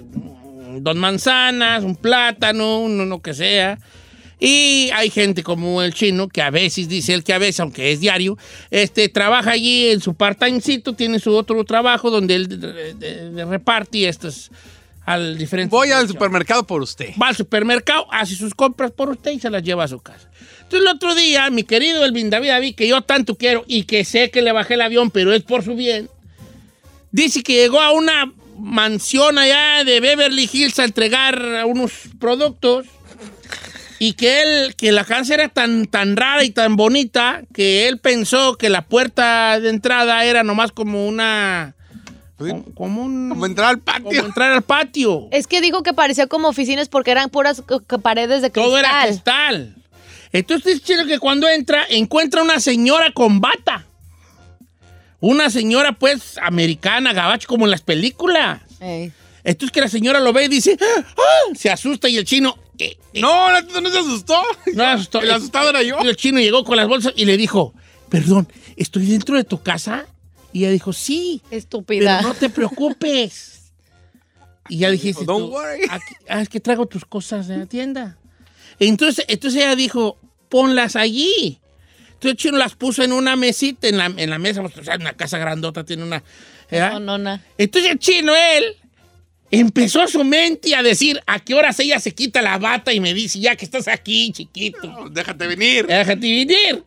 dos 0.80 0.94
manzanas, 0.94 1.82
un 1.82 1.96
plátano, 1.96 2.80
un 2.80 3.08
lo 3.08 3.20
que 3.20 3.32
sea. 3.32 3.78
Y 4.38 4.90
hay 4.92 5.08
gente 5.08 5.42
como 5.42 5.80
el 5.80 5.94
chino, 5.94 6.28
que 6.28 6.42
a 6.42 6.50
veces, 6.50 6.86
dice 6.86 7.14
él 7.14 7.24
que 7.24 7.32
a 7.32 7.38
veces, 7.38 7.60
aunque 7.60 7.92
es 7.92 8.00
diario, 8.00 8.36
este, 8.70 9.08
trabaja 9.08 9.52
allí 9.52 9.88
en 9.88 10.00
su 10.00 10.12
part-timecito, 10.12 10.94
tiene 10.94 11.18
su 11.18 11.34
otro 11.34 11.64
trabajo 11.64 12.10
donde 12.10 12.34
él 12.34 13.46
reparte 13.48 14.06
estos 14.06 14.50
al 15.06 15.38
diferente. 15.38 15.70
Voy 15.70 15.92
al 15.92 16.08
supermercado 16.08 16.66
por 16.66 16.82
usted. 16.82 17.14
Va 17.20 17.28
al 17.28 17.36
supermercado, 17.36 18.06
hace 18.12 18.34
sus 18.34 18.54
compras 18.54 18.90
por 18.90 19.08
usted 19.08 19.30
y 19.30 19.40
se 19.40 19.48
las 19.48 19.62
lleva 19.62 19.84
a 19.84 19.88
su 19.88 20.00
casa. 20.00 20.28
Entonces 20.62 20.80
el 20.80 20.88
otro 20.88 21.14
día, 21.14 21.48
mi 21.48 21.62
querido 21.62 22.04
Elvin 22.04 22.28
David 22.28 22.48
David, 22.48 22.74
que 22.74 22.88
yo 22.88 23.00
tanto 23.02 23.36
quiero 23.36 23.64
y 23.68 23.84
que 23.84 24.04
sé 24.04 24.30
que 24.30 24.42
le 24.42 24.50
bajé 24.50 24.74
el 24.74 24.82
avión, 24.82 25.12
pero 25.12 25.32
es 25.32 25.44
por 25.44 25.62
su 25.62 25.76
bien, 25.76 26.10
dice 27.12 27.44
que 27.44 27.54
llegó 27.54 27.80
a 27.80 27.92
una 27.92 28.32
mansión 28.58 29.38
allá 29.38 29.84
de 29.84 30.00
Beverly 30.00 30.50
Hills 30.52 30.78
a 30.80 30.84
entregar 30.84 31.64
unos 31.66 31.92
productos 32.18 32.86
y 34.00 34.14
que 34.14 34.42
él, 34.42 34.74
que 34.74 34.90
la 34.90 35.04
casa 35.04 35.34
era 35.34 35.48
tan, 35.48 35.86
tan 35.86 36.16
rara 36.16 36.42
y 36.42 36.50
tan 36.50 36.74
bonita 36.74 37.42
que 37.54 37.86
él 37.86 37.98
pensó 37.98 38.56
que 38.56 38.68
la 38.68 38.82
puerta 38.82 39.60
de 39.60 39.70
entrada 39.70 40.24
era 40.24 40.42
nomás 40.42 40.72
como 40.72 41.06
una... 41.06 41.76
Sí, 42.38 42.50
Como, 42.50 42.64
como 42.74 43.02
un... 43.02 43.28
Como 43.30 43.46
entrar 43.46 43.68
al 43.70 43.80
como 43.80 44.04
patio. 44.04 44.24
entrar 44.26 44.52
al 44.52 44.62
patio. 44.62 45.28
Es 45.30 45.46
que 45.46 45.60
digo 45.60 45.82
que 45.82 45.92
parecía 45.94 46.26
como 46.26 46.48
oficinas 46.48 46.88
porque 46.88 47.10
eran 47.10 47.30
puras 47.30 47.62
paredes 48.02 48.42
de 48.42 48.50
cristal. 48.50 48.64
Todo 48.70 48.78
era 48.78 49.04
cristal. 49.06 49.74
Entonces 50.32 50.74
dice 50.74 50.80
Chino 50.84 51.06
que 51.06 51.18
cuando 51.18 51.48
entra, 51.48 51.86
encuentra 51.88 52.42
una 52.42 52.60
señora 52.60 53.10
con 53.12 53.40
bata. 53.40 53.86
Una 55.18 55.48
señora, 55.48 55.92
pues, 55.92 56.38
americana, 56.42 57.12
gabacho, 57.14 57.48
como 57.48 57.64
en 57.64 57.70
las 57.70 57.80
películas. 57.80 58.60
Entonces 59.42 59.72
que 59.72 59.80
la 59.80 59.88
señora 59.88 60.20
lo 60.20 60.32
ve 60.32 60.44
y 60.44 60.48
dice, 60.48 60.76
"Ah, 60.80 61.04
ah", 61.16 61.54
se 61.54 61.70
asusta 61.70 62.08
y 62.08 62.18
el 62.18 62.24
chino... 62.24 62.58
eh, 62.78 62.98
eh, 63.14 63.20
No, 63.20 63.50
no, 63.50 63.80
no 63.80 63.88
se 63.90 63.98
asustó. 63.98 64.42
no 64.74 64.82
se 64.84 64.90
asustó. 64.90 65.22
El 65.22 65.30
asustado 65.30 65.70
era 65.70 65.82
yo. 65.82 65.96
Y 66.02 66.08
el 66.08 66.16
chino 66.16 66.38
llegó 66.38 66.64
con 66.64 66.76
las 66.76 66.86
bolsas 66.86 67.14
y 67.16 67.24
le 67.24 67.36
dijo, 67.38 67.72
perdón, 68.10 68.46
¿estoy 68.76 69.06
dentro 69.06 69.36
de 69.36 69.44
tu 69.44 69.62
casa? 69.62 70.06
Y 70.56 70.60
ella 70.60 70.70
dijo, 70.70 70.94
sí, 70.94 71.42
Estúpida. 71.50 72.16
pero 72.18 72.28
no 72.28 72.34
te 72.34 72.48
preocupes. 72.48 73.52
Y 74.68 74.78
ya 74.78 74.90
dijiste, 74.90 75.24
Don't 75.26 75.46
tú, 75.46 75.52
worry. 75.52 75.82
"Aquí- 75.90 76.14
ah, 76.28 76.40
es 76.40 76.48
que 76.48 76.58
traigo 76.60 76.86
tus 76.86 77.04
cosas 77.04 77.46
de 77.46 77.56
la 77.58 77.66
tienda. 77.66 78.16
Entonces, 78.80 79.24
entonces 79.28 79.62
ella 79.62 79.76
dijo, 79.76 80.18
ponlas 80.48 80.96
allí. 80.96 81.60
Entonces 82.14 82.30
el 82.32 82.36
chino 82.36 82.56
las 82.58 82.74
puso 82.74 83.04
en 83.04 83.12
una 83.12 83.36
mesita, 83.36 83.86
en 83.86 83.98
la, 83.98 84.06
en 84.06 84.28
la 84.30 84.38
mesa, 84.38 84.62
o 84.62 84.82
sea, 84.82 84.96
una 84.96 85.12
casa 85.12 85.38
grandota 85.38 85.84
tiene 85.84 86.02
una... 86.02 86.22
No, 86.70 86.98
no, 86.98 87.16
no. 87.18 87.38
Entonces 87.58 87.92
el 87.92 87.98
chino, 88.00 88.32
él, 88.34 88.64
empezó 89.52 90.08
su 90.08 90.24
mente 90.24 90.74
a 90.74 90.82
decir 90.82 91.20
a 91.26 91.38
qué 91.38 91.54
horas 91.54 91.78
ella 91.78 92.00
se 92.00 92.12
quita 92.12 92.42
la 92.42 92.58
bata 92.58 92.92
y 92.92 92.98
me 92.98 93.14
dice, 93.14 93.38
ya 93.38 93.54
que 93.54 93.64
estás 93.66 93.86
aquí, 93.86 94.32
chiquito. 94.32 95.10
Déjate 95.10 95.46
venir. 95.46 95.86
Déjate 95.86 96.16
venir. 96.16 96.82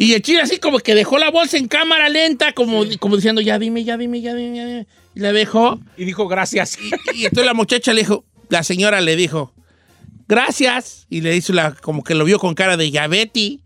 Y 0.00 0.14
el 0.14 0.22
chino 0.22 0.40
así 0.40 0.58
como 0.58 0.78
que 0.78 0.94
dejó 0.94 1.18
la 1.18 1.28
bolsa 1.28 1.56
en 1.56 1.66
cámara 1.66 2.08
lenta, 2.08 2.52
como, 2.52 2.84
como 3.00 3.16
diciendo, 3.16 3.40
ya 3.40 3.58
dime, 3.58 3.82
ya 3.82 3.96
dime, 3.96 4.20
ya 4.20 4.32
dime, 4.32 4.56
ya 4.56 4.64
dime. 4.64 4.86
Y 5.16 5.18
la 5.18 5.32
dejó. 5.32 5.80
Y 5.96 6.04
dijo 6.04 6.28
gracias. 6.28 6.78
Y 7.14 7.24
entonces 7.24 7.44
la 7.44 7.52
muchacha 7.52 7.92
le 7.92 8.02
dijo, 8.02 8.24
la 8.48 8.62
señora 8.62 9.00
le 9.00 9.16
dijo, 9.16 9.52
gracias. 10.28 11.08
Y 11.10 11.20
le 11.20 11.34
hizo 11.34 11.52
la, 11.52 11.72
como 11.72 12.04
que 12.04 12.14
lo 12.14 12.24
vio 12.24 12.38
con 12.38 12.54
cara 12.54 12.76
de 12.76 12.92
Yabeti. 12.92 13.60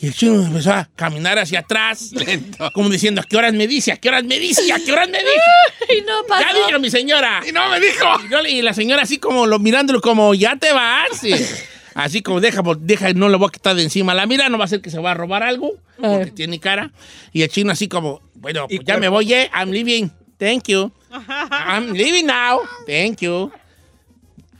Y 0.00 0.06
el 0.06 0.14
chino 0.14 0.42
empezó 0.42 0.72
a 0.72 0.88
caminar 0.96 1.38
hacia 1.38 1.58
atrás, 1.58 2.12
como 2.72 2.88
diciendo, 2.88 3.20
¿a 3.20 3.24
qué 3.24 3.36
horas 3.36 3.52
me 3.52 3.66
dice? 3.66 3.92
¿A 3.92 3.98
qué 3.98 4.08
horas 4.08 4.24
me 4.24 4.38
dice? 4.38 4.72
¿A 4.72 4.78
qué 4.78 4.90
horas 4.90 5.10
me 5.10 5.18
dice? 5.18 5.98
Y 5.98 6.00
no 6.00 6.24
pasó. 6.26 6.46
Ya 6.48 6.66
diga 6.66 6.78
mi 6.78 6.88
señora. 6.88 7.42
Y 7.46 7.52
no 7.52 7.68
me 7.68 7.78
dijo. 7.78 8.06
Y, 8.24 8.30
yo 8.30 8.40
y 8.40 8.62
la 8.62 8.72
señora 8.72 9.02
así 9.02 9.18
como 9.18 9.46
lo, 9.46 9.58
mirándolo 9.58 10.00
como, 10.00 10.32
ya 10.32 10.56
te 10.56 10.72
vas. 10.72 11.20
Así 11.98 12.22
como, 12.22 12.40
deja, 12.40 12.62
deja, 12.78 13.12
no 13.12 13.28
le 13.28 13.36
voy 13.36 13.48
a 13.48 13.50
quitar 13.50 13.74
de 13.74 13.82
encima 13.82 14.14
la 14.14 14.24
mira, 14.24 14.48
no 14.48 14.56
va 14.56 14.66
a 14.66 14.68
ser 14.68 14.80
que 14.80 14.88
se 14.88 15.00
va 15.00 15.10
a 15.10 15.14
robar 15.14 15.42
algo, 15.42 15.72
porque 15.96 16.30
tiene 16.30 16.60
cara. 16.60 16.92
Y 17.32 17.42
el 17.42 17.48
chino 17.48 17.72
así 17.72 17.88
como, 17.88 18.22
bueno, 18.34 18.68
pues 18.68 18.80
ya 18.84 18.98
me 18.98 19.08
voy, 19.08 19.32
eh, 19.34 19.50
I'm 19.52 19.70
leaving. 19.72 20.08
Thank 20.38 20.68
you. 20.68 20.92
I'm 21.10 21.92
leaving 21.92 22.26
now. 22.26 22.60
Thank 22.86 23.18
you. 23.22 23.50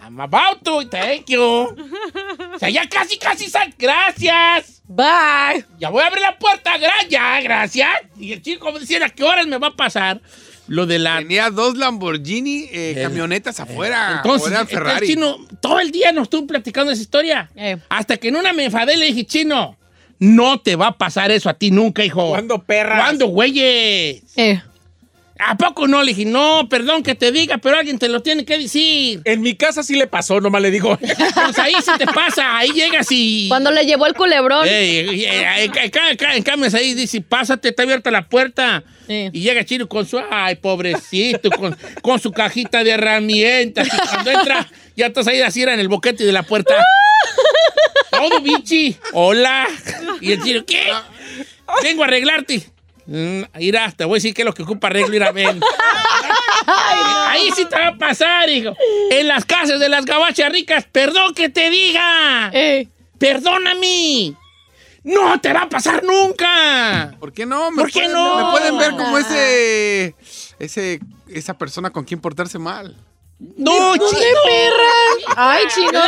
I'm 0.00 0.18
about 0.20 0.64
to. 0.64 0.88
Thank 0.88 1.26
you. 1.28 1.40
O 1.42 2.58
sea, 2.58 2.70
ya 2.70 2.88
casi, 2.88 3.16
casi 3.18 3.48
sal. 3.48 3.72
Gracias. 3.78 4.82
Bye. 4.88 5.64
Ya 5.78 5.90
voy 5.90 6.02
a 6.02 6.06
abrir 6.06 6.22
la 6.22 6.36
puerta. 6.38 6.76
Gra- 6.76 7.06
ya, 7.08 7.40
gracias. 7.40 7.90
Y 8.18 8.32
el 8.32 8.42
chico 8.42 8.66
como 8.66 8.80
decía, 8.80 9.04
¿a 9.04 9.10
qué 9.10 9.22
horas 9.22 9.46
me 9.46 9.58
va 9.58 9.68
a 9.68 9.76
pasar? 9.76 10.20
Lo 10.68 10.86
de 10.86 10.98
la... 10.98 11.18
Tenía 11.18 11.50
dos 11.50 11.76
Lamborghini 11.76 12.68
eh, 12.70 12.98
camionetas 13.02 13.58
afuera. 13.58 14.22
Entonces, 14.22 14.52
este 14.52 15.06
chino 15.06 15.38
todo 15.60 15.80
el 15.80 15.90
día 15.90 16.12
nos 16.12 16.24
estuvo 16.24 16.46
platicando 16.46 16.92
esa 16.92 17.02
historia. 17.02 17.50
Eh. 17.56 17.78
Hasta 17.88 18.16
que 18.16 18.28
en 18.28 18.36
una 18.36 18.52
me 18.52 18.66
enfadé 18.66 18.94
y 18.94 18.98
le 18.98 19.06
dije, 19.06 19.24
chino, 19.24 19.76
no 20.18 20.60
te 20.60 20.76
va 20.76 20.88
a 20.88 20.98
pasar 20.98 21.30
eso 21.30 21.48
a 21.48 21.54
ti 21.54 21.70
nunca, 21.70 22.04
hijo. 22.04 22.28
¿Cuándo, 22.28 22.62
perras? 22.62 23.00
¿Cuándo, 23.00 23.26
güeyes? 23.28 24.22
Eh. 24.36 24.62
¿A 25.40 25.56
poco 25.56 25.86
no? 25.86 26.02
Le 26.02 26.14
dije, 26.14 26.28
no, 26.28 26.68
perdón 26.68 27.02
que 27.04 27.14
te 27.14 27.30
diga, 27.30 27.58
pero 27.58 27.76
alguien 27.78 27.98
te 27.98 28.08
lo 28.08 28.20
tiene 28.22 28.44
que 28.44 28.58
decir. 28.58 29.20
En 29.24 29.40
mi 29.40 29.54
casa 29.54 29.82
sí 29.84 29.94
le 29.94 30.06
pasó, 30.08 30.40
nomás 30.40 30.60
le 30.62 30.70
digo. 30.70 30.98
Pues 31.48 31.58
ahí 31.60 31.74
sí 31.84 31.92
te 31.96 32.06
pasa, 32.06 32.58
ahí 32.58 32.70
llegas 32.72 33.06
y... 33.10 33.46
Cuando 33.48 33.70
le 33.70 33.86
llevó 33.86 34.06
el 34.06 34.14
culebrón. 34.14 34.66
Ey, 34.68 34.96
ey, 34.98 35.24
ey, 35.24 35.64
en 35.64 35.70
ca- 35.70 36.16
ca- 36.16 36.34
en 36.36 36.42
cambio, 36.42 36.68
ahí 36.76 36.92
dice, 36.94 37.20
pásate, 37.20 37.68
está 37.68 37.84
abierta 37.84 38.10
la 38.10 38.28
puerta. 38.28 38.82
Sí. 39.06 39.30
Y 39.32 39.40
llega 39.40 39.64
Chino 39.64 39.88
con 39.88 40.04
su, 40.06 40.20
ay, 40.30 40.56
pobrecito, 40.56 41.50
con, 41.50 41.76
con 42.02 42.18
su 42.20 42.32
cajita 42.32 42.82
de 42.84 42.90
herramientas. 42.90 43.86
Y 43.86 43.90
cuando 44.08 44.30
entra, 44.32 44.66
ya 44.96 45.06
estás 45.06 45.26
ahí 45.28 45.40
así 45.40 45.62
era 45.62 45.72
en 45.72 45.80
el 45.80 45.88
boquete 45.88 46.24
de 46.24 46.32
la 46.32 46.42
puerta. 46.42 46.74
Todo 48.10 48.40
bichi. 48.40 48.96
Hola. 49.12 49.66
Y 50.20 50.32
el 50.32 50.42
Chino, 50.42 50.64
¿qué? 50.66 50.82
Vengo 51.82 52.02
a 52.02 52.06
arreglarte. 52.06 52.62
Mm, 53.10 53.42
Mira, 53.58 53.90
te 53.96 54.04
voy 54.04 54.14
a 54.14 54.18
decir 54.18 54.34
qué 54.34 54.42
es 54.42 54.46
lo 54.46 54.52
que 54.52 54.62
ocupa 54.64 54.88
arreglo, 54.88 55.16
ir 55.16 55.22
a 55.24 55.32
ver. 55.32 55.56
Ahí 56.66 57.48
sí 57.56 57.64
te 57.64 57.74
va 57.76 57.88
a 57.88 57.96
pasar, 57.96 58.48
hijo. 58.50 58.74
En 59.10 59.28
las 59.28 59.44
casas 59.46 59.80
de 59.80 59.88
las 59.88 60.04
gabachas 60.04 60.52
ricas, 60.52 60.84
perdón 60.92 61.32
que 61.34 61.48
te 61.48 61.70
diga. 61.70 62.50
Eh. 62.52 62.86
Perdóname. 63.18 64.34
No 65.04 65.40
te 65.40 65.52
va 65.54 65.62
a 65.62 65.68
pasar 65.70 66.04
nunca. 66.04 67.14
¿Por 67.18 67.32
qué 67.32 67.46
no? 67.46 67.70
Me 67.70 67.78
¿Por 67.82 67.86
qué 67.90 68.00
pueden- 68.00 68.12
no? 68.12 68.36
Me 68.46 68.50
pueden 68.58 68.78
ver 68.78 68.90
como 68.90 69.16
ese, 69.16 70.14
ese, 70.58 71.00
esa 71.28 71.56
persona 71.56 71.90
con 71.90 72.04
quien 72.04 72.20
portarse 72.20 72.58
mal. 72.58 72.94
No, 73.38 73.94
chino. 73.96 74.10
perra! 74.44 75.34
Ay, 75.36 75.64
chino. 75.74 76.00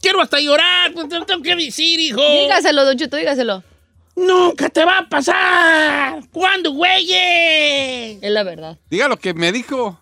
Quiero 0.00 0.22
hasta 0.22 0.40
llorar. 0.40 0.92
pues, 0.94 1.08
Te 1.08 1.20
tengo 1.26 1.42
que 1.42 1.56
decir, 1.56 1.98
hijo. 2.00 2.20
Dígaselo, 2.20 2.84
Don 2.84 2.96
Cheto, 2.96 3.16
dígaselo. 3.16 3.62
Nunca 4.18 4.68
te 4.68 4.84
va 4.84 4.98
a 4.98 5.08
pasar. 5.08 6.20
¿Cuándo, 6.32 6.72
güeyes? 6.72 8.18
Es 8.20 8.30
la 8.30 8.42
verdad. 8.42 8.76
Diga 8.90 9.06
lo 9.06 9.16
que 9.16 9.32
me 9.32 9.52
dijo. 9.52 10.00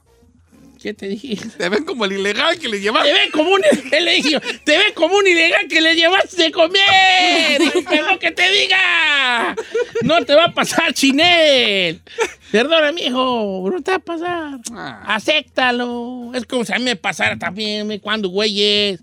¿Qué 0.81 0.95
te 0.95 1.09
dije? 1.09 1.37
Te 1.59 1.69
ven 1.69 1.85
como 1.85 2.05
el 2.05 2.13
ilegal 2.13 2.59
que 2.59 2.69
le 2.69 2.81
llevaba. 2.81 3.05
Te 3.05 3.13
ve 3.13 3.31
como 3.33 3.51
un, 3.51 3.63
él 3.93 4.05
le 4.05 4.13
dijo, 4.13 4.41
te 4.65 4.79
ve 4.79 4.95
como 4.95 5.17
un 5.17 5.27
ilegal 5.27 5.67
que 5.69 5.81
le 5.81 5.97
llevaste 5.97 6.45
de 6.45 6.53
comer. 6.53 7.61
Perdón 7.89 8.19
que 8.19 8.31
te 8.31 8.51
diga. 8.51 9.57
No 10.03 10.25
te 10.25 10.35
va 10.35 10.45
a 10.45 10.55
pasar, 10.55 10.95
Chinel. 10.95 12.01
Perdona, 12.53 12.93
mijo, 12.93 13.69
no 13.71 13.83
te 13.83 13.91
va 13.91 13.97
a 13.97 14.01
pasar. 14.01 14.61
Ah. 14.73 15.15
Acéptalo. 15.17 16.31
Es 16.35 16.47
como 16.47 16.65
si 16.65 16.73
a 16.73 16.79
mí 16.79 16.85
me 16.85 16.97
pasara 16.97 17.37
también, 17.37 17.87
me 17.87 18.01
cuando, 18.01 18.29
güeyes. 18.29 19.01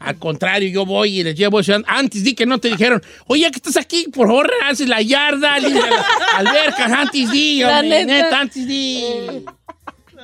Al 0.00 0.16
contrario, 0.18 0.68
yo 0.70 0.86
voy 0.86 1.20
y 1.20 1.22
les 1.22 1.34
llevo 1.34 1.60
eso. 1.60 1.74
Antes 1.86 2.24
di 2.24 2.34
que 2.34 2.46
no 2.46 2.58
te 2.58 2.68
dijeron, 2.68 3.02
oye, 3.26 3.50
que 3.50 3.56
estás 3.58 3.76
aquí, 3.76 4.06
por 4.12 4.26
favor, 4.28 4.50
haces 4.64 4.88
la 4.88 5.02
yarda, 5.02 5.58
limpia 5.58 5.86
las 5.90 6.04
albercas, 6.38 6.90
antes 6.90 7.30
di, 7.30 7.60
La 7.60 7.80
hombre, 7.80 8.04
neta. 8.06 8.24
neta, 8.24 8.40
antes 8.40 8.66
di. 8.66 9.04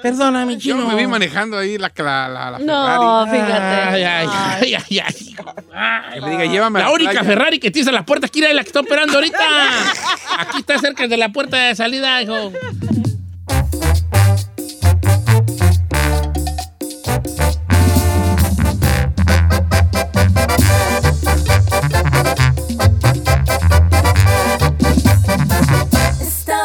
Perdona, 0.03 0.45
mi 0.47 0.55
Yo 0.55 0.61
chino. 0.77 0.87
me 0.89 0.95
vi 0.95 1.07
manejando 1.07 1.59
ahí 1.59 1.79
la, 1.79 1.91
la, 1.97 2.29
la, 2.29 2.51
la 2.53 2.59
No, 2.59 3.27
Ferrari. 3.27 3.47
fíjate. 3.47 3.63
Ay, 3.95 4.03
ay, 4.05 4.29
ay, 4.63 4.75
ay, 4.89 4.99
ay. 5.01 6.15
Que 6.15 6.21
me 6.21 6.31
diga, 6.31 6.45
llévame 6.47 6.79
a 6.79 6.83
La 6.83 6.89
la 6.89 6.95
única 6.95 7.11
playa. 7.13 7.25
Ferrari 7.29 7.59
que 7.59 7.71
tienes 7.71 7.89
en 7.89 7.95
la 7.95 8.05
puerta, 8.07 8.27
aquí 8.27 8.41
era 8.43 8.53
la 8.55 8.63
que 8.63 8.69
está 8.69 8.81
operando 8.81 9.15
ahorita. 9.15 9.39
Aquí 10.39 10.59
está 10.59 10.79
cerca 10.79 11.07
de 11.09 11.17
la 11.17 11.31
puerta 11.31 11.57
de 11.59 11.75
salida, 11.75 12.23
hijo. 12.23 12.53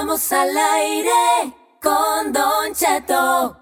Estamos 0.01 0.31
al 0.31 0.57
aire 0.57 1.53
con 1.79 2.33
Don 2.33 2.73
Cheto. 2.73 3.60